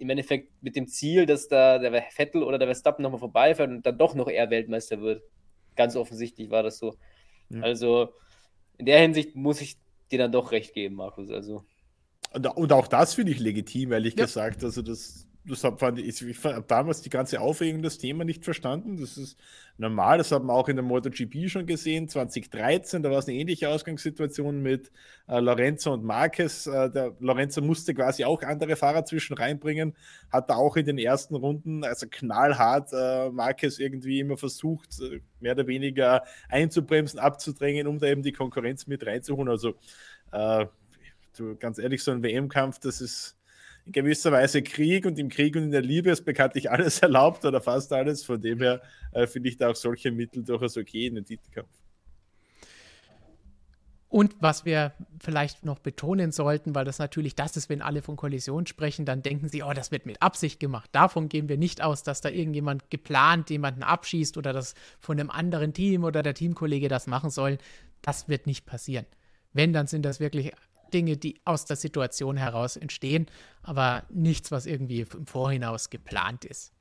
[0.01, 3.85] im Endeffekt mit dem Ziel, dass da der Vettel oder der Verstappen nochmal vorbeifährt und
[3.85, 5.23] dann doch noch er Weltmeister wird.
[5.77, 6.97] Ganz offensichtlich war das so.
[7.51, 7.63] Mhm.
[7.63, 8.15] Also
[8.79, 9.77] in der Hinsicht muss ich
[10.11, 11.31] dir dann doch recht geben, Markus.
[11.31, 11.65] Also.
[12.33, 14.25] Und, und auch das finde ich legitim, ehrlich ja.
[14.25, 14.65] gesagt.
[14.65, 18.99] Also das das fand ich, ich habe damals die ganze Aufregung das Thema nicht verstanden.
[19.01, 19.39] Das ist
[19.79, 22.09] normal, das haben wir auch in der MotoGP schon gesehen.
[22.09, 24.93] 2013, da war es eine ähnliche Ausgangssituation mit
[25.29, 26.67] äh, Lorenzo und Marquez.
[26.67, 29.95] Äh, der Lorenzo musste quasi auch andere Fahrer zwischen reinbringen,
[30.31, 35.21] hat da auch in den ersten Runden, also knallhart, äh, Marquez irgendwie immer versucht, äh,
[35.41, 39.49] mehr oder weniger einzubremsen, abzudrängen, um da eben die Konkurrenz mit reinzuholen.
[39.49, 39.75] Also
[40.33, 40.67] äh,
[41.39, 43.40] du, ganz ehrlich, so ein WM-Kampf, das ist
[43.87, 47.45] in gewisser Weise Krieg und im Krieg und in der Liebe ist bekanntlich alles erlaubt
[47.45, 48.25] oder fast alles.
[48.25, 48.83] Von dem her
[49.13, 51.69] äh, finde ich da auch solche Mittel durchaus okay in den Titelkampf.
[54.11, 58.17] Und was wir vielleicht noch betonen sollten, weil das natürlich das ist, wenn alle von
[58.17, 60.91] Kollision sprechen, dann denken sie, oh, das wird mit Absicht gemacht.
[60.91, 65.31] Davon gehen wir nicht aus, dass da irgendjemand geplant jemanden abschießt oder das von einem
[65.31, 67.59] anderen Team oder der Teamkollege das machen soll.
[68.03, 69.07] Das wird nicht passieren.
[69.53, 70.53] Wenn, dann sind das wirklich
[70.91, 73.27] Dinge, die aus der Situation heraus entstehen,
[73.63, 76.73] aber nichts, was irgendwie im Vorhinaus geplant ist.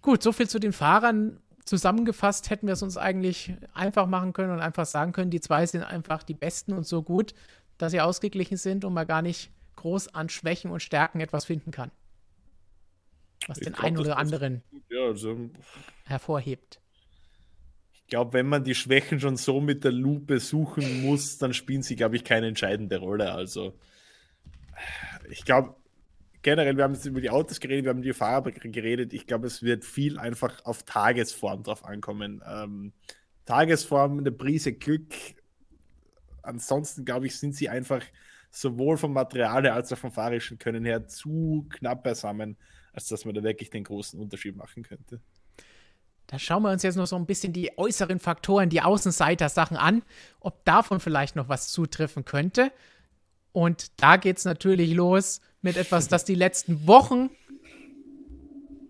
[0.00, 4.60] Gut, soviel zu den Fahrern zusammengefasst hätten wir es uns eigentlich einfach machen können und
[4.60, 7.34] einfach sagen können, die zwei sind einfach die Besten und so gut,
[7.78, 11.70] dass sie ausgeglichen sind und man gar nicht groß an Schwächen und Stärken etwas finden
[11.70, 11.90] kann.
[13.46, 15.50] Was ich den glaub, einen oder anderen ja, also,
[16.04, 16.81] hervorhebt.
[18.12, 21.96] Glaube, wenn man die Schwächen schon so mit der Lupe suchen muss, dann spielen sie,
[21.96, 23.32] glaube ich, keine entscheidende Rolle.
[23.32, 23.72] Also,
[25.30, 25.76] ich glaube,
[26.42, 29.14] generell, wir haben jetzt über die Autos geredet, wir haben die Fahrer geredet.
[29.14, 32.42] Ich glaube, es wird viel einfach auf Tagesform drauf ankommen.
[32.46, 32.92] Ähm,
[33.46, 35.14] Tagesform, eine Prise Glück.
[36.42, 38.04] Ansonsten, glaube ich, sind sie einfach
[38.50, 42.58] sowohl vom Material als auch vom fahrischen Können her zu knapp beisammen,
[42.92, 45.22] als dass man da wirklich den großen Unterschied machen könnte.
[46.32, 50.02] Da schauen wir uns jetzt noch so ein bisschen die äußeren Faktoren, die Außenseiter-Sachen an,
[50.40, 52.72] ob davon vielleicht noch was zutreffen könnte.
[53.52, 57.28] Und da geht es natürlich los mit etwas, das die letzten Wochen,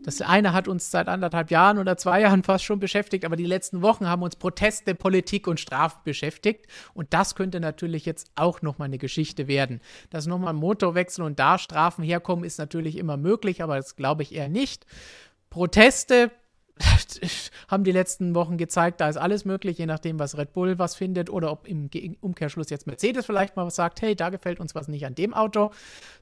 [0.04, 3.46] das eine hat uns seit anderthalb Jahren oder zwei Jahren fast schon beschäftigt, aber die
[3.46, 6.66] letzten Wochen haben uns Proteste, Politik und Strafen beschäftigt.
[6.94, 9.80] Und das könnte natürlich jetzt auch nochmal eine Geschichte werden.
[10.10, 14.22] Dass nochmal ein Motorwechsel und da Strafen herkommen, ist natürlich immer möglich, aber das glaube
[14.22, 14.86] ich eher nicht.
[15.50, 16.30] Proteste,
[17.68, 20.94] haben die letzten Wochen gezeigt, da ist alles möglich, je nachdem, was Red Bull was
[20.94, 21.88] findet oder ob im
[22.20, 25.34] Umkehrschluss jetzt Mercedes vielleicht mal was sagt, hey, da gefällt uns was nicht an dem
[25.34, 25.70] Auto.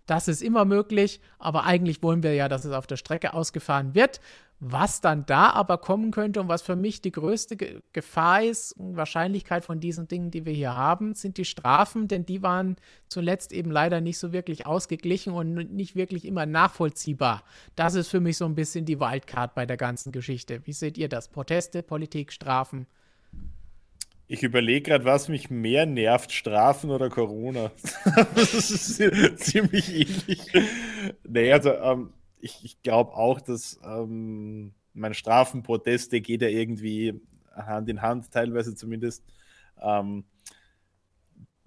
[0.06, 3.94] Das ist immer möglich, aber eigentlich wollen wir ja, dass es auf der Strecke ausgefahren
[3.94, 4.20] wird.
[4.62, 8.72] Was dann da aber kommen könnte und was für mich die größte Ge Gefahr ist
[8.72, 12.76] und Wahrscheinlichkeit von diesen Dingen, die wir hier haben, sind die Strafen, denn die waren
[13.08, 17.42] zuletzt eben leider nicht so wirklich ausgeglichen und nicht wirklich immer nachvollziehbar.
[17.74, 20.60] Das ist für mich so ein bisschen die Wildcard bei der ganzen Geschichte.
[20.66, 21.28] Wie seht ihr das?
[21.28, 22.86] Proteste, Politik, Strafen?
[24.28, 27.72] Ich überlege gerade, was mich mehr nervt, Strafen oder Corona.
[28.34, 28.96] das ist
[29.40, 30.52] ziemlich ähnlich.
[31.26, 37.20] Nee, also ähm, ich, ich glaube auch, dass ähm, meine Strafenproteste geht ja irgendwie
[37.54, 39.24] Hand in Hand, teilweise zumindest.
[39.80, 40.24] Ähm,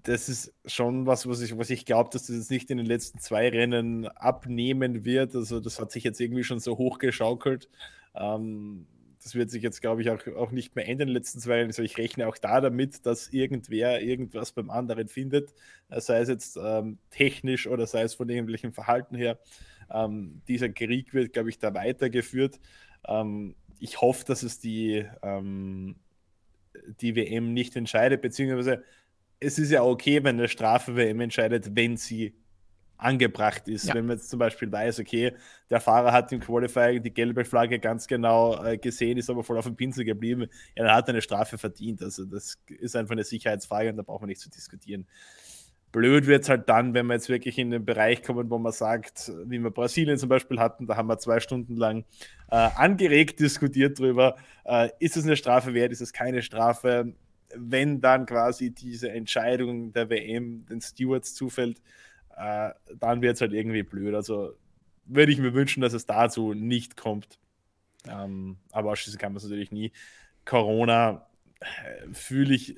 [0.03, 2.85] das ist schon was, was ich, was ich glaube, dass das jetzt nicht in den
[2.85, 5.33] letzten zwei Rennen abnehmen wird.
[5.35, 7.69] Also das hat sich jetzt irgendwie schon so hochgeschaukelt.
[8.13, 8.85] Ähm,
[9.23, 11.57] das wird sich jetzt, glaube ich, auch, auch nicht mehr ändern in den letzten zwei
[11.57, 11.67] Jahren.
[11.67, 15.53] Also ich rechne auch da damit, dass irgendwer irgendwas beim anderen findet,
[15.89, 19.39] sei es jetzt ähm, technisch oder sei es von irgendwelchem Verhalten her.
[19.91, 22.59] Ähm, dieser Krieg wird, glaube ich, da weitergeführt.
[23.07, 25.95] Ähm, ich hoffe, dass es die, ähm,
[27.01, 28.83] die WM nicht entscheidet, beziehungsweise
[29.39, 32.33] es ist ja okay, wenn eine Strafe WM entscheidet, wenn sie
[33.03, 33.87] angebracht ist.
[33.87, 33.95] Ja.
[33.95, 35.33] Wenn man jetzt zum Beispiel weiß, okay,
[35.69, 39.57] der Fahrer hat im Qualifying die gelbe Flagge ganz genau äh, gesehen, ist aber voll
[39.57, 42.01] auf dem Pinsel geblieben, ja, dann hat er eine Strafe verdient.
[42.01, 45.05] Also das ist einfach eine Sicherheitsfrage und da braucht man nicht zu diskutieren.
[45.93, 48.71] Blöd wird es halt dann, wenn wir jetzt wirklich in den Bereich kommen, wo man
[48.71, 52.03] sagt, wie wir Brasilien zum Beispiel hatten, da haben wir zwei Stunden lang
[52.49, 57.13] äh, angeregt diskutiert darüber, äh, ist es eine Strafe wert, ist es keine Strafe,
[57.55, 61.79] wenn dann quasi diese Entscheidung der WM den Stewards zufällt,
[62.35, 64.15] äh, dann wird es halt irgendwie blöd.
[64.15, 64.53] Also
[65.05, 67.37] würde ich mir wünschen, dass es dazu nicht kommt.
[68.09, 69.91] Ähm, aber ausschließen kann man es natürlich nie.
[70.43, 71.27] Corona
[72.11, 72.75] fühle ich,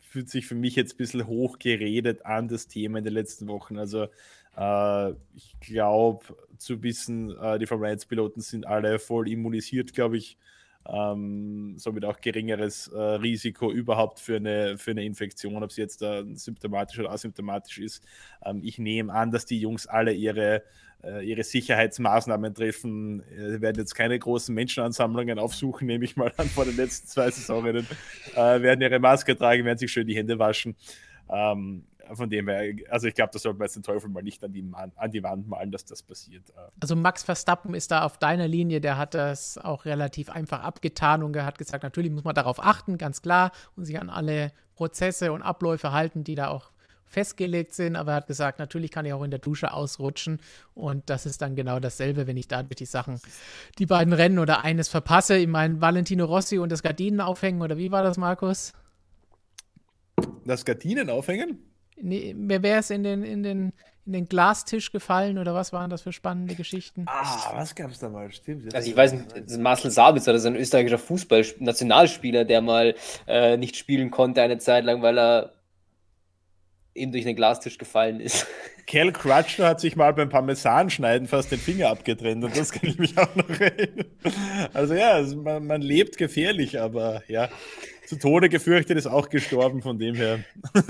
[0.00, 3.78] fühlt sich für mich jetzt ein bisschen hochgeredet an das Thema in den letzten Wochen.
[3.78, 4.08] Also
[4.56, 6.24] äh, ich glaube
[6.58, 10.38] zu wissen, äh, die Formel 1-Piloten sind alle voll immunisiert, glaube ich.
[10.88, 16.00] Ähm, somit auch geringeres äh, Risiko überhaupt für eine, für eine Infektion, ob sie jetzt
[16.00, 18.04] äh, symptomatisch oder asymptomatisch ist.
[18.44, 20.62] Ähm, ich nehme an, dass die Jungs alle ihre
[21.22, 23.20] ihre Sicherheitsmaßnahmen treffen.
[23.30, 27.08] Äh, sie werden jetzt keine großen Menschenansammlungen aufsuchen, nehme ich mal an, vor den letzten
[27.08, 27.86] zwei Saisonrennen.
[28.34, 30.76] Äh, werden ihre Maske tragen, werden sich schön die Hände waschen.
[31.28, 34.42] Ähm, von dem her, also ich glaube, das sollte man jetzt den Teufel mal nicht
[34.44, 34.64] an die,
[34.96, 36.48] an die Wand malen, dass das passiert.
[36.50, 36.70] Äh.
[36.80, 41.22] Also Max Verstappen ist da auf deiner Linie, der hat das auch relativ einfach abgetan
[41.22, 45.32] und hat gesagt, natürlich muss man darauf achten, ganz klar, und sich an alle Prozesse
[45.32, 46.70] und Abläufe halten, die da auch
[47.06, 50.40] festgelegt sind, aber er hat gesagt, natürlich kann ich auch in der Dusche ausrutschen
[50.74, 53.20] und das ist dann genau dasselbe, wenn ich da durch die Sachen,
[53.78, 55.36] die beiden Rennen oder eines verpasse.
[55.36, 58.72] Ich meine, Valentino Rossi und das Gardinen aufhängen oder wie war das, Markus?
[60.44, 61.58] Das Gardinen aufhängen?
[61.98, 63.72] Nee, wer wäre es in den, in, den,
[64.04, 67.06] in den Glastisch gefallen oder was waren das für spannende Geschichten?
[67.06, 68.30] Ah, was gab es da mal?
[68.30, 68.74] Stimmt.
[68.74, 72.94] Also ich weiß nicht, Marcel Sabitzer, das ist ein österreichischer Fußball-Nationalspieler, der mal
[73.26, 75.52] äh, nicht spielen konnte eine Zeit lang, weil er
[76.96, 78.46] eben durch einen Glastisch gefallen ist.
[78.86, 82.98] Kel Crutchner hat sich mal beim Parmesanschneiden fast den Finger abgetrennt und das kann ich
[82.98, 84.06] mich auch noch erinnern.
[84.72, 87.48] Also ja, man, man, lebt gefährlich, aber ja,
[88.06, 90.40] zu Tode gefürchtet ist auch gestorben, von dem her.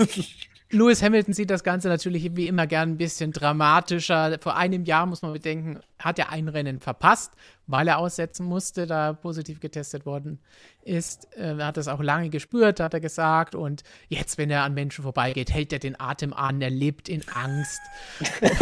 [0.69, 4.37] Lewis Hamilton sieht das Ganze natürlich wie immer gern ein bisschen dramatischer.
[4.41, 7.31] Vor einem Jahr muss man bedenken, hat er ein Rennen verpasst,
[7.67, 10.39] weil er aussetzen musste, da positiv getestet worden
[10.81, 11.29] ist.
[11.35, 13.55] Er hat das auch lange gespürt, hat er gesagt.
[13.55, 17.23] Und jetzt, wenn er an Menschen vorbeigeht, hält er den Atem an, er lebt in
[17.33, 17.79] Angst.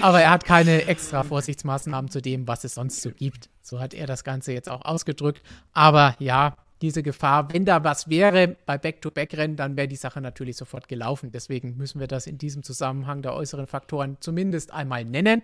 [0.00, 3.50] Aber er hat keine extra Vorsichtsmaßnahmen zu dem, was es sonst so gibt.
[3.62, 5.42] So hat er das Ganze jetzt auch ausgedrückt.
[5.72, 7.52] Aber ja, diese Gefahr.
[7.52, 11.30] Wenn da was wäre bei Back-to-Back-Rennen, dann wäre die Sache natürlich sofort gelaufen.
[11.32, 15.42] Deswegen müssen wir das in diesem Zusammenhang der äußeren Faktoren zumindest einmal nennen.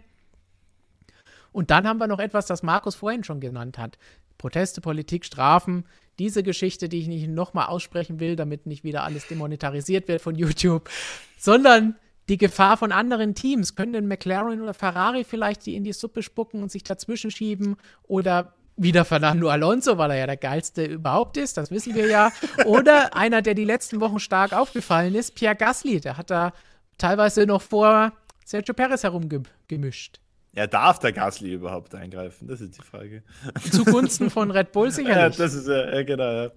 [1.53, 3.99] Und dann haben wir noch etwas, das Markus vorhin schon genannt hat.
[4.39, 5.85] Proteste, Politik, Strafen.
[6.19, 10.35] Diese Geschichte, die ich nicht nochmal aussprechen will, damit nicht wieder alles demonetarisiert wird von
[10.35, 10.91] YouTube,
[11.39, 11.97] sondern
[12.29, 13.75] die Gefahr von anderen Teams.
[13.75, 17.77] Können denn McLaren oder Ferrari vielleicht die in die Suppe spucken und sich dazwischen schieben?
[18.05, 22.33] Oder wieder Fernando Alonso, weil er ja der geilste überhaupt ist, das wissen wir ja.
[22.65, 26.01] Oder einer, der die letzten Wochen stark aufgefallen ist, Pierre Gasly.
[26.01, 26.53] Der hat da
[26.99, 28.13] teilweise noch vor
[28.45, 30.21] Sergio Perez herumgemischt.
[30.55, 32.47] Ja, darf der Gasly überhaupt eingreifen?
[32.47, 33.23] Das ist die Frage.
[33.71, 35.17] Zugunsten von Red Bull sicherlich.
[35.17, 36.31] Ja, das ist ja, genau.
[36.31, 36.51] Ja.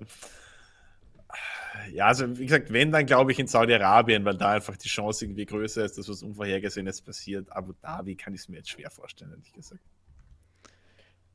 [1.94, 5.26] ja, also wie gesagt, wenn, dann glaube ich in Saudi-Arabien, weil da einfach die Chance
[5.26, 7.50] irgendwie größer ist, dass was Unvorhergesehenes passiert.
[7.52, 9.82] Abu Dhabi kann ich es mir jetzt schwer vorstellen, ehrlich gesagt.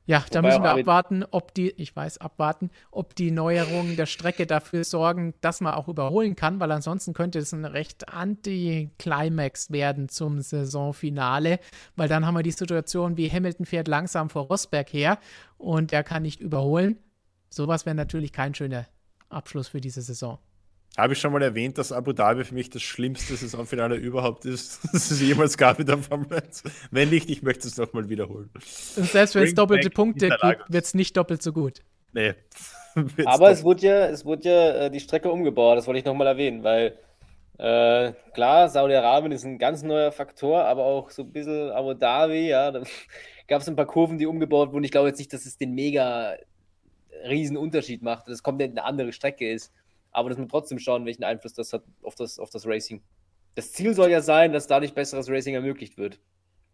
[0.06, 4.46] Ja, da müssen wir abwarten, ob die, ich weiß, abwarten, ob die Neuerungen der Strecke
[4.46, 10.08] dafür sorgen, dass man auch überholen kann, weil ansonsten könnte es ein recht Anti-Climax werden
[10.08, 11.60] zum Saisonfinale,
[11.94, 15.18] weil dann haben wir die Situation, wie Hamilton fährt langsam vor Rosberg her
[15.58, 16.98] und er kann nicht überholen.
[17.48, 18.86] Sowas wäre natürlich kein schöner
[19.28, 20.38] Abschluss für diese Saison.
[20.96, 24.80] Habe ich schon mal erwähnt, dass Abu Dhabi für mich das schlimmste Saisonfinale überhaupt ist,
[24.92, 26.64] das es jemals gab in der Formel 1.
[26.90, 28.50] Wenn nicht, ich möchte es nochmal wiederholen.
[28.96, 31.80] Und selbst wenn es doppelte Punkte gibt, wird es nicht doppelt so gut.
[32.12, 32.34] Nee.
[33.24, 36.26] Aber es wurde ja, es wurde ja äh, die Strecke umgebaut, das wollte ich nochmal
[36.26, 36.98] erwähnen, weil
[37.56, 42.48] äh, klar, Saudi-Arabien ist ein ganz neuer Faktor, aber auch so ein bisschen Abu Dhabi,
[42.48, 42.82] ja, da
[43.46, 44.82] gab es ein paar Kurven, die umgebaut wurden.
[44.82, 46.34] Ich glaube jetzt nicht, dass es den mega
[47.28, 49.72] riesen Unterschied macht, dass es komplett eine andere Strecke ist
[50.12, 53.02] aber dass man trotzdem schauen, welchen Einfluss das hat auf das, auf das Racing.
[53.54, 56.20] Das Ziel soll ja sein, dass dadurch besseres Racing ermöglicht wird.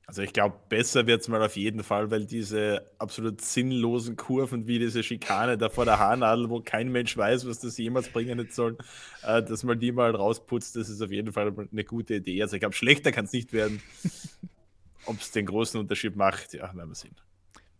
[0.08, 4.68] Also ich glaube, besser wird es mal auf jeden Fall, weil diese absolut sinnlosen Kurven
[4.68, 8.46] wie diese Schikane da vor der Haarnadel, wo kein Mensch weiß, was das jemals bringen
[8.50, 8.78] soll,
[9.24, 12.40] äh, dass man die mal rausputzt, das ist auf jeden Fall eine gute Idee.
[12.40, 13.82] Also ich glaube, schlechter kann es nicht werden.
[15.06, 17.16] Ob es den großen Unterschied macht, ja, werden wir sehen.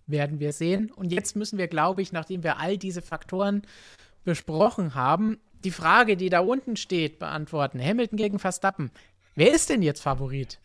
[0.09, 0.91] Werden wir sehen.
[0.91, 3.62] Und jetzt müssen wir, glaube ich, nachdem wir all diese Faktoren
[4.24, 7.81] besprochen haben, die Frage, die da unten steht, beantworten.
[7.81, 8.91] Hamilton gegen Verstappen.
[9.35, 10.59] Wer ist denn jetzt Favorit?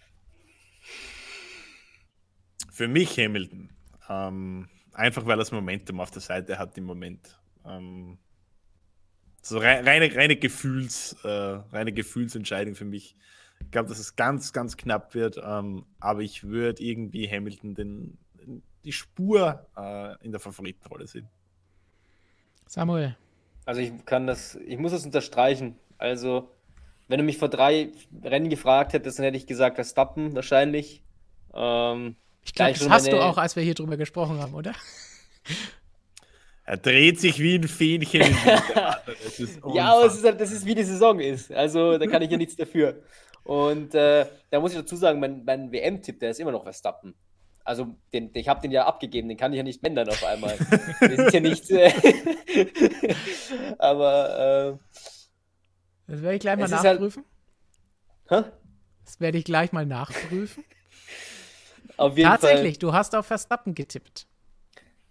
[2.71, 3.69] Für mich Hamilton.
[4.09, 7.39] Ähm, einfach weil das Momentum auf der Seite hat im Moment.
[7.65, 8.17] Ähm,
[9.41, 13.15] so reine, reine, Gefühls, äh, reine Gefühlsentscheidung für mich.
[13.59, 15.39] Ich glaube, dass es ganz, ganz knapp wird.
[15.43, 18.17] Ähm, aber ich würde irgendwie Hamilton den,
[18.83, 21.27] die Spur äh, in der Favoritenrolle sehen.
[22.67, 23.17] Samuel.
[23.65, 25.75] Also ich kann das, ich muss das unterstreichen.
[25.97, 26.49] Also,
[27.07, 27.91] wenn du mich vor drei
[28.23, 31.03] Rennen gefragt hättest, dann hätte ich gesagt, Verstappen wahrscheinlich.
[31.53, 33.17] Ähm, ich glaube, das hast meine...
[33.17, 34.73] du auch, als wir hier drüber gesprochen haben, oder?
[36.63, 38.21] Er dreht sich wie ein Fähnchen.
[39.73, 41.51] ja, aber ist halt, das ist wie die Saison ist.
[41.51, 43.01] Also da kann ich ja nichts dafür.
[43.43, 47.15] Und äh, da muss ich dazu sagen, mein, mein WM-Tipp, der ist immer noch Verstappen.
[47.63, 50.57] Also, den, ich habe den ja abgegeben, den kann ich ja nicht ändern auf einmal.
[50.99, 51.69] das ist ja nichts.
[51.69, 51.91] Äh,
[53.77, 54.79] aber.
[54.79, 55.01] Äh,
[56.07, 57.25] das werde ich gleich mal halt nachprüfen.
[58.29, 58.51] Halt, hä?
[59.05, 60.63] Das werde ich gleich mal nachprüfen.
[61.97, 62.79] Tatsächlich, Fall.
[62.79, 64.27] du hast auf Verstappen getippt.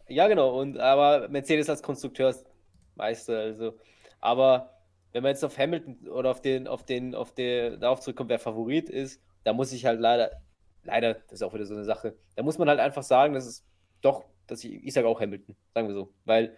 [0.08, 0.58] Ja, genau.
[0.58, 3.78] Und, aber Mercedes als Konstrukteursmeister, also.
[4.20, 4.80] Aber
[5.12, 8.38] wenn man jetzt auf Hamilton oder auf den, auf den, auf den, darauf zurückkommt, wer
[8.38, 10.42] Favorit ist, da muss ich halt leider
[10.84, 12.16] leider, das ist auch wieder so eine Sache.
[12.36, 13.64] Da muss man halt einfach sagen, dass es
[14.00, 16.56] doch, dass ich, ich sage auch Hamilton, sagen wir so, weil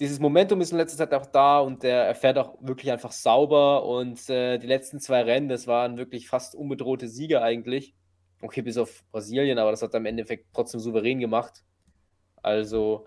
[0.00, 3.12] dieses Momentum ist in letzter Zeit auch da und der, er fährt auch wirklich einfach
[3.12, 7.94] sauber und äh, die letzten zwei Rennen, das waren wirklich fast unbedrohte Siege eigentlich.
[8.40, 11.62] Okay, bis auf Brasilien, aber das hat er im Endeffekt trotzdem souverän gemacht.
[12.42, 13.06] Also,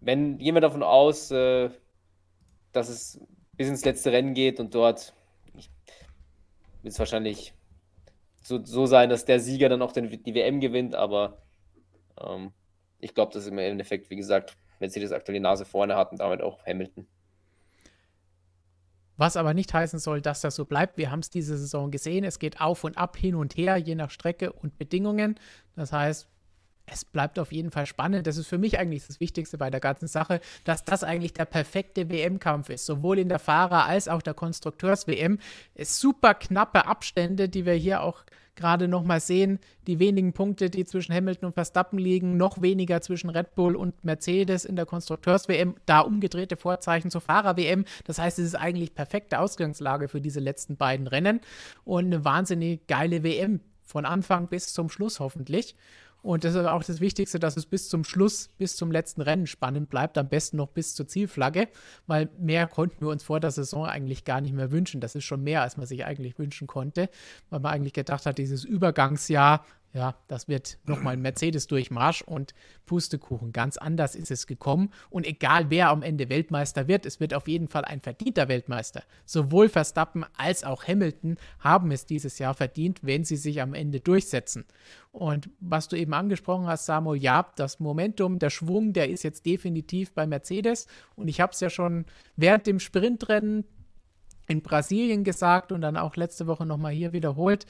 [0.00, 1.68] wenn jemand davon aus, äh,
[2.72, 3.20] dass es
[3.58, 5.12] bis ins letzte Rennen geht und dort
[5.52, 7.52] wird es wahrscheinlich
[8.42, 11.42] so, so sein, dass der Sieger dann auch den, die WM gewinnt, aber
[12.18, 12.52] ähm,
[12.98, 16.42] ich glaube, dass im Endeffekt, wie gesagt, Mercedes aktuell die Nase vorne hat und damit
[16.42, 17.06] auch Hamilton.
[19.16, 20.96] Was aber nicht heißen soll, dass das so bleibt.
[20.96, 22.24] Wir haben es diese Saison gesehen.
[22.24, 25.38] Es geht auf und ab, hin und her, je nach Strecke und Bedingungen.
[25.76, 26.29] Das heißt,
[26.90, 28.26] es bleibt auf jeden Fall spannend.
[28.26, 31.44] Das ist für mich eigentlich das Wichtigste bei der ganzen Sache, dass das eigentlich der
[31.44, 32.86] perfekte WM-Kampf ist.
[32.86, 35.38] Sowohl in der Fahrer- als auch der Konstrukteurs-WM.
[35.78, 38.24] Super knappe Abstände, die wir hier auch
[38.56, 43.30] gerade nochmal sehen, die wenigen Punkte, die zwischen Hamilton und Verstappen liegen, noch weniger zwischen
[43.30, 47.84] Red Bull und Mercedes in der Konstrukteurs-WM, da umgedrehte Vorzeichen zur Fahrer-WM.
[48.04, 51.40] Das heißt, es ist eigentlich perfekte Ausgangslage für diese letzten beiden Rennen
[51.84, 55.74] und eine wahnsinnig geile WM von Anfang bis zum Schluss hoffentlich.
[56.22, 59.46] Und das ist auch das Wichtigste, dass es bis zum Schluss, bis zum letzten Rennen
[59.46, 61.68] spannend bleibt, am besten noch bis zur Zielflagge,
[62.06, 65.00] weil mehr konnten wir uns vor der Saison eigentlich gar nicht mehr wünschen.
[65.00, 67.08] Das ist schon mehr, als man sich eigentlich wünschen konnte,
[67.48, 72.54] weil man eigentlich gedacht hat, dieses Übergangsjahr ja, das wird nochmal ein Mercedes-Durchmarsch und
[72.86, 73.52] Pustekuchen.
[73.52, 74.90] Ganz anders ist es gekommen.
[75.10, 79.02] Und egal wer am Ende Weltmeister wird, es wird auf jeden Fall ein verdienter Weltmeister.
[79.24, 83.98] Sowohl Verstappen als auch Hamilton haben es dieses Jahr verdient, wenn sie sich am Ende
[83.98, 84.64] durchsetzen.
[85.10, 89.44] Und was du eben angesprochen hast, Samuel, ja, das Momentum, der Schwung, der ist jetzt
[89.44, 90.86] definitiv bei Mercedes.
[91.16, 92.04] Und ich habe es ja schon
[92.36, 93.64] während dem Sprintrennen
[94.46, 97.66] in Brasilien gesagt und dann auch letzte Woche nochmal hier wiederholt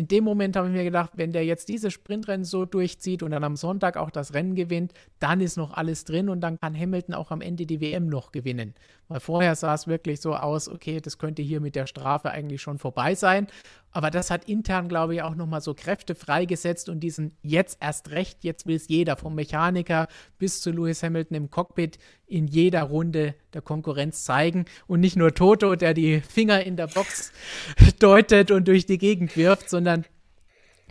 [0.00, 3.32] in dem Moment habe ich mir gedacht, wenn der jetzt diese Sprintrennen so durchzieht und
[3.32, 6.74] dann am Sonntag auch das Rennen gewinnt, dann ist noch alles drin und dann kann
[6.74, 8.72] Hamilton auch am Ende die WM noch gewinnen.
[9.08, 12.62] Weil vorher sah es wirklich so aus, okay, das könnte hier mit der Strafe eigentlich
[12.62, 13.48] schon vorbei sein.
[13.92, 18.12] Aber das hat intern, glaube ich, auch nochmal so Kräfte freigesetzt und diesen jetzt erst
[18.12, 20.06] recht, jetzt will es jeder, vom Mechaniker
[20.38, 21.98] bis zu Lewis Hamilton im Cockpit
[22.28, 26.86] in jeder Runde der Konkurrenz zeigen und nicht nur Toto, der die Finger in der
[26.86, 27.32] Box
[27.98, 30.04] deutet und durch die Gegend wirft, sondern sondern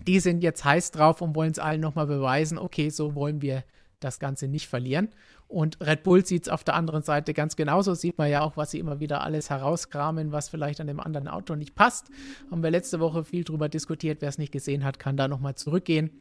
[0.07, 3.63] die sind jetzt heiß drauf und wollen es allen nochmal beweisen, okay, so wollen wir
[3.99, 5.09] das Ganze nicht verlieren.
[5.49, 7.95] Und Red Bull sieht es auf der anderen Seite ganz genauso.
[7.95, 11.27] Sieht man ja auch, was sie immer wieder alles herauskramen, was vielleicht an dem anderen
[11.27, 12.09] Auto nicht passt.
[12.49, 14.21] Haben wir letzte Woche viel drüber diskutiert.
[14.21, 16.11] Wer es nicht gesehen hat, kann da nochmal zurückgehen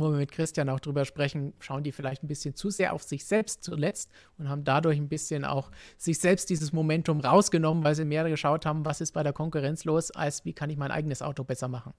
[0.00, 3.02] wo wir mit Christian auch drüber sprechen, schauen die vielleicht ein bisschen zu sehr auf
[3.02, 7.94] sich selbst zuletzt und haben dadurch ein bisschen auch sich selbst dieses Momentum rausgenommen, weil
[7.94, 10.90] sie mehr geschaut haben, was ist bei der Konkurrenz los, als wie kann ich mein
[10.90, 11.92] eigenes Auto besser machen.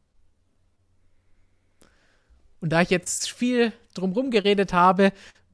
[2.59, 5.11] Und da ich jetzt viel drumherum geredet habe,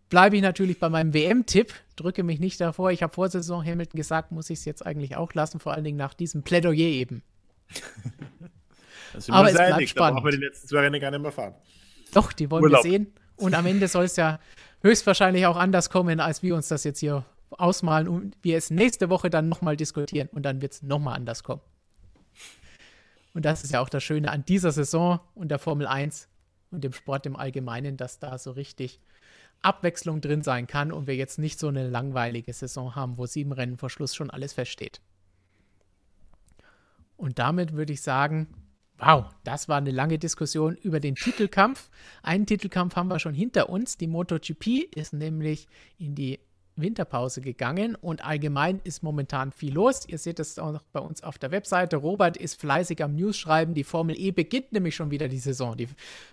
[0.10, 2.92] bleibe ich natürlich bei meinem WM-Tipp, drücke mich nicht davor.
[2.92, 5.84] Ich habe vor Saison Hamilton gesagt, muss ich es jetzt eigentlich auch lassen, vor allen
[5.84, 7.24] Dingen nach diesem Plädoyer eben.
[9.30, 10.18] Aber es bleibt spannend.
[10.18, 11.56] Da brauchen wir die letzten zwei Rennen gar nicht mehr fahren.
[12.14, 12.84] Doch, die wollen Urlaub.
[12.84, 13.14] wir sehen.
[13.36, 14.40] Und am Ende soll es ja
[14.82, 19.10] höchstwahrscheinlich auch anders kommen, als wir uns das jetzt hier ausmalen und wir es nächste
[19.10, 21.62] Woche dann nochmal diskutieren und dann wird es nochmal anders kommen.
[23.34, 26.28] Und das ist ja auch das Schöne an dieser Saison und der Formel 1
[26.72, 29.00] und dem Sport im Allgemeinen, dass da so richtig
[29.62, 33.52] Abwechslung drin sein kann und wir jetzt nicht so eine langweilige Saison haben, wo sieben
[33.52, 35.02] Rennen vor Schluss schon alles feststeht.
[37.16, 38.48] Und damit würde ich sagen,
[39.00, 41.90] Wow, das war eine lange Diskussion über den Titelkampf.
[42.24, 43.98] Einen Titelkampf haben wir schon hinter uns.
[43.98, 45.68] Die MotoGP ist nämlich
[46.00, 46.40] in die
[46.78, 50.08] Winterpause gegangen und allgemein ist momentan viel los.
[50.08, 51.98] Ihr seht es auch noch bei uns auf der Webseite.
[51.98, 53.74] Robert ist fleißig am News schreiben.
[53.74, 55.76] Die Formel E beginnt nämlich schon wieder die Saison.
[55.76, 55.90] Die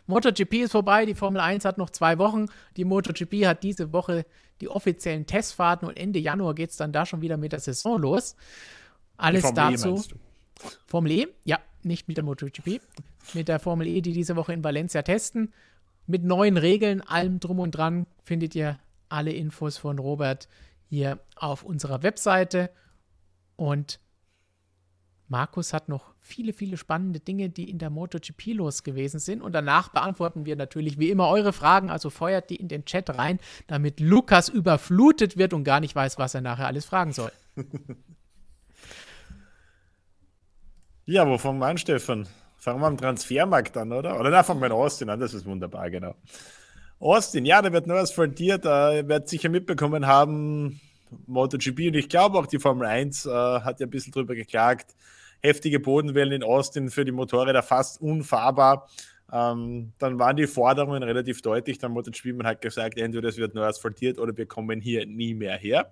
[0.07, 2.47] MotoGP ist vorbei, die Formel 1 hat noch zwei Wochen.
[2.77, 4.27] Die MotoGP hat diese Woche
[4.61, 8.01] die offiziellen Testfahrten und Ende Januar geht es dann da schon wieder mit der Saison
[8.01, 8.37] los.
[9.17, 9.97] Alles e, dazu.
[9.97, 12.81] E Formel E, ja, nicht mit der MotoGP,
[13.35, 15.53] mit der Formel E, die diese Woche in Valencia testen.
[16.07, 18.79] Mit neuen Regeln, allem drum und dran, findet ihr
[19.09, 20.49] alle Infos von Robert
[20.89, 22.71] hier auf unserer Webseite.
[23.57, 24.01] Und
[25.29, 29.43] Markus hat noch viele, viele spannende Dinge, die in der MotoGP los gewesen sind.
[29.43, 31.91] Und danach beantworten wir natürlich wie immer eure Fragen.
[31.91, 36.19] Also feuert die in den Chat rein, damit Lukas überflutet wird und gar nicht weiß,
[36.19, 37.33] was er nachher alles fragen soll.
[41.07, 42.27] Ja, wo fangen wir an, Stefan?
[42.57, 44.19] Fangen wir am Transfermarkt an, oder?
[44.19, 46.15] Oder da fangen wir in Austin an, das ist wunderbar, genau.
[46.99, 50.81] Austin, ja, da wird neu asphaltiert, äh, ihr werdet sicher mitbekommen haben,
[51.27, 54.97] MotoGP und ich glaube auch die Formel 1 äh, hat ja ein bisschen drüber geklagt.
[55.43, 58.89] Heftige Bodenwellen in Austin für die Motorräder fast unfahrbar.
[59.31, 61.77] Ähm, dann waren die Forderungen relativ deutlich.
[61.77, 65.35] Dann MotoGP man hat gesagt, entweder es wird neu asphaltiert oder wir kommen hier nie
[65.35, 65.91] mehr her.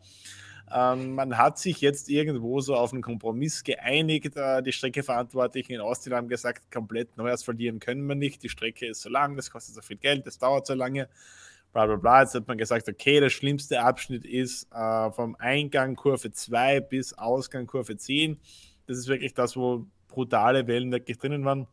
[0.71, 4.37] Ähm, man hat sich jetzt irgendwo so auf einen Kompromiss geeinigt.
[4.37, 8.43] Äh, die Streckeverantwortlichen in Austin haben gesagt, komplett neu verlieren können wir nicht.
[8.43, 11.09] Die Strecke ist so lang, das kostet so viel Geld, das dauert so lange.
[11.73, 12.23] bla bla bla.
[12.23, 17.15] Jetzt hat man gesagt, okay, der schlimmste Abschnitt ist äh, vom Eingang Kurve 2 bis
[17.15, 18.39] Ausgang Kurve 10.
[18.87, 21.67] Das ist wirklich das, wo brutale Wellen wirklich drinnen waren.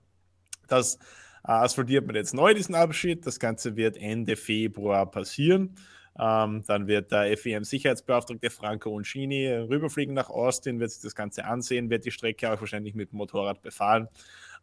[0.68, 3.26] Das äh, asphaltiert man jetzt neu, diesen Abschnitt.
[3.26, 5.76] Das Ganze wird Ende Februar passieren.
[6.20, 11.90] Ähm, dann wird der FEM-Sicherheitsbeauftragte Franco Uncini rüberfliegen nach Austin, wird sich das Ganze ansehen,
[11.90, 14.10] wird die Strecke auch wahrscheinlich mit dem Motorrad befahren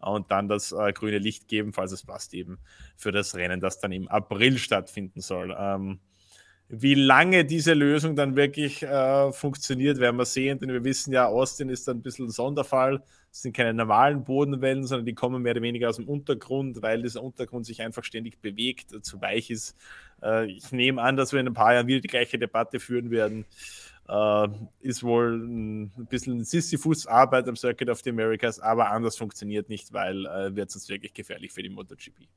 [0.00, 2.58] und dann das äh, grüne Licht geben, falls es passt, eben
[2.96, 5.56] für das Rennen, das dann im April stattfinden soll.
[5.58, 6.00] Ähm,
[6.68, 11.26] wie lange diese Lösung dann wirklich äh, funktioniert, werden wir sehen, denn wir wissen ja,
[11.26, 13.02] Austin ist ein bisschen ein Sonderfall.
[13.42, 17.22] Sind keine normalen Bodenwellen, sondern die kommen mehr oder weniger aus dem Untergrund, weil dieser
[17.22, 19.76] Untergrund sich einfach ständig bewegt, zu weich ist.
[20.22, 23.10] Äh, ich nehme an, dass wir in ein paar Jahren wieder die gleiche Debatte führen
[23.10, 23.44] werden.
[24.08, 24.48] Äh,
[24.80, 30.26] ist wohl ein bisschen Sisyphus-Arbeit am Circuit of the Americas, aber anders funktioniert nicht, weil
[30.26, 32.28] äh, wird es wirklich gefährlich für die MotoGP.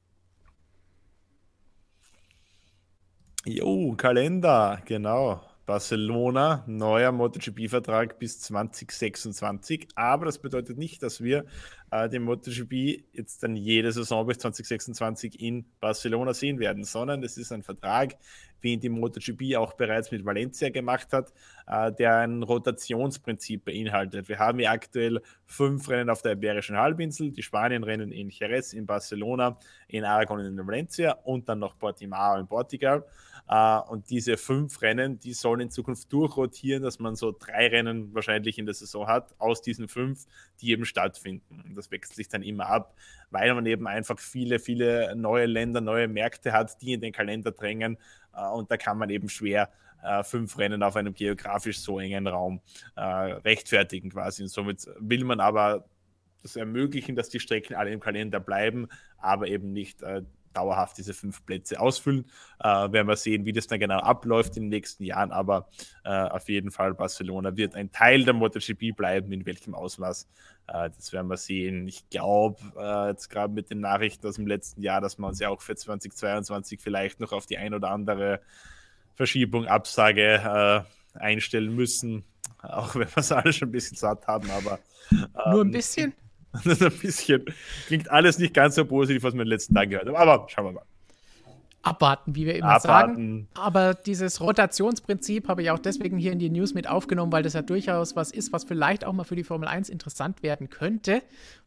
[3.45, 5.48] Jo, Kalender, genau.
[5.69, 9.89] Barcelona, neuer MotoGP-Vertrag bis 2026.
[9.93, 11.45] Aber das bedeutet nicht, dass wir
[11.91, 17.37] äh, den MotoGP jetzt dann jede Saison bis 2026 in Barcelona sehen werden, sondern es
[17.37, 18.15] ist ein Vertrag,
[18.61, 21.31] wie ihn die MotoGP auch bereits mit Valencia gemacht hat,
[21.67, 24.27] äh, der ein Rotationsprinzip beinhaltet.
[24.27, 28.87] Wir haben ja aktuell fünf Rennen auf der Iberischen Halbinsel, die Spanien-Rennen in Jerez, in
[28.87, 33.05] Barcelona, in Aragon und in Valencia und dann noch Portimao in Portugal.
[33.51, 38.13] Uh, und diese fünf Rennen, die sollen in Zukunft durchrotieren, dass man so drei Rennen
[38.13, 40.27] wahrscheinlich in der Saison hat, aus diesen fünf,
[40.61, 41.73] die eben stattfinden.
[41.75, 42.93] Das wechselt sich dann immer ab,
[43.31, 47.51] weil man eben einfach viele, viele neue Länder, neue Märkte hat, die in den Kalender
[47.51, 47.97] drängen.
[48.37, 49.71] Uh, und da kann man eben schwer
[50.03, 52.61] uh, fünf Rennen auf einem geografisch so engen Raum
[52.95, 54.43] rechtfertigen quasi.
[54.43, 55.85] Und somit will man aber
[56.43, 60.03] das ermöglichen, dass die Strecken alle im Kalender bleiben, aber eben nicht
[60.59, 62.25] dauerhaft diese fünf Plätze ausfüllen.
[62.59, 65.31] Äh, werden wir sehen, wie das dann genau abläuft in den nächsten Jahren.
[65.31, 65.69] Aber
[66.03, 69.31] äh, auf jeden Fall, Barcelona wird ein Teil der MotoGP bleiben.
[69.31, 70.27] In welchem Ausmaß,
[70.67, 71.87] äh, das werden wir sehen.
[71.87, 75.39] Ich glaube, äh, jetzt gerade mit den Nachrichten aus dem letzten Jahr, dass wir uns
[75.39, 78.41] ja auch für 2022 vielleicht noch auf die ein oder andere
[79.15, 82.23] Verschiebung, Absage äh, einstellen müssen.
[82.61, 84.79] Auch wenn wir es alle schon ein bisschen satt haben, aber.
[85.11, 86.13] Ähm, Nur ein ähm, bisschen?
[86.63, 87.45] Das ein bisschen.
[87.87, 90.15] Klingt alles nicht ganz so positiv, was wir in den letzten Tagen gehört haben.
[90.15, 90.83] Aber schauen wir mal.
[91.81, 93.15] Abwarten, wie wir immer Abwarten.
[93.15, 93.47] sagen.
[93.53, 97.53] Aber dieses Rotationsprinzip habe ich auch deswegen hier in die News mit aufgenommen, weil das
[97.53, 101.21] ja durchaus was ist, was vielleicht auch mal für die Formel 1 interessant werden könnte.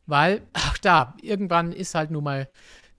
[0.06, 2.48] Weil, ach da, irgendwann ist halt nun mal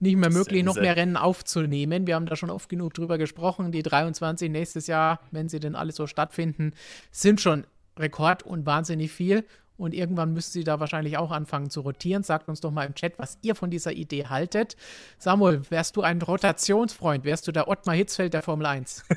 [0.00, 0.64] nicht mehr möglich, Sense.
[0.64, 2.06] noch mehr Rennen aufzunehmen.
[2.06, 3.70] Wir haben da schon oft genug drüber gesprochen.
[3.70, 6.72] Die 23 nächstes Jahr, wenn sie denn alle so stattfinden,
[7.12, 7.64] sind schon
[7.96, 9.44] Rekord und wahnsinnig viel.
[9.76, 12.22] Und irgendwann müssen sie da wahrscheinlich auch anfangen zu rotieren.
[12.22, 14.76] Sagt uns doch mal im Chat, was ihr von dieser Idee haltet.
[15.18, 17.24] Samuel, wärst du ein Rotationsfreund?
[17.24, 19.04] Wärst du der Ottmar Hitzfeld der Formel 1?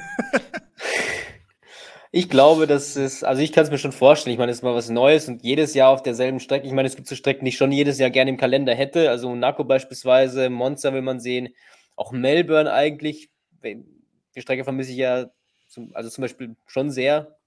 [2.12, 4.34] Ich glaube, das ist, also ich kann es mir schon vorstellen.
[4.34, 6.66] Ich meine, es ist mal was Neues und jedes Jahr auf derselben Strecke.
[6.66, 9.10] Ich meine, es gibt so Strecken, die ich schon jedes Jahr gerne im Kalender hätte.
[9.10, 11.50] Also Monaco beispielsweise, Monza will man sehen,
[11.96, 13.30] auch Melbourne eigentlich.
[13.64, 15.26] Die Strecke vermisse ich ja,
[15.68, 17.38] zum, also zum Beispiel schon sehr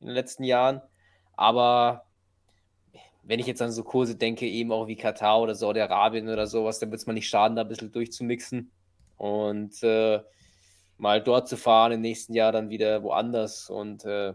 [0.00, 0.82] in den letzten Jahren.
[1.34, 2.05] Aber
[3.26, 6.78] wenn ich jetzt an so Kurse denke, eben auch wie Katar oder Saudi-Arabien oder sowas,
[6.78, 8.70] dann wird es mal nicht schaden, da ein bisschen durchzumixen
[9.16, 10.20] und äh,
[10.96, 13.68] mal dort zu fahren, im nächsten Jahr dann wieder woanders.
[13.68, 14.34] Und äh,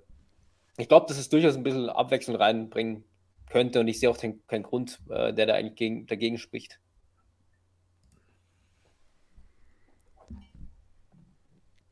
[0.77, 3.05] ich glaube, dass es durchaus ein bisschen Abwechslung reinbringen
[3.49, 6.79] könnte und ich sehe auch den, keinen Grund, äh, der da eigentlich gegen, dagegen spricht.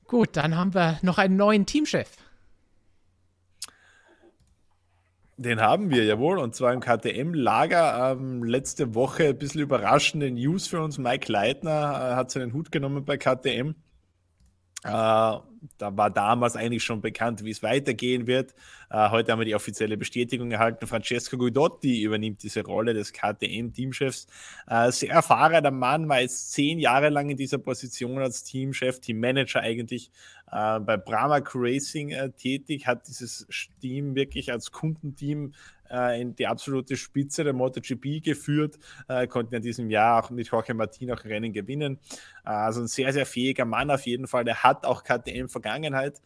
[0.06, 2.18] Gut, dann haben wir noch einen neuen Teamchef.
[5.42, 6.38] Den haben wir, jawohl.
[6.38, 8.12] Und zwar im KTM-Lager.
[8.12, 10.98] Ähm, letzte Woche ein bisschen überraschende News für uns.
[10.98, 11.70] Mike Leitner
[12.12, 13.74] äh, hat seinen Hut genommen bei KTM.
[14.84, 14.90] Äh,
[15.78, 18.54] da war damals eigentlich schon bekannt, wie es weitergehen wird.
[18.90, 20.88] Äh, heute haben wir die offizielle Bestätigung erhalten.
[20.88, 24.28] Francesco Guidotti übernimmt diese Rolle des KTM-Teamchefs.
[24.68, 29.62] Äh, sehr erfahrener Mann, war jetzt zehn Jahre lang in dieser Position als Teamchef, Teammanager
[29.62, 30.12] eigentlich
[30.52, 33.48] äh, bei Bramac Racing äh, tätig, hat dieses
[33.82, 35.54] Team wirklich als Kundenteam
[35.90, 38.78] äh, in die absolute Spitze der MotoGP geführt,
[39.08, 42.00] äh, konnten in diesem Jahr auch mit Jorge Martin auch Rennen gewinnen.
[42.46, 44.44] Äh, also ein sehr, sehr fähiger Mann auf jeden Fall.
[44.44, 46.22] Der hat auch KTM-Vergangenheit,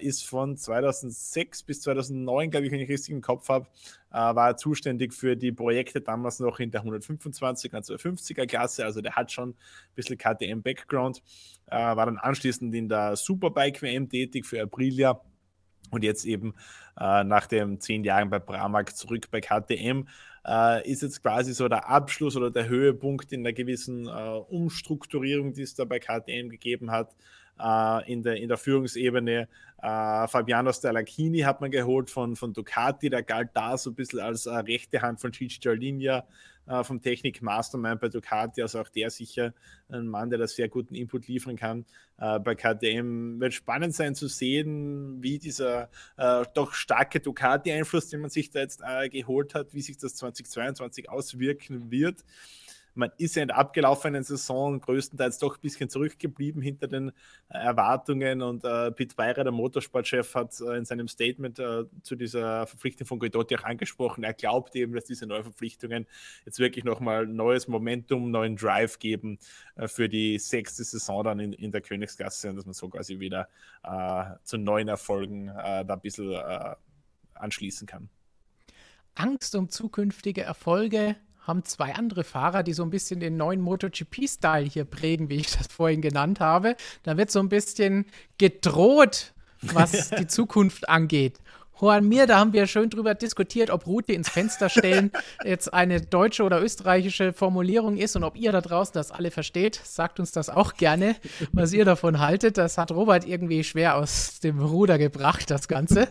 [0.00, 3.66] ist von 2006 bis 2009, glaube ich, wenn ich richtig im Kopf habe,
[4.10, 8.84] war er zuständig für die Projekte damals noch in der 125 und 250er Klasse.
[8.84, 11.22] Also der hat schon ein bisschen KTM-Background,
[11.66, 15.20] äh, war dann anschließend in der Superbike-WM tätig für Aprilia
[15.90, 16.54] und jetzt eben
[16.98, 20.06] äh, nach den zehn Jahren bei Pramac zurück bei KTM,
[20.46, 25.52] äh, ist jetzt quasi so der Abschluss oder der Höhepunkt in einer gewissen äh, Umstrukturierung,
[25.52, 27.14] die es da bei KTM gegeben hat.
[27.58, 29.48] Äh, in, der, in der Führungsebene.
[29.80, 34.20] Äh, Fabiano Stallachini hat man geholt von, von Ducati, der galt da so ein bisschen
[34.20, 36.26] als äh, rechte Hand von Gigi Jarlinia
[36.68, 39.54] äh, vom Technik Mastermind bei Ducati, also auch der sicher
[39.88, 41.84] ein Mann, der da sehr guten Input liefern kann.
[42.18, 48.20] Äh, bei KTM wird spannend sein zu sehen, wie dieser äh, doch starke Ducati-Einfluss, den
[48.20, 52.24] man sich da jetzt äh, geholt hat, wie sich das 2022 auswirken wird
[52.98, 57.10] man ist ja in der abgelaufenen Saison größtenteils doch ein bisschen zurückgeblieben hinter den
[57.48, 62.16] äh, Erwartungen und äh, Pete Beirer, der Motorsportchef, hat äh, in seinem Statement äh, zu
[62.16, 64.24] dieser Verpflichtung von Guidotti auch angesprochen.
[64.24, 66.06] Er glaubt eben, dass diese Neuverpflichtungen
[66.44, 69.38] jetzt wirklich nochmal neues Momentum, neuen Drive geben
[69.76, 73.20] äh, für die sechste Saison dann in, in der Königsklasse und dass man so quasi
[73.20, 73.48] wieder
[73.84, 76.36] äh, zu neuen Erfolgen da ein bisschen
[77.34, 78.08] anschließen kann.
[79.14, 81.16] Angst um zukünftige Erfolge
[81.48, 85.50] haben zwei andere Fahrer, die so ein bisschen den neuen MotoGP-Style hier prägen, wie ich
[85.56, 86.76] das vorhin genannt habe.
[87.02, 88.06] Da wird so ein bisschen
[88.36, 91.40] gedroht, was die Zukunft angeht.
[91.80, 95.12] Juan Mir, da haben wir schön drüber diskutiert, ob Route ins Fenster stellen
[95.44, 99.80] jetzt eine deutsche oder österreichische Formulierung ist und ob ihr da draußen das alle versteht.
[99.84, 101.14] Sagt uns das auch gerne,
[101.52, 102.58] was ihr davon haltet.
[102.58, 106.08] Das hat Robert irgendwie schwer aus dem Ruder gebracht, das Ganze.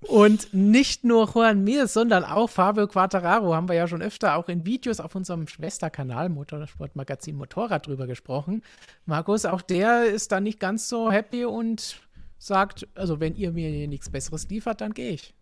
[0.00, 4.48] Und nicht nur Juan Mir, sondern auch Fabio Quattararo haben wir ja schon öfter auch
[4.48, 8.62] in Videos auf unserem Schwesterkanal Motorsportmagazin Motorrad drüber gesprochen.
[9.06, 12.00] Markus, auch der ist da nicht ganz so happy und
[12.40, 15.34] sagt, also wenn ihr mir nichts Besseres liefert, dann gehe ich.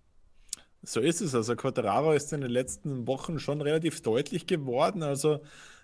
[0.82, 1.34] So ist es.
[1.34, 5.02] Also Quattararo ist in den letzten Wochen schon relativ deutlich geworden.
[5.02, 5.40] Also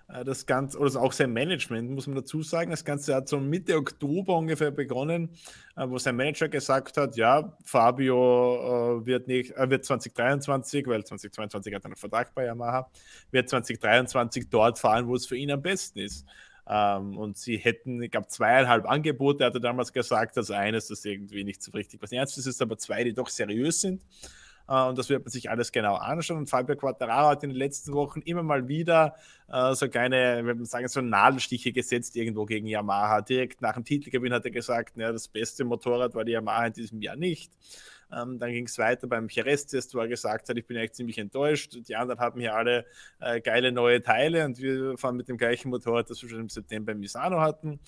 [0.08, 2.70] äh, das Ganze, oder auch sein Management, muss man dazu sagen.
[2.70, 5.30] Das Ganze hat so Mitte Oktober ungefähr begonnen,
[5.76, 11.74] äh, wo sein Manager gesagt hat, ja, Fabio äh, wird, nicht, wird 2023, weil 2022
[11.74, 12.90] hat er einen Vertrag bei Yamaha,
[13.30, 16.26] wird 2023 dort fahren, wo es für ihn am besten ist.
[16.66, 20.36] Ähm, und sie hätten, ich glaube, zweieinhalb Angebote, hat er damals gesagt.
[20.36, 23.80] Also eines, das irgendwie nicht so richtig was Ernstes ist, aber zwei, die doch seriös
[23.80, 24.02] sind.
[24.66, 26.38] Uh, und das wird man sich alles genau anschauen.
[26.38, 29.14] Und Fabio Quattararo hat in den letzten Wochen immer mal wieder
[29.52, 33.20] uh, so kleine, wenn man sagen, so Nadelstiche gesetzt irgendwo gegen Yamaha.
[33.20, 36.72] Direkt nach dem Titelgewinn hat er gesagt, ja, das beste Motorrad war die Yamaha in
[36.72, 37.52] diesem Jahr nicht.
[38.14, 41.18] Ähm, dann ging es weiter beim Jerez-Test, wo er gesagt hat, ich bin echt ziemlich
[41.18, 41.76] enttäuscht.
[41.88, 42.84] Die anderen haben hier alle
[43.20, 46.48] äh, geile neue Teile und wir fahren mit dem gleichen Motorrad, das wir schon im
[46.48, 47.80] September in Misano hatten.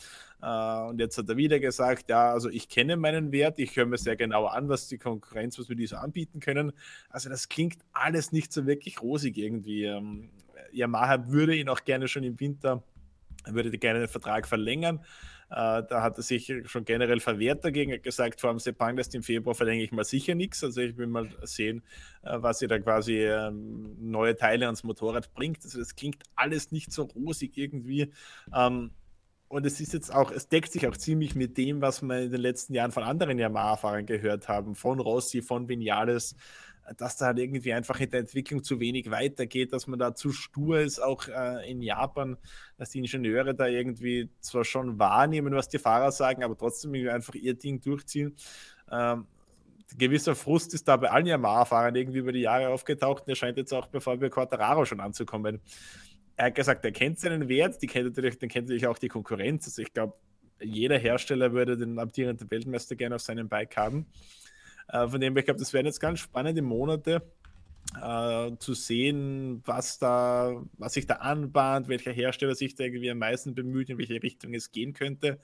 [0.42, 3.86] Äh, und jetzt hat er wieder gesagt, ja, also ich kenne meinen Wert, ich höre
[3.86, 6.72] mir sehr genau an, was die Konkurrenz, was wir die so anbieten können.
[7.10, 9.84] Also das klingt alles nicht so wirklich rosig irgendwie.
[9.84, 10.30] Ähm,
[10.72, 12.82] Yamaha würde ihn auch gerne schon im Winter,
[13.46, 15.00] würde gerne den Vertrag verlängern.
[15.48, 19.14] Äh, da hat er sich schon generell verwehrt dagegen, hat gesagt, vor allem Sepang lässt
[19.14, 20.64] im Februar verlängere ich mal sicher nichts.
[20.64, 21.82] Also ich will mal sehen,
[22.22, 25.64] äh, was ihr da quasi ähm, neue Teile ans Motorrad bringt.
[25.64, 28.12] Also das klingt alles nicht so rosig irgendwie.
[28.52, 28.90] Ähm,
[29.48, 32.32] und es ist jetzt auch, es deckt sich auch ziemlich mit dem, was wir in
[32.32, 36.34] den letzten Jahren von anderen Yamaha-Fahrern gehört haben, von Rossi, von Vinales,
[36.96, 40.32] dass da halt irgendwie einfach in der Entwicklung zu wenig weitergeht, dass man da zu
[40.32, 42.36] stur ist, auch äh, in Japan,
[42.78, 47.34] dass die Ingenieure da irgendwie zwar schon wahrnehmen, was die Fahrer sagen, aber trotzdem einfach
[47.34, 48.36] ihr Ding durchziehen.
[48.90, 49.26] Ähm,
[49.96, 53.56] gewisser Frust ist da bei allen Yamaha-Fahrern irgendwie über die Jahre aufgetaucht und der scheint
[53.56, 55.60] jetzt auch bei Fabio Quattararo schon anzukommen.
[56.36, 59.08] Er hat gesagt, er kennt seinen Wert, die kennt natürlich, den kennt natürlich auch die
[59.08, 59.66] Konkurrenz.
[59.66, 60.14] Also ich glaube,
[60.60, 64.06] jeder Hersteller würde den amtierenden Weltmeister gerne auf seinem Bike haben.
[64.88, 67.22] Äh, von dem ich glaube, das werden jetzt ganz spannende Monate.
[68.02, 73.18] Uh, zu sehen, was da, was sich da anbahnt, welcher Hersteller sich da irgendwie am
[73.18, 75.38] meisten bemüht, in welche Richtung es gehen könnte.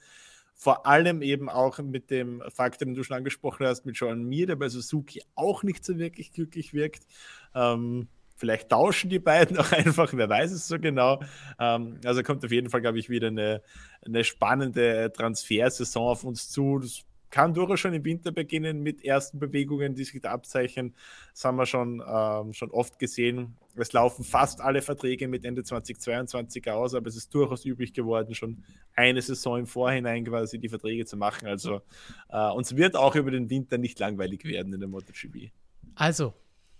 [0.53, 4.45] Vor allem eben auch mit dem Faktor, den du schon angesprochen hast, mit Joan Mir,
[4.45, 7.07] der bei Suzuki auch nicht so wirklich glücklich wirkt.
[7.55, 11.21] Ähm, vielleicht tauschen die beiden auch einfach, wer weiß es so genau.
[11.59, 13.61] Ähm, also kommt auf jeden Fall, glaube ich, wieder eine,
[14.05, 16.79] eine spannende Transfersaison auf uns zu.
[16.79, 17.03] Das
[17.33, 20.93] kann durchaus schon im Winter beginnen mit ersten Bewegungen, die sich da abzeichnen.
[21.31, 23.57] Das haben wir schon, ähm, schon oft gesehen.
[23.75, 28.35] Es laufen fast alle Verträge mit Ende 2022 aus, aber es ist durchaus üblich geworden,
[28.35, 28.63] schon
[28.95, 31.47] eine Saison im Vorhinein quasi die Verträge zu machen.
[31.47, 31.81] Also
[32.29, 35.49] äh, uns wird auch über den Winter nicht langweilig werden in der MotoGP.
[35.95, 36.35] Also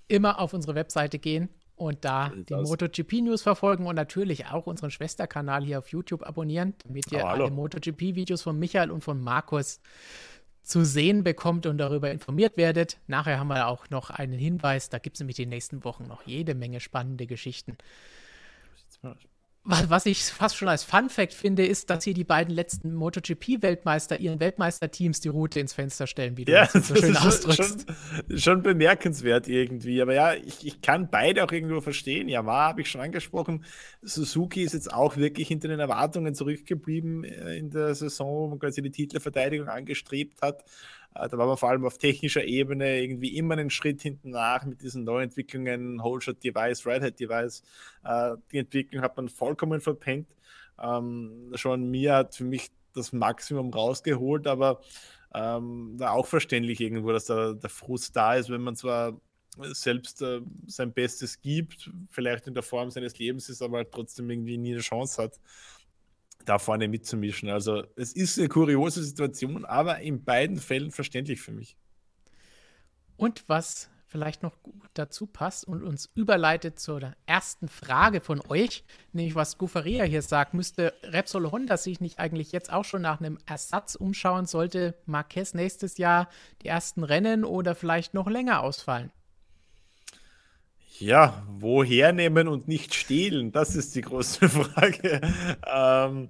[0.08, 5.64] immer auf unsere Webseite gehen und da die MotoGP-News verfolgen und natürlich auch unseren Schwesterkanal
[5.64, 9.82] hier auf YouTube abonnieren, damit ihr oh, alle MotoGP-Videos von Michael und von Markus
[10.64, 12.98] zu sehen bekommt und darüber informiert werdet.
[13.08, 16.26] Nachher haben wir auch noch einen Hinweis, da gibt es nämlich die nächsten Wochen noch
[16.26, 17.78] jede Menge spannende Geschichten.
[19.66, 24.20] Was ich fast schon als Fun Fact finde, ist, dass hier die beiden letzten MotoGP-Weltmeister
[24.20, 27.86] ihren Weltmeisterteams die Route ins Fenster stellen, wie du ja, das so schön ausdrückst.
[28.28, 30.02] Schon, schon, bemerkenswert irgendwie.
[30.02, 32.28] Aber ja, ich, ich kann beide auch irgendwo verstehen.
[32.28, 33.64] Ja, war, habe ich schon angesprochen.
[34.02, 38.60] Suzuki ist jetzt auch wirklich hinter den Erwartungen zurückgeblieben äh, in der Saison, wo man
[38.60, 40.66] quasi die Titelverteidigung angestrebt hat.
[41.16, 44.66] Äh, da war man vor allem auf technischer Ebene irgendwie immer einen Schritt hinten nach
[44.66, 47.64] mit diesen Neuentwicklungen, Holeshot Device, Red Hat Device.
[48.04, 50.28] Äh, die Entwicklung hat man vollkommen verpennt.
[50.82, 54.82] Ähm, schon mir hat für mich das Maximum rausgeholt, aber
[55.34, 59.20] ähm, da auch verständlich irgendwo, dass da der Frust da ist, wenn man zwar
[59.58, 64.30] selbst äh, sein Bestes gibt, vielleicht in der Form seines Lebens ist, aber halt trotzdem
[64.30, 65.40] irgendwie nie eine Chance hat
[66.46, 67.50] da vorne mitzumischen.
[67.50, 71.78] Also es ist eine kuriose Situation, aber in beiden Fällen verständlich für mich.
[73.18, 78.84] Und was vielleicht noch gut dazu passt und uns überleitet zur ersten Frage von euch,
[79.12, 83.20] nämlich was Gufaria hier sagt, müsste Repsol Honda sich nicht eigentlich jetzt auch schon nach
[83.20, 86.30] einem Ersatz umschauen, sollte Marquez nächstes Jahr
[86.62, 89.12] die ersten Rennen oder vielleicht noch länger ausfallen?
[91.00, 93.52] Ja, woher nehmen und nicht stehlen?
[93.52, 95.22] Das ist die große Frage.
[95.66, 96.30] ähm,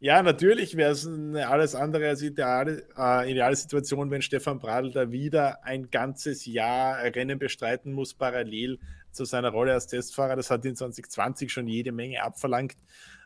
[0.00, 4.90] ja, natürlich wäre es eine alles andere als ideale, äh, ideale Situation, wenn Stefan Bradl
[4.90, 8.80] da wieder ein ganzes Jahr Rennen bestreiten muss, parallel
[9.12, 10.36] zu seiner Rolle als Testfahrer.
[10.36, 12.76] Das hat in 2020 schon jede Menge abverlangt.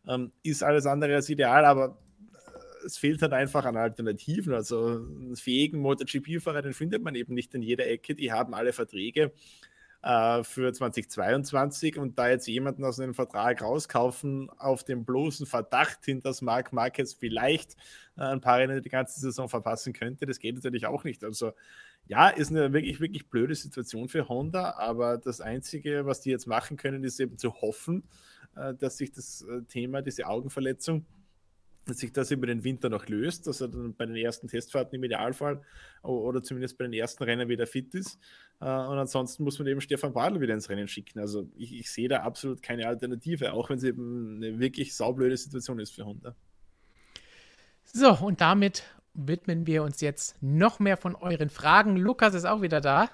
[0.06, 1.98] Ähm, ist alles andere als ideal, aber
[2.34, 4.52] äh, es fehlt halt einfach an Alternativen.
[4.52, 8.14] Also einen fähigen MotoGP-Fahrer, den findet man eben nicht in jeder Ecke.
[8.14, 9.32] Die haben alle Verträge
[10.02, 16.04] äh, für 2022 und da jetzt jemanden aus einem Vertrag rauskaufen, auf dem bloßen Verdacht
[16.04, 17.74] hin, dass Marc Marquez vielleicht
[18.16, 21.24] äh, ein paar Rennen die ganze Saison verpassen könnte, das geht natürlich auch nicht.
[21.24, 21.52] Also
[22.06, 26.46] ja, ist eine wirklich, wirklich blöde Situation für Honda, aber das Einzige, was die jetzt
[26.46, 28.04] machen können, ist eben zu hoffen,
[28.56, 31.06] äh, dass sich das Thema, diese Augenverletzung,
[31.88, 34.94] dass sich das über den Winter noch löst, dass er dann bei den ersten Testfahrten
[34.94, 35.62] im Idealfall
[36.02, 38.18] oder zumindest bei den ersten Rennen wieder fit ist.
[38.60, 41.18] Äh, und ansonsten muss man eben Stefan Bradl wieder ins Rennen schicken.
[41.18, 45.36] Also ich, ich sehe da absolut keine Alternative, auch wenn es eben eine wirklich saublöde
[45.36, 46.34] Situation ist für Honda.
[47.84, 48.84] So, und damit
[49.14, 51.96] widmen wir uns jetzt noch mehr von euren Fragen.
[51.96, 53.08] Lukas ist auch wieder da.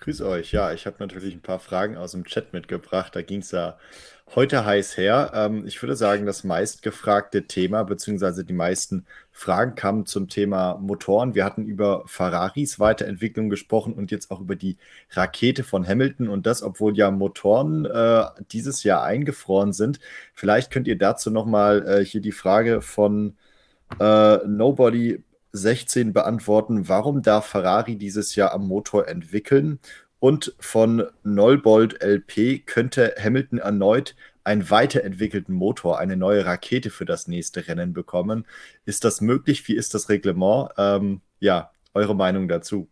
[0.00, 0.52] Grüß euch.
[0.52, 3.14] Ja, ich habe natürlich ein paar Fragen aus dem Chat mitgebracht.
[3.14, 3.78] Da ging es ja
[4.34, 5.32] heute heiß her.
[5.34, 11.34] Ähm, ich würde sagen, das meistgefragte Thema, beziehungsweise die meisten Fragen kamen zum Thema Motoren.
[11.34, 14.78] Wir hatten über Ferraris Weiterentwicklung gesprochen und jetzt auch über die
[15.10, 20.00] Rakete von Hamilton und das, obwohl ja Motoren äh, dieses Jahr eingefroren sind.
[20.32, 23.36] Vielleicht könnt ihr dazu nochmal äh, hier die Frage von
[24.00, 25.22] äh, Nobody
[25.52, 29.78] 16 beantworten, warum darf Ferrari dieses Jahr am Motor entwickeln?
[30.18, 34.14] Und von Nolbold LP könnte Hamilton erneut
[34.44, 38.46] einen weiterentwickelten Motor, eine neue Rakete für das nächste Rennen bekommen.
[38.84, 39.66] Ist das möglich?
[39.68, 40.70] Wie ist das Reglement?
[40.76, 42.88] Ähm, ja, eure Meinung dazu?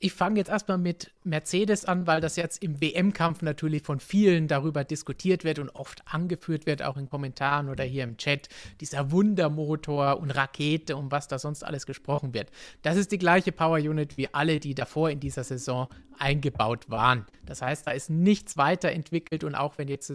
[0.00, 4.46] Ich fange jetzt erstmal mit Mercedes an, weil das jetzt im WM-Kampf natürlich von vielen
[4.46, 8.48] darüber diskutiert wird und oft angeführt wird, auch in Kommentaren oder hier im Chat,
[8.80, 12.52] dieser Wundermotor und Rakete und was da sonst alles gesprochen wird.
[12.82, 17.26] Das ist die gleiche Power Unit wie alle, die davor in dieser Saison eingebaut waren.
[17.44, 20.12] Das heißt, da ist nichts weiterentwickelt und auch wenn jetzt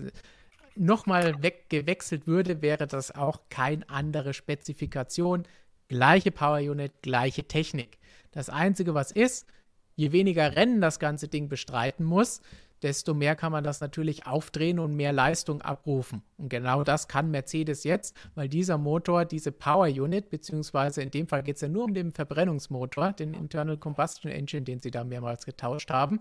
[0.75, 5.43] nochmal weggewechselt würde, wäre das auch keine andere Spezifikation.
[5.89, 7.97] Gleiche Power Unit, gleiche Technik.
[8.31, 9.45] Das Einzige, was ist,
[9.95, 12.41] je weniger Rennen das ganze Ding bestreiten muss,
[12.83, 16.21] desto mehr kann man das natürlich aufdrehen und mehr Leistung abrufen.
[16.37, 21.27] Und genau das kann Mercedes jetzt, weil dieser Motor, diese Power Unit, beziehungsweise in dem
[21.27, 25.03] Fall geht es ja nur um den Verbrennungsmotor, den Internal Combustion Engine, den sie da
[25.03, 26.19] mehrmals getauscht haben,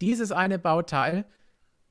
[0.00, 1.26] dieses eine Bauteil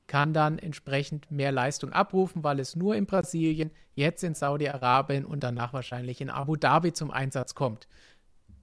[0.08, 5.44] kann dann entsprechend mehr Leistung abrufen, weil es nur in Brasilien, jetzt in Saudi-Arabien und
[5.44, 7.88] danach wahrscheinlich in Abu Dhabi zum Einsatz kommt.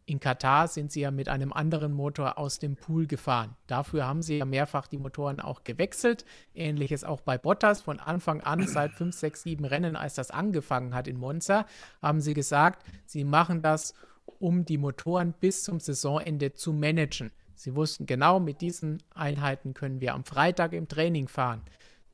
[0.06, 3.56] In Katar sind sie ja mit einem anderen Motor aus dem Pool gefahren.
[3.66, 6.26] Dafür haben sie ja mehrfach die Motoren auch gewechselt.
[6.54, 7.80] Ähnliches auch bei Bottas.
[7.80, 11.66] Von Anfang an, seit 5, 6, 7 Rennen, als das angefangen hat in Monza,
[12.02, 13.94] haben sie gesagt, sie machen das,
[14.38, 17.32] um die Motoren bis zum Saisonende zu managen.
[17.54, 21.62] Sie wussten genau, mit diesen Einheiten können wir am Freitag im Training fahren.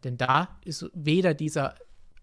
[0.04, 1.74] Denn da ist weder dieser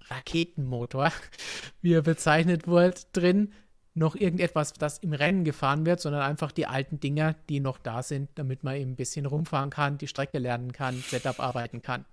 [0.09, 1.11] Raketenmotor,
[1.81, 3.51] wie er bezeichnet wurde, drin,
[3.97, 8.03] noch irgendetwas, das im Rennen gefahren wird, sondern einfach die alten Dinger, die noch da
[8.03, 12.05] sind, damit man eben ein bisschen rumfahren kann, die Strecke lernen kann, Setup arbeiten kann.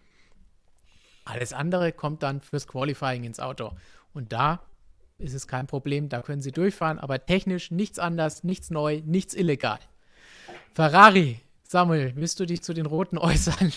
[1.24, 3.73] Alles andere kommt dann fürs Qualifying ins Auto.
[4.12, 4.61] Und da
[5.19, 9.35] ist es kein Problem, da können Sie durchfahren, aber technisch nichts anders, nichts neu, nichts
[9.35, 9.78] illegal.
[10.74, 13.73] Ferrari, Samuel, willst du dich zu den Roten äußern?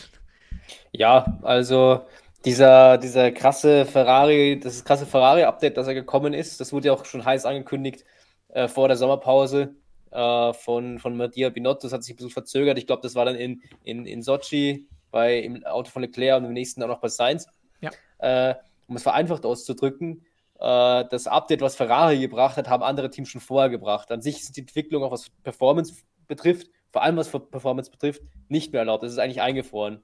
[0.91, 2.05] Ja, also
[2.45, 7.03] Dieser, dieser krasse Ferrari, das krasse Ferrari-Update, das er gekommen ist, das wurde ja auch
[7.05, 8.05] schon heiß angekündigt
[8.49, 9.75] äh, vor der Sommerpause
[10.11, 11.81] äh, von, von Mattia Binotto.
[11.83, 12.77] Das hat sich ein bisschen verzögert.
[12.77, 16.45] Ich glaube, das war dann in, in, in Sochi bei, im Auto von Leclerc und
[16.45, 17.47] im nächsten auch noch bei Sainz.
[17.81, 17.91] Ja.
[18.19, 18.55] Äh,
[18.87, 20.25] um es vereinfacht auszudrücken,
[20.59, 24.11] äh, das Update, was Ferrari gebracht hat, haben andere Teams schon vorher gebracht.
[24.11, 25.93] An sich ist die Entwicklung, auch was Performance
[26.27, 29.03] betrifft, vor allem was Performance betrifft, nicht mehr erlaubt.
[29.03, 30.01] Das ist eigentlich eingefroren.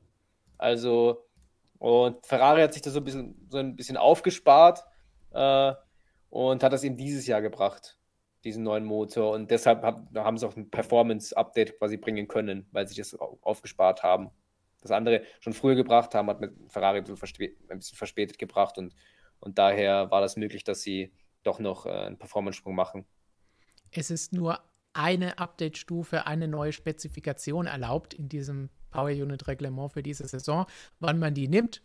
[0.58, 1.24] Also,
[1.84, 4.86] und Ferrari hat sich da so ein bisschen, so ein bisschen aufgespart
[5.32, 5.74] äh,
[6.30, 8.00] und hat das eben dieses Jahr gebracht,
[8.46, 9.34] diesen neuen Motor.
[9.34, 14.02] Und deshalb hab, haben sie auch ein Performance-Update quasi bringen können, weil sie das aufgespart
[14.02, 14.32] haben.
[14.80, 18.96] Das andere schon früher gebracht haben, hat mit Ferrari ein bisschen verspätet gebracht und,
[19.42, 21.12] und daher war das möglich, dass sie
[21.44, 23.06] doch noch äh, einen Performance-Sprung machen.
[23.92, 24.58] Es ist nur
[24.94, 30.66] eine Update-Stufe, eine neue Spezifikation erlaubt in diesem Power Unit Reglement für diese Saison.
[31.00, 31.82] Wann man die nimmt,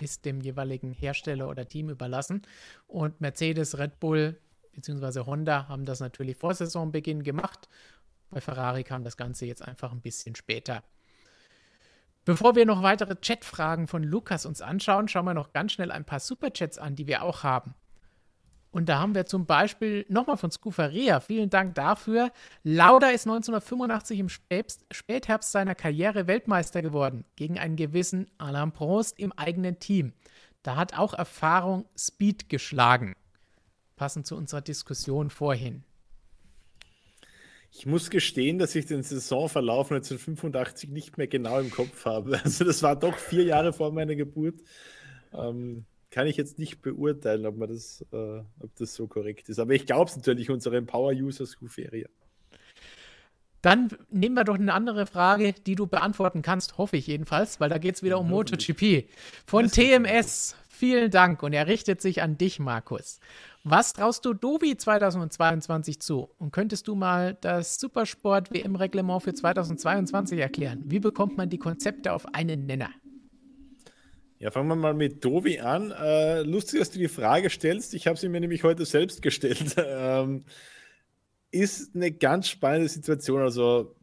[0.00, 2.42] ist dem jeweiligen Hersteller oder Team überlassen.
[2.86, 4.38] Und Mercedes, Red Bull
[4.72, 5.26] bzw.
[5.26, 7.68] Honda haben das natürlich vor Saisonbeginn gemacht.
[8.30, 10.82] Bei Ferrari kam das Ganze jetzt einfach ein bisschen später.
[12.24, 16.04] Bevor wir noch weitere Chatfragen von Lukas uns anschauen, schauen wir noch ganz schnell ein
[16.04, 17.74] paar Superchats an, die wir auch haben.
[18.76, 22.30] Und da haben wir zum Beispiel nochmal von Scuferia, vielen Dank dafür.
[22.62, 29.32] Lauda ist 1985 im Spätherbst seiner Karriere Weltmeister geworden, gegen einen gewissen Alain Prost im
[29.32, 30.12] eigenen Team.
[30.62, 33.14] Da hat auch Erfahrung Speed geschlagen.
[33.96, 35.82] Passend zu unserer Diskussion vorhin.
[37.72, 42.38] Ich muss gestehen, dass ich den Saisonverlauf 1985 nicht mehr genau im Kopf habe.
[42.44, 44.60] Also das war doch vier Jahre vor meiner Geburt.
[45.32, 45.86] Ähm,
[46.16, 49.58] kann ich jetzt nicht beurteilen, ob, man das, äh, ob das so korrekt ist.
[49.58, 52.08] Aber ich glaube es natürlich unseren Power-Users Kuferia.
[53.60, 57.68] Dann nehmen wir doch eine andere Frage, die du beantworten kannst, hoffe ich jedenfalls, weil
[57.68, 59.10] da geht es wieder um MotoGP.
[59.46, 63.20] Von TMS, vielen Dank und er richtet sich an dich, Markus.
[63.62, 66.30] Was traust du Dovi 2022 zu?
[66.38, 70.82] Und könntest du mal das Supersport-WM-Reglement für 2022 erklären?
[70.86, 72.88] Wie bekommt man die Konzepte auf einen Nenner?
[74.38, 75.92] Ja, fangen wir mal mit Dovi an.
[75.92, 77.94] Äh, lustig, dass du die Frage stellst.
[77.94, 79.76] Ich habe sie mir nämlich heute selbst gestellt.
[79.78, 80.44] ähm,
[81.50, 83.40] ist eine ganz spannende Situation.
[83.40, 83.96] Also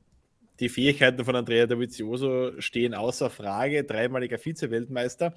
[0.60, 3.84] die Fähigkeiten von Andrea Dovizioso stehen außer Frage.
[3.84, 5.36] Dreimaliger Vize-Weltmeister.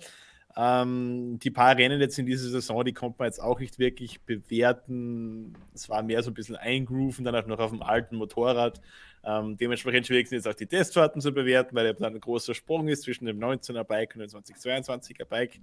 [0.59, 4.23] Ähm, die paar Rennen jetzt in dieser Saison, die konnte man jetzt auch nicht wirklich
[4.23, 5.55] bewerten.
[5.75, 8.81] Es war mehr so ein bisschen eingrooven, dann auch noch auf dem alten Motorrad.
[9.23, 12.89] Ähm, dementsprechend schwierig sind jetzt auch die Testfahrten zu bewerten, weil da ein großer Sprung
[12.89, 15.59] ist zwischen dem 19er Bike und dem 2022er Bike.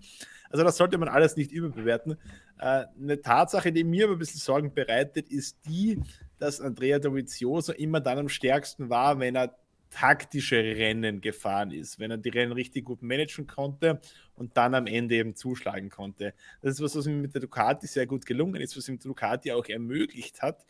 [0.52, 2.18] Also das sollte man alles nicht überbewerten.
[2.60, 6.00] Äh, eine Tatsache, die mir aber ein bisschen Sorgen bereitet, ist die,
[6.38, 9.56] dass Andrea Dovizioso immer dann am stärksten war, wenn er
[9.94, 14.02] taktische Rennen gefahren ist, wenn er die Rennen richtig gut managen konnte
[14.36, 16.34] und dann am Ende eben zuschlagen konnte.
[16.62, 19.52] Das ist was, was mir mit der Ducati sehr gut gelungen ist, was ihm Ducati
[19.52, 20.66] auch ermöglicht hat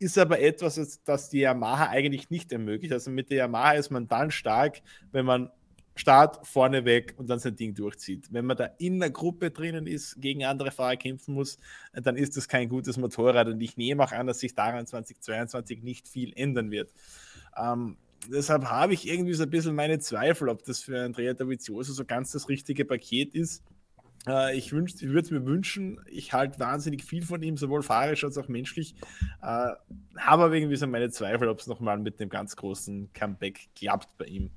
[0.00, 2.92] ist aber etwas, das die Yamaha eigentlich nicht ermöglicht.
[2.92, 4.82] Also mit der Yamaha ist man dann stark,
[5.12, 5.50] wenn man
[5.96, 8.32] Start vorne weg und dann sein Ding durchzieht.
[8.32, 11.56] Wenn man da in der Gruppe drinnen ist, gegen andere Fahrer kämpfen muss,
[11.92, 15.84] dann ist das kein gutes Motorrad und ich nehme auch an, dass sich daran 2022
[15.84, 16.92] nicht viel ändern wird.
[17.56, 17.96] Ähm,
[18.28, 22.04] deshalb habe ich irgendwie so ein bisschen meine Zweifel, ob das für Andrea Davizioso so
[22.04, 23.62] ganz das richtige Paket ist.
[24.26, 26.00] Äh, ich, ich würde es mir wünschen.
[26.10, 28.94] Ich halte wahnsinnig viel von ihm, sowohl fahrisch als auch menschlich.
[29.42, 29.78] Äh, habe
[30.18, 34.26] aber irgendwie so meine Zweifel, ob es nochmal mit dem ganz großen Comeback klappt bei
[34.26, 34.50] ihm.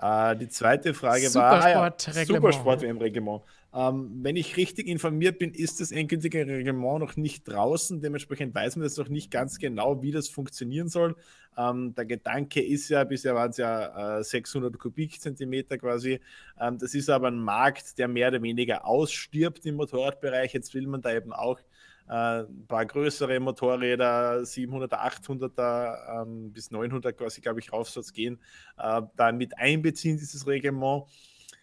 [0.00, 3.42] Äh, die zweite Frage Supersport war ja, Supersport im Reglement.
[3.72, 8.00] Ähm, wenn ich richtig informiert bin, ist das endgültige Reglement noch nicht draußen.
[8.00, 11.16] Dementsprechend weiß man das noch nicht ganz genau, wie das funktionieren soll.
[11.56, 16.20] Ähm, der Gedanke ist ja, bisher waren es ja äh, 600 Kubikzentimeter quasi.
[16.60, 20.52] Ähm, das ist aber ein Markt, der mehr oder weniger ausstirbt im Motorradbereich.
[20.52, 21.60] Jetzt will man da eben auch
[22.08, 28.40] äh, ein paar größere Motorräder, 700er, 800er ähm, bis 900 quasi, glaube ich, Aufsatz gehen,
[28.78, 31.04] äh, da mit einbeziehen, dieses Reglement.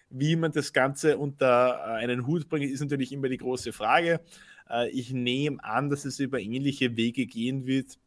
[0.09, 4.21] Wie man das Ganze unter äh, einen Hut bringt, ist natürlich immer die große Frage.
[4.69, 7.97] Äh, ich nehme an, dass es über ähnliche Wege gehen wird,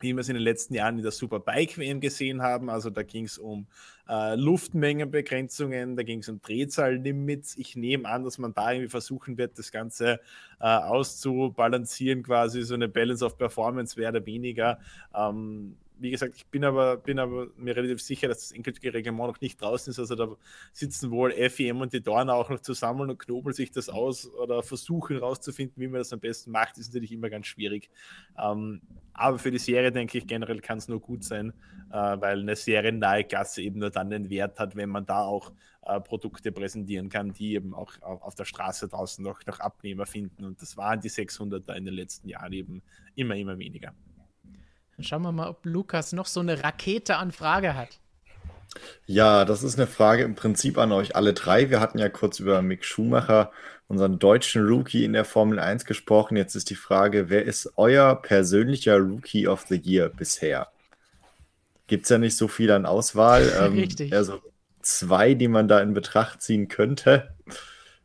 [0.00, 2.68] wie wir es in den letzten Jahren in der Superbike WM gesehen haben.
[2.68, 3.66] Also da ging es um
[4.08, 7.56] äh, Luftmengenbegrenzungen, da ging es um Drehzahllimits.
[7.56, 10.20] Ich nehme an, dass man da irgendwie versuchen wird, das Ganze
[10.60, 14.78] äh, auszubalancieren, quasi so eine Balance of Performance mehr oder weniger.
[15.14, 19.28] Ähm, wie gesagt, ich bin aber, bin aber mir relativ sicher, dass das endgültige Reglement
[19.28, 19.98] noch nicht draußen ist.
[19.98, 20.36] Also da
[20.72, 24.62] sitzen wohl FEM und die Dorn auch noch zusammen und knobeln sich das aus oder
[24.62, 26.78] versuchen herauszufinden, wie man das am besten macht.
[26.78, 27.90] Ist natürlich immer ganz schwierig.
[28.38, 28.82] Ähm,
[29.14, 31.54] aber für die Serie, denke ich, generell kann es nur gut sein,
[31.90, 35.52] äh, weil eine seriennahe Klasse eben nur dann den Wert hat, wenn man da auch
[35.86, 40.44] äh, Produkte präsentieren kann, die eben auch auf der Straße draußen noch, noch Abnehmer finden.
[40.44, 42.82] Und das waren die 600er in den letzten Jahren eben
[43.14, 43.94] immer, immer weniger.
[44.96, 48.00] Dann schauen wir mal, ob Lukas noch so eine Rakete an Frage hat.
[49.06, 51.70] Ja, das ist eine Frage im Prinzip an euch alle drei.
[51.70, 53.52] Wir hatten ja kurz über Mick Schumacher,
[53.88, 56.36] unseren deutschen Rookie in der Formel 1 gesprochen.
[56.36, 60.68] Jetzt ist die Frage, wer ist euer persönlicher Rookie of the Year bisher?
[61.86, 63.50] Gibt es ja nicht so viel an Auswahl.
[63.60, 64.12] Ähm, Richtig.
[64.12, 64.40] Also
[64.82, 67.34] zwei, die man da in Betracht ziehen könnte.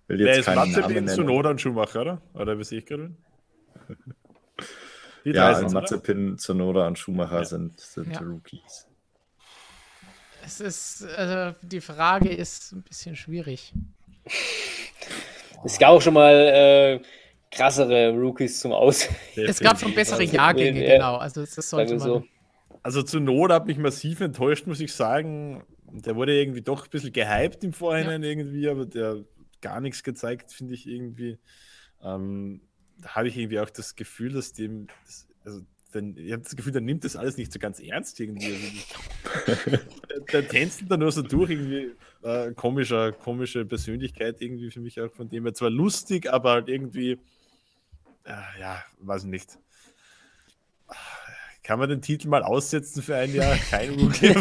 [0.08, 2.22] Will jetzt Wer ist Mazepin, Tsunoda und Schumacher, oder?
[2.34, 3.12] Oder wie sehe ich gerade?
[5.24, 7.46] Ja, also Mazepin, Tsunoda und Schumacher ja.
[7.46, 8.20] sind, sind ja.
[8.20, 8.88] Rookies.
[10.44, 13.74] Es ist, also die Frage ist ein bisschen schwierig.
[15.64, 17.00] Es gab auch schon mal äh,
[17.52, 19.08] krassere Rookies zum Aus.
[19.36, 21.18] Es gab schon bessere Jahrgänge, genau.
[21.18, 22.00] Also das sollte man.
[22.00, 22.24] So.
[22.84, 25.64] Also zu Not hat mich massiv enttäuscht, muss ich sagen.
[25.92, 28.30] Der wurde irgendwie doch ein bisschen gehypt im Vorhinein ja.
[28.30, 29.26] irgendwie, aber der hat
[29.62, 31.38] gar nichts gezeigt, finde ich irgendwie.
[32.02, 32.62] Ähm,
[33.06, 35.62] habe ich irgendwie auch das Gefühl, dass dem, das, also
[35.94, 38.56] denn ich habe das Gefühl, der nimmt das alles nicht so ganz ernst irgendwie.
[39.46, 39.78] Also,
[40.32, 41.92] der, tänzelt da nur so durch, irgendwie
[42.24, 45.54] äh, komischer, komische Persönlichkeit irgendwie für mich auch von dem her.
[45.54, 47.20] Zwar lustig, aber halt irgendwie,
[48.24, 49.58] äh, ja, weiß ich nicht.
[51.64, 53.56] Kann man den Titel mal aussetzen für ein Jahr?
[53.70, 54.34] Kein Rookie.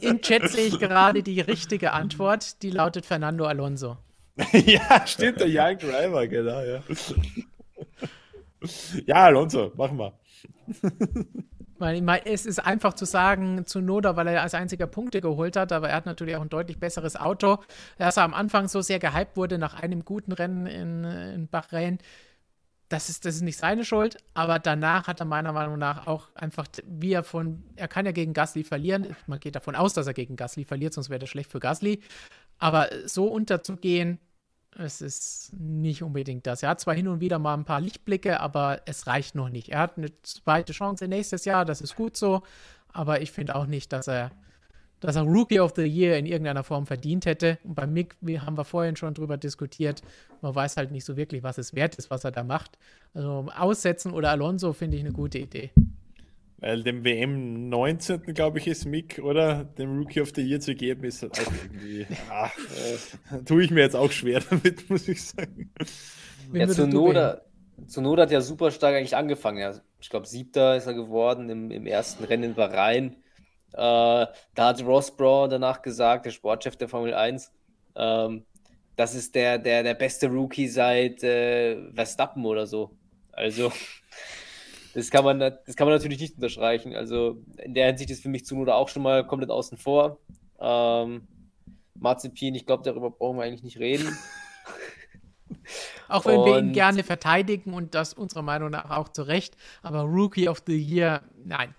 [0.00, 3.98] Im Chat sehe ich gerade die richtige Antwort, die lautet Fernando Alonso.
[4.52, 6.82] ja, stimmt, der Young Driver, genau, ja.
[9.06, 10.12] Ja, Alonso, mach mal.
[12.24, 15.88] es ist einfach zu sagen, zu Noda, weil er als einziger Punkte geholt hat, aber
[15.88, 17.58] er hat natürlich auch ein deutlich besseres Auto.
[17.98, 21.98] Dass er am Anfang so sehr gehypt wurde nach einem guten Rennen in, in Bahrain,
[22.90, 26.28] das ist, das ist nicht seine Schuld, aber danach hat er meiner Meinung nach auch
[26.34, 29.14] einfach, wie er von, er kann ja gegen Gasly verlieren.
[29.28, 32.00] Man geht davon aus, dass er gegen Gasly verliert, sonst wäre das schlecht für Gasly.
[32.58, 34.18] Aber so unterzugehen,
[34.78, 36.62] es ist nicht unbedingt das.
[36.62, 39.70] Er hat zwar hin und wieder mal ein paar Lichtblicke, aber es reicht noch nicht.
[39.70, 42.42] Er hat eine zweite Chance nächstes Jahr, das ist gut so,
[42.92, 44.30] aber ich finde auch nicht, dass er,
[45.00, 47.58] dass er Rookie of the Year in irgendeiner Form verdient hätte.
[47.64, 50.02] Und bei Mick, haben wir vorhin schon drüber diskutiert,
[50.40, 52.78] man weiß halt nicht so wirklich, was es wert ist, was er da macht.
[53.12, 55.70] Also aussetzen oder Alonso finde ich eine gute Idee.
[56.60, 58.34] Weil dem WM 19.
[58.34, 59.64] glaube ich ist Mick, oder?
[59.64, 62.06] Dem Rookie of the Year zu geben, ist halt auch irgendwie.
[62.30, 62.54] ach,
[63.32, 65.72] äh, tue ich mir jetzt auch schwer damit, muss ich sagen.
[66.52, 67.40] Ja, Zunoda,
[67.86, 69.58] Zunoda hat ja super stark eigentlich angefangen.
[69.58, 69.80] Ja.
[70.00, 73.16] Ich glaube, siebter ist er geworden im, im ersten Rennen in Bahrain.
[73.72, 77.52] Äh, da hat Ross Braun danach gesagt, der Sportchef der Formel 1,
[77.96, 78.44] ähm,
[78.96, 82.90] das ist der, der, der beste Rookie seit äh, Verstappen oder so.
[83.32, 83.72] Also
[84.94, 86.94] das kann man, das kann man natürlich nicht unterstreichen.
[86.94, 90.18] Also in der Hinsicht ist für mich Zunoda auch schon mal komplett außen vor.
[90.58, 91.26] Ähm,
[91.94, 94.16] Marzipin, ich glaube, darüber brauchen wir eigentlich nicht reden.
[96.08, 99.56] Auch wenn und, wir ihn gerne verteidigen und das unserer Meinung nach auch zu Recht.
[99.82, 101.72] Aber Rookie of the Year, nein.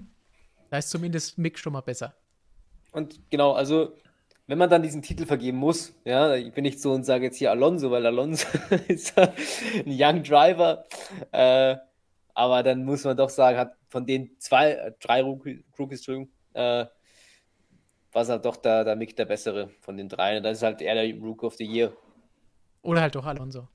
[0.69, 2.15] Da ist zumindest Mick schon mal besser.
[2.93, 3.97] Und genau, also
[4.47, 7.37] wenn man dann diesen Titel vergeben muss, ja, ich bin nicht so und sage jetzt
[7.37, 8.47] hier Alonso, weil Alonso
[8.87, 9.33] ist ein
[9.85, 10.85] Young Driver.
[11.31, 11.75] Äh,
[12.33, 16.85] aber dann muss man doch sagen, hat von den zwei, äh, drei Rookies, Entschuldigung, äh,
[18.13, 20.37] war halt doch der, der Mick der bessere von den dreien.
[20.37, 21.93] Und dann ist halt er der Rookie of the Year.
[22.81, 23.67] Oder halt doch Alonso.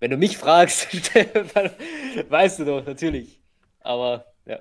[0.00, 0.88] Wenn du mich fragst,
[2.28, 3.40] weißt du doch, natürlich.
[3.80, 4.60] Aber ja.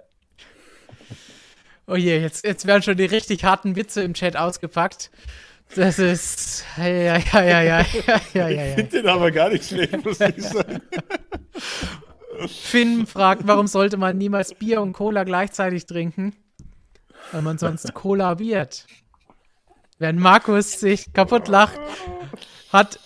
[1.87, 5.11] Oh je, jetzt, jetzt werden schon die richtig harten Witze im Chat ausgepackt.
[5.75, 6.65] Das ist.
[6.77, 8.65] Ja, ja, ja, ja, ja, ja, ja.
[8.67, 10.81] Ich finde den aber gar nicht schlecht, muss ich sagen.
[12.47, 16.35] Finn fragt, warum sollte man niemals Bier und Cola gleichzeitig trinken?
[17.31, 18.85] Weil man sonst Cola wird.
[19.99, 21.79] Wenn Markus sich kaputt lacht,
[22.71, 22.99] hat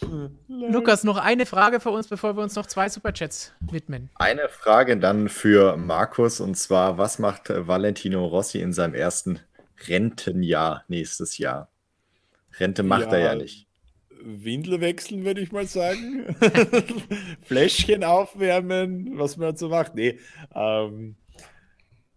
[0.47, 4.09] Lukas noch eine Frage für uns, bevor wir uns noch zwei Superchats widmen.
[4.15, 9.39] Eine Frage dann für Markus und zwar: Was macht Valentino Rossi in seinem ersten
[9.87, 11.69] Rentenjahr nächstes Jahr?
[12.59, 13.66] Rente macht ja, er ja nicht.
[14.21, 16.35] Windel wechseln, würde ich mal sagen.
[17.41, 19.95] Fläschchen aufwärmen, was man so macht.
[19.95, 20.19] Nee,
[20.53, 21.15] ähm,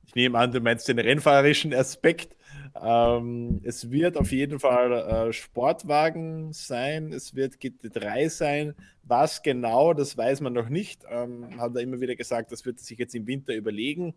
[0.06, 2.36] ich nehme an, du meinst den rennfahrerischen Aspekt.
[2.80, 8.74] Ähm, es wird auf jeden Fall äh, Sportwagen sein, es wird GT3 sein.
[9.02, 11.04] Was genau, das weiß man noch nicht.
[11.10, 14.14] Ähm, hat er immer wieder gesagt, das wird er sich jetzt im Winter überlegen.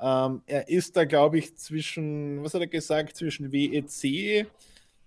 [0.00, 4.46] Ähm, er ist da, glaube ich, zwischen, was hat er gesagt, zwischen WEC,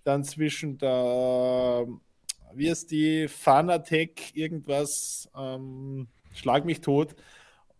[0.04, 1.86] dann zwischen der
[2.54, 7.14] wie ist die Fanatec irgendwas, ähm, Schlag mich tot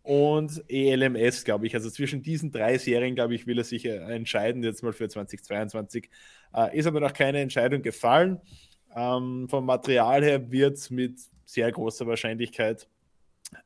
[0.02, 1.74] und ELMS, glaube ich.
[1.74, 5.08] Also zwischen diesen drei Serien, glaube ich, will er sich äh, entscheiden, jetzt mal für
[5.08, 6.08] 2022.
[6.54, 8.40] Äh, ist aber noch keine Entscheidung gefallen.
[8.96, 12.88] Ähm, vom Material her wird es mit sehr großer Wahrscheinlichkeit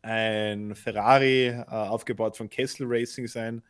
[0.02, 3.62] ein Ferrari äh, aufgebaut von Kessel Racing sein.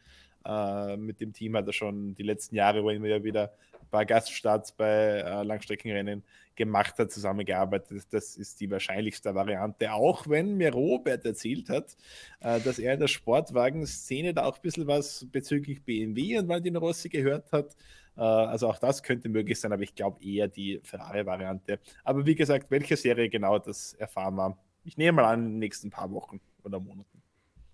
[0.45, 3.53] Äh, mit dem Team hat er schon die letzten Jahre, er immer wieder
[3.93, 6.25] paar Gaststarts bei äh, Langstreckenrennen
[6.57, 8.07] gemacht hat, zusammengearbeitet.
[8.11, 11.97] Das ist die wahrscheinlichste Variante, auch wenn mir Robert erzählt hat,
[12.41, 16.81] äh, dass er in der Sportwagen-Szene da auch ein bisschen was bezüglich BMW und Valentino
[16.81, 17.77] Rossi gehört hat.
[18.17, 21.79] Äh, also auch das könnte möglich sein, aber ich glaube eher die Ferrari-Variante.
[22.03, 24.59] Aber wie gesagt, welche Serie genau, das erfahren wir.
[24.85, 27.22] Ich nehme mal an, in den nächsten paar Wochen oder Monaten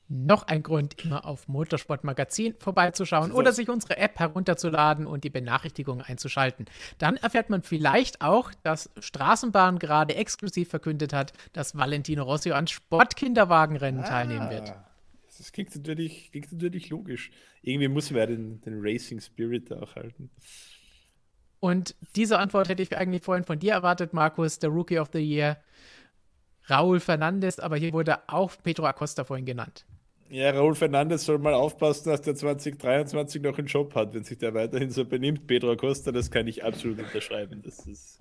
[0.08, 6.04] noch ein Grund, immer auf Motorsportmagazin vorbeizuschauen oder sich unsere App herunterzuladen und die Benachrichtigungen
[6.04, 6.66] einzuschalten.
[6.96, 12.66] Dann erfährt man vielleicht auch, dass Straßenbahn gerade exklusiv verkündet hat, dass Valentino Rossi an
[12.66, 14.72] Sportkinderwagenrennen ah, teilnehmen wird.
[15.36, 17.30] Das klingt natürlich, klingt natürlich logisch.
[17.62, 20.30] Irgendwie muss man den, den Racing Spirit da auch halten.
[21.60, 25.18] Und diese Antwort hätte ich eigentlich vorhin von dir erwartet, Markus, der Rookie of the
[25.18, 25.58] Year.
[26.68, 29.86] Raúl Fernandes, aber hier wurde auch Pedro Acosta vorhin genannt.
[30.30, 34.38] Ja, Raúl Fernandes soll mal aufpassen, dass der 2023 noch einen Job hat, wenn sich
[34.38, 35.46] der weiterhin so benimmt.
[35.46, 37.62] Pedro Acosta, das kann ich absolut unterschreiben.
[37.62, 38.18] Das ist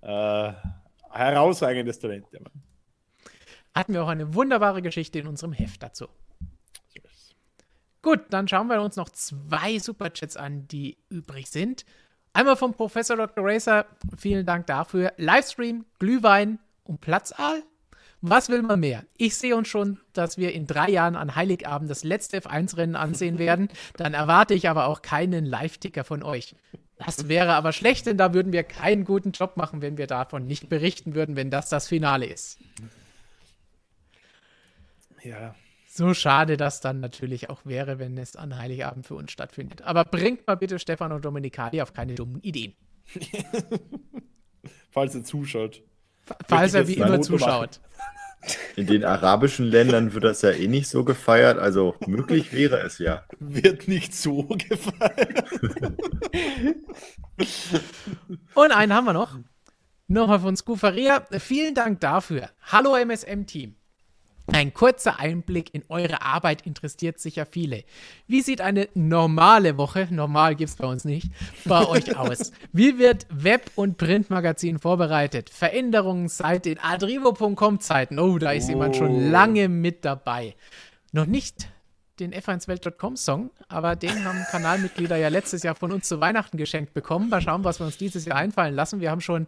[0.00, 0.52] äh,
[1.10, 2.52] herausragendes Talent, der Mann.
[3.74, 6.08] Hatten wir auch eine wunderbare Geschichte in unserem Heft dazu.
[8.02, 11.84] Gut, dann schauen wir uns noch zwei Superchats an, die übrig sind.
[12.32, 13.44] Einmal vom Professor Dr.
[13.44, 15.12] Racer, vielen Dank dafür.
[15.18, 17.62] Livestream, Glühwein und Platzaal?
[18.22, 19.04] Was will man mehr?
[19.16, 23.38] Ich sehe uns schon, dass wir in drei Jahren an Heiligabend das letzte F1-Rennen ansehen
[23.38, 23.68] werden.
[23.96, 26.54] Dann erwarte ich aber auch keinen Live-Ticker von euch.
[26.98, 30.46] Das wäre aber schlecht, denn da würden wir keinen guten Job machen, wenn wir davon
[30.46, 32.58] nicht berichten würden, wenn das das Finale ist.
[35.22, 35.54] Ja.
[35.88, 39.82] So schade das dann natürlich auch wäre, wenn es an Heiligabend für uns stattfindet.
[39.82, 42.74] Aber bringt mal bitte Stefan und Dominikali auf keine dummen Ideen.
[44.90, 45.82] Falls ihr zuschaut.
[46.46, 47.80] Falls er wie immer zuschaut.
[48.76, 52.98] In den arabischen Ländern wird das ja eh nicht so gefeiert, also möglich wäre es
[52.98, 53.24] ja.
[53.38, 55.44] Wird nicht so gefeiert.
[58.54, 59.38] Und einen haben wir noch.
[60.08, 61.26] Nochmal von Scufaria.
[61.38, 62.50] Vielen Dank dafür.
[62.62, 63.76] Hallo MSM-Team.
[64.52, 67.84] Ein kurzer Einblick in eure Arbeit interessiert sicher viele.
[68.26, 71.30] Wie sieht eine normale Woche, normal gibt es bei uns nicht,
[71.64, 72.52] bei euch aus?
[72.72, 75.50] Wie wird Web- und Printmagazin vorbereitet?
[75.50, 78.18] Veränderungen seit den adrivo.com-Zeiten.
[78.18, 78.70] Oh, da ist oh.
[78.70, 79.30] jemand schon oh.
[79.30, 80.56] lange mit dabei.
[81.12, 81.68] Noch nicht
[82.18, 87.30] den f1welt.com-Song, aber den haben Kanalmitglieder ja letztes Jahr von uns zu Weihnachten geschenkt bekommen.
[87.30, 89.00] Mal schauen, was wir uns dieses Jahr einfallen lassen.
[89.00, 89.46] Wir haben schon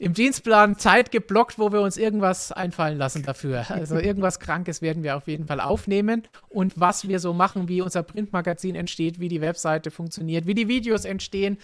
[0.00, 3.66] im Dienstplan Zeit geblockt, wo wir uns irgendwas einfallen lassen dafür.
[3.70, 6.26] Also irgendwas Krankes werden wir auf jeden Fall aufnehmen.
[6.48, 10.68] Und was wir so machen, wie unser Printmagazin entsteht, wie die Webseite funktioniert, wie die
[10.68, 11.58] Videos entstehen,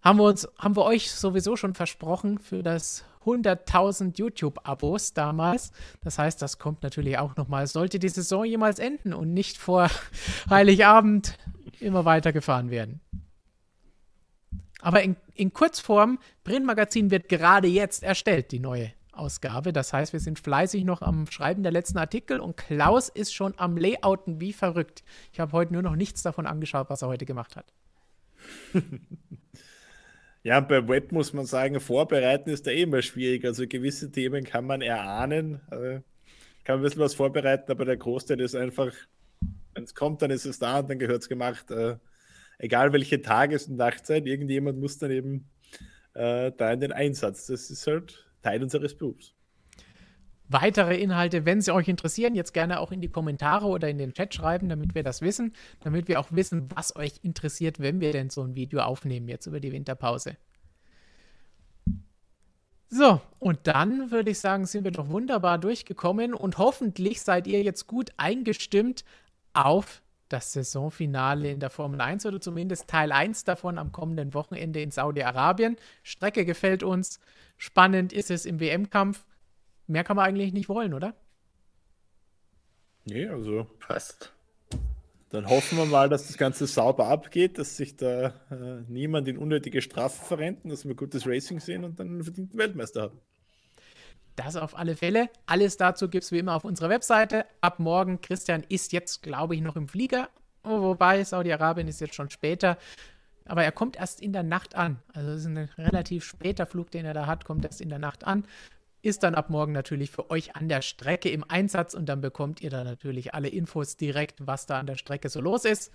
[0.00, 5.72] haben wir uns, haben wir euch sowieso schon versprochen für das 100.000 YouTube-Abos damals.
[6.02, 7.66] Das heißt, das kommt natürlich auch nochmal.
[7.66, 9.90] Sollte die Saison jemals enden und nicht vor
[10.50, 11.36] Heiligabend
[11.80, 13.00] immer weitergefahren werden.
[14.82, 19.72] Aber in, in Kurzform, Printmagazin wird gerade jetzt erstellt, die neue Ausgabe.
[19.72, 23.54] Das heißt, wir sind fleißig noch am Schreiben der letzten Artikel und Klaus ist schon
[23.56, 25.04] am Layouten wie verrückt.
[25.32, 27.72] Ich habe heute nur noch nichts davon angeschaut, was er heute gemacht hat.
[30.44, 33.44] Ja, bei Web muss man sagen, vorbereiten ist da eh immer schwierig.
[33.44, 36.02] Also gewisse Themen kann man erahnen, also
[36.64, 38.92] kann ein bisschen was vorbereiten, aber der Großteil ist einfach,
[39.74, 41.70] wenn es kommt, dann ist es da und dann gehört es gemacht.
[41.70, 41.96] Äh,
[42.62, 45.50] egal welche Tages- und Nachtzeit, irgendjemand muss dann eben
[46.14, 47.46] äh, da in den Einsatz.
[47.46, 49.34] Das ist halt Teil unseres Berufs.
[50.48, 54.12] Weitere Inhalte, wenn sie euch interessieren, jetzt gerne auch in die Kommentare oder in den
[54.12, 58.12] Chat schreiben, damit wir das wissen, damit wir auch wissen, was euch interessiert, wenn wir
[58.12, 60.36] denn so ein Video aufnehmen jetzt über die Winterpause.
[62.90, 67.62] So, und dann würde ich sagen, sind wir doch wunderbar durchgekommen und hoffentlich seid ihr
[67.62, 69.04] jetzt gut eingestimmt
[69.54, 70.02] auf
[70.32, 74.90] das Saisonfinale in der Formel 1 oder zumindest Teil 1 davon am kommenden Wochenende in
[74.90, 75.76] Saudi-Arabien.
[76.02, 77.20] Strecke gefällt uns.
[77.56, 79.24] Spannend ist es im WM-Kampf.
[79.86, 81.14] Mehr kann man eigentlich nicht wollen, oder?
[83.04, 84.32] Nee, also passt.
[85.30, 89.38] Dann hoffen wir mal, dass das Ganze sauber abgeht, dass sich da äh, niemand in
[89.38, 93.20] unnötige Strafen verrennt, dass wir gutes Racing sehen und dann einen verdienten Weltmeister haben.
[94.36, 95.28] Das auf alle Fälle.
[95.46, 97.44] Alles dazu gibt es wie immer auf unserer Webseite.
[97.60, 100.28] Ab morgen, Christian ist jetzt, glaube ich, noch im Flieger.
[100.64, 102.78] Oh, wobei, Saudi-Arabien ist jetzt schon später.
[103.44, 105.00] Aber er kommt erst in der Nacht an.
[105.12, 107.98] Also es ist ein relativ später Flug, den er da hat, kommt erst in der
[107.98, 108.44] Nacht an.
[109.02, 112.60] ist dann ab morgen natürlich für euch an der Strecke im Einsatz und dann bekommt
[112.60, 115.90] ihr da natürlich alle Infos direkt, was da an der Strecke so los ist.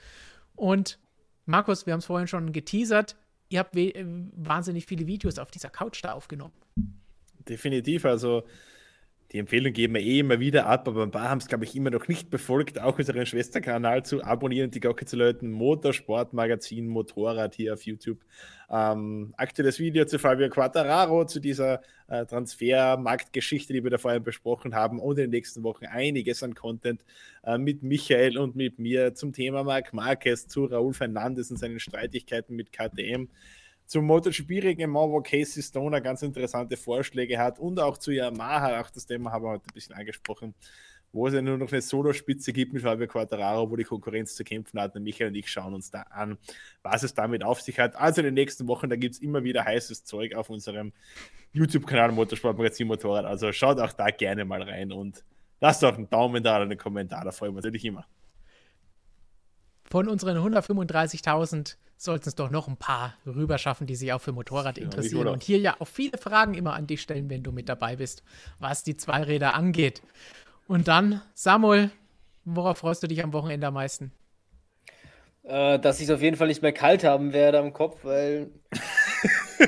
[0.56, 1.00] Und
[1.46, 3.16] Markus, wir haben es vorhin schon geteasert,
[3.48, 6.54] ihr habt wahnsinnig viele Videos auf dieser Couch da aufgenommen.
[7.48, 8.44] Definitiv, also
[9.34, 11.76] die Empfehlung geben wir eh immer wieder ab, aber ein paar haben es, glaube ich,
[11.76, 17.54] immer noch nicht befolgt, auch unseren Schwesterkanal zu abonnieren, die Glocke zu läuten, Motorsportmagazin, Motorrad
[17.54, 18.20] hier auf YouTube.
[18.70, 24.74] Ähm, aktuelles Video zu Fabio Quattararo, zu dieser äh, Transfermarktgeschichte, die wir da vorhin besprochen
[24.76, 27.04] haben und in den nächsten Wochen einiges an Content
[27.44, 31.82] äh, mit Michael und mit mir zum Thema Marc Marquez, zu Raúl Fernandes und seinen
[31.82, 33.28] Streitigkeiten mit KTM
[33.88, 39.06] zum MotoGP-Reglement, wo Casey Stoner ganz interessante Vorschläge hat und auch zu Yamaha, auch das
[39.06, 40.54] Thema haben wir heute ein bisschen angesprochen,
[41.14, 44.44] wo es ja nur noch eine Solo-Spitze gibt mit Fabio Quattararo, wo die Konkurrenz zu
[44.44, 44.96] kämpfen hat.
[44.96, 46.38] Und Michael und ich schauen uns da an,
[46.84, 47.96] was es damit auf sich hat.
[47.96, 50.92] Also in den nächsten Wochen, da gibt es immer wieder heißes Zeug auf unserem
[51.54, 53.26] YouTube-Kanal Motorsportmagazin Motorrad.
[53.26, 55.24] Also schaut auch da gerne mal rein und
[55.62, 58.06] lasst auch einen Daumen da oder einen Kommentar, da freuen wir uns natürlich immer.
[59.90, 64.78] Von unseren 135.000 sollten es doch noch ein paar rüberschaffen, die sich auch für Motorrad
[64.78, 65.28] interessieren.
[65.28, 68.24] Und hier ja auch viele Fragen immer an dich stellen, wenn du mit dabei bist,
[68.60, 70.02] was die Zweiräder angeht.
[70.68, 71.90] Und dann, Samuel,
[72.44, 74.12] worauf freust du dich am Wochenende am meisten?
[75.44, 78.52] Äh, dass ich es auf jeden Fall nicht mehr kalt haben werde am Kopf, weil.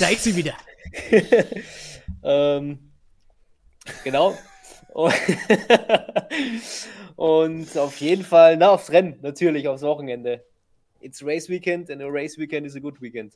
[0.00, 0.54] da ist sie wieder.
[2.24, 2.92] ähm,
[4.02, 4.36] genau.
[7.16, 10.44] Und auf jeden Fall, na, aufs Rennen, natürlich, aufs Wochenende.
[11.00, 13.34] It's Race Weekend and a Race Weekend is a good weekend.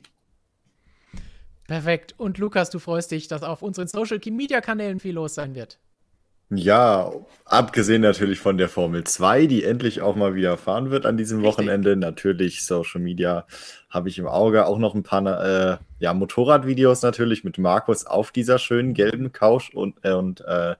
[1.67, 2.15] Perfekt.
[2.17, 5.77] Und Lukas, du freust dich, dass auf unseren Social Media Kanälen viel los sein wird.
[6.49, 7.11] Ja,
[7.43, 11.39] abgesehen natürlich von der Formel 2, die endlich auch mal wieder fahren wird an diesem
[11.39, 11.57] Richtig.
[11.57, 11.97] Wochenende.
[11.97, 13.45] Natürlich Social Media
[13.89, 14.65] habe ich im Auge.
[14.65, 19.73] Auch noch ein paar äh, ja, Motorradvideos natürlich mit Markus auf dieser schönen gelben Couch
[19.73, 20.75] und, äh, und äh,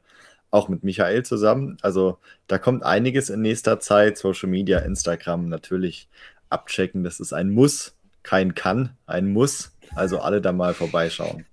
[0.52, 1.78] auch mit Michael zusammen.
[1.82, 2.18] Also
[2.48, 4.18] da kommt einiges in nächster Zeit.
[4.18, 6.08] Social Media, Instagram natürlich
[6.50, 7.04] abchecken.
[7.04, 9.74] Das ist ein Muss, kein Kann, ein Muss.
[9.96, 11.46] Also alle da mal vorbeischauen.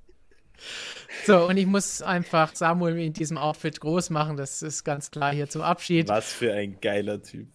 [1.26, 4.36] So, und ich muss einfach Samuel in diesem Outfit groß machen.
[4.36, 6.08] Das ist ganz klar hier zum Abschied.
[6.08, 7.46] Was für ein geiler Typ.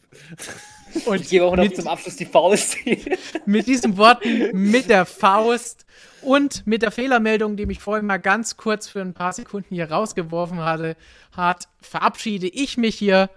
[1.05, 2.77] Und ich gebe auch noch mit, zum Abschluss die Faust.
[3.45, 5.85] mit diesen Worten, mit der Faust
[6.21, 9.91] und mit der Fehlermeldung, die mich vorhin mal ganz kurz für ein paar Sekunden hier
[9.91, 10.95] rausgeworfen hatte,
[11.35, 13.29] hat, verabschiede ich mich hier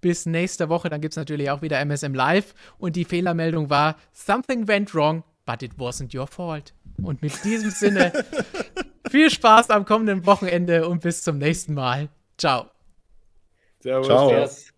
[0.00, 0.90] bis nächste Woche.
[0.90, 2.54] Dann gibt es natürlich auch wieder MSM Live.
[2.78, 6.74] Und die Fehlermeldung war: Something went wrong, but it wasn't your fault.
[7.02, 8.12] Und mit diesem Sinne,
[9.10, 12.08] viel Spaß am kommenden Wochenende und bis zum nächsten Mal.
[12.36, 12.66] Ciao.
[13.80, 14.06] Servus.
[14.06, 14.73] Ciao.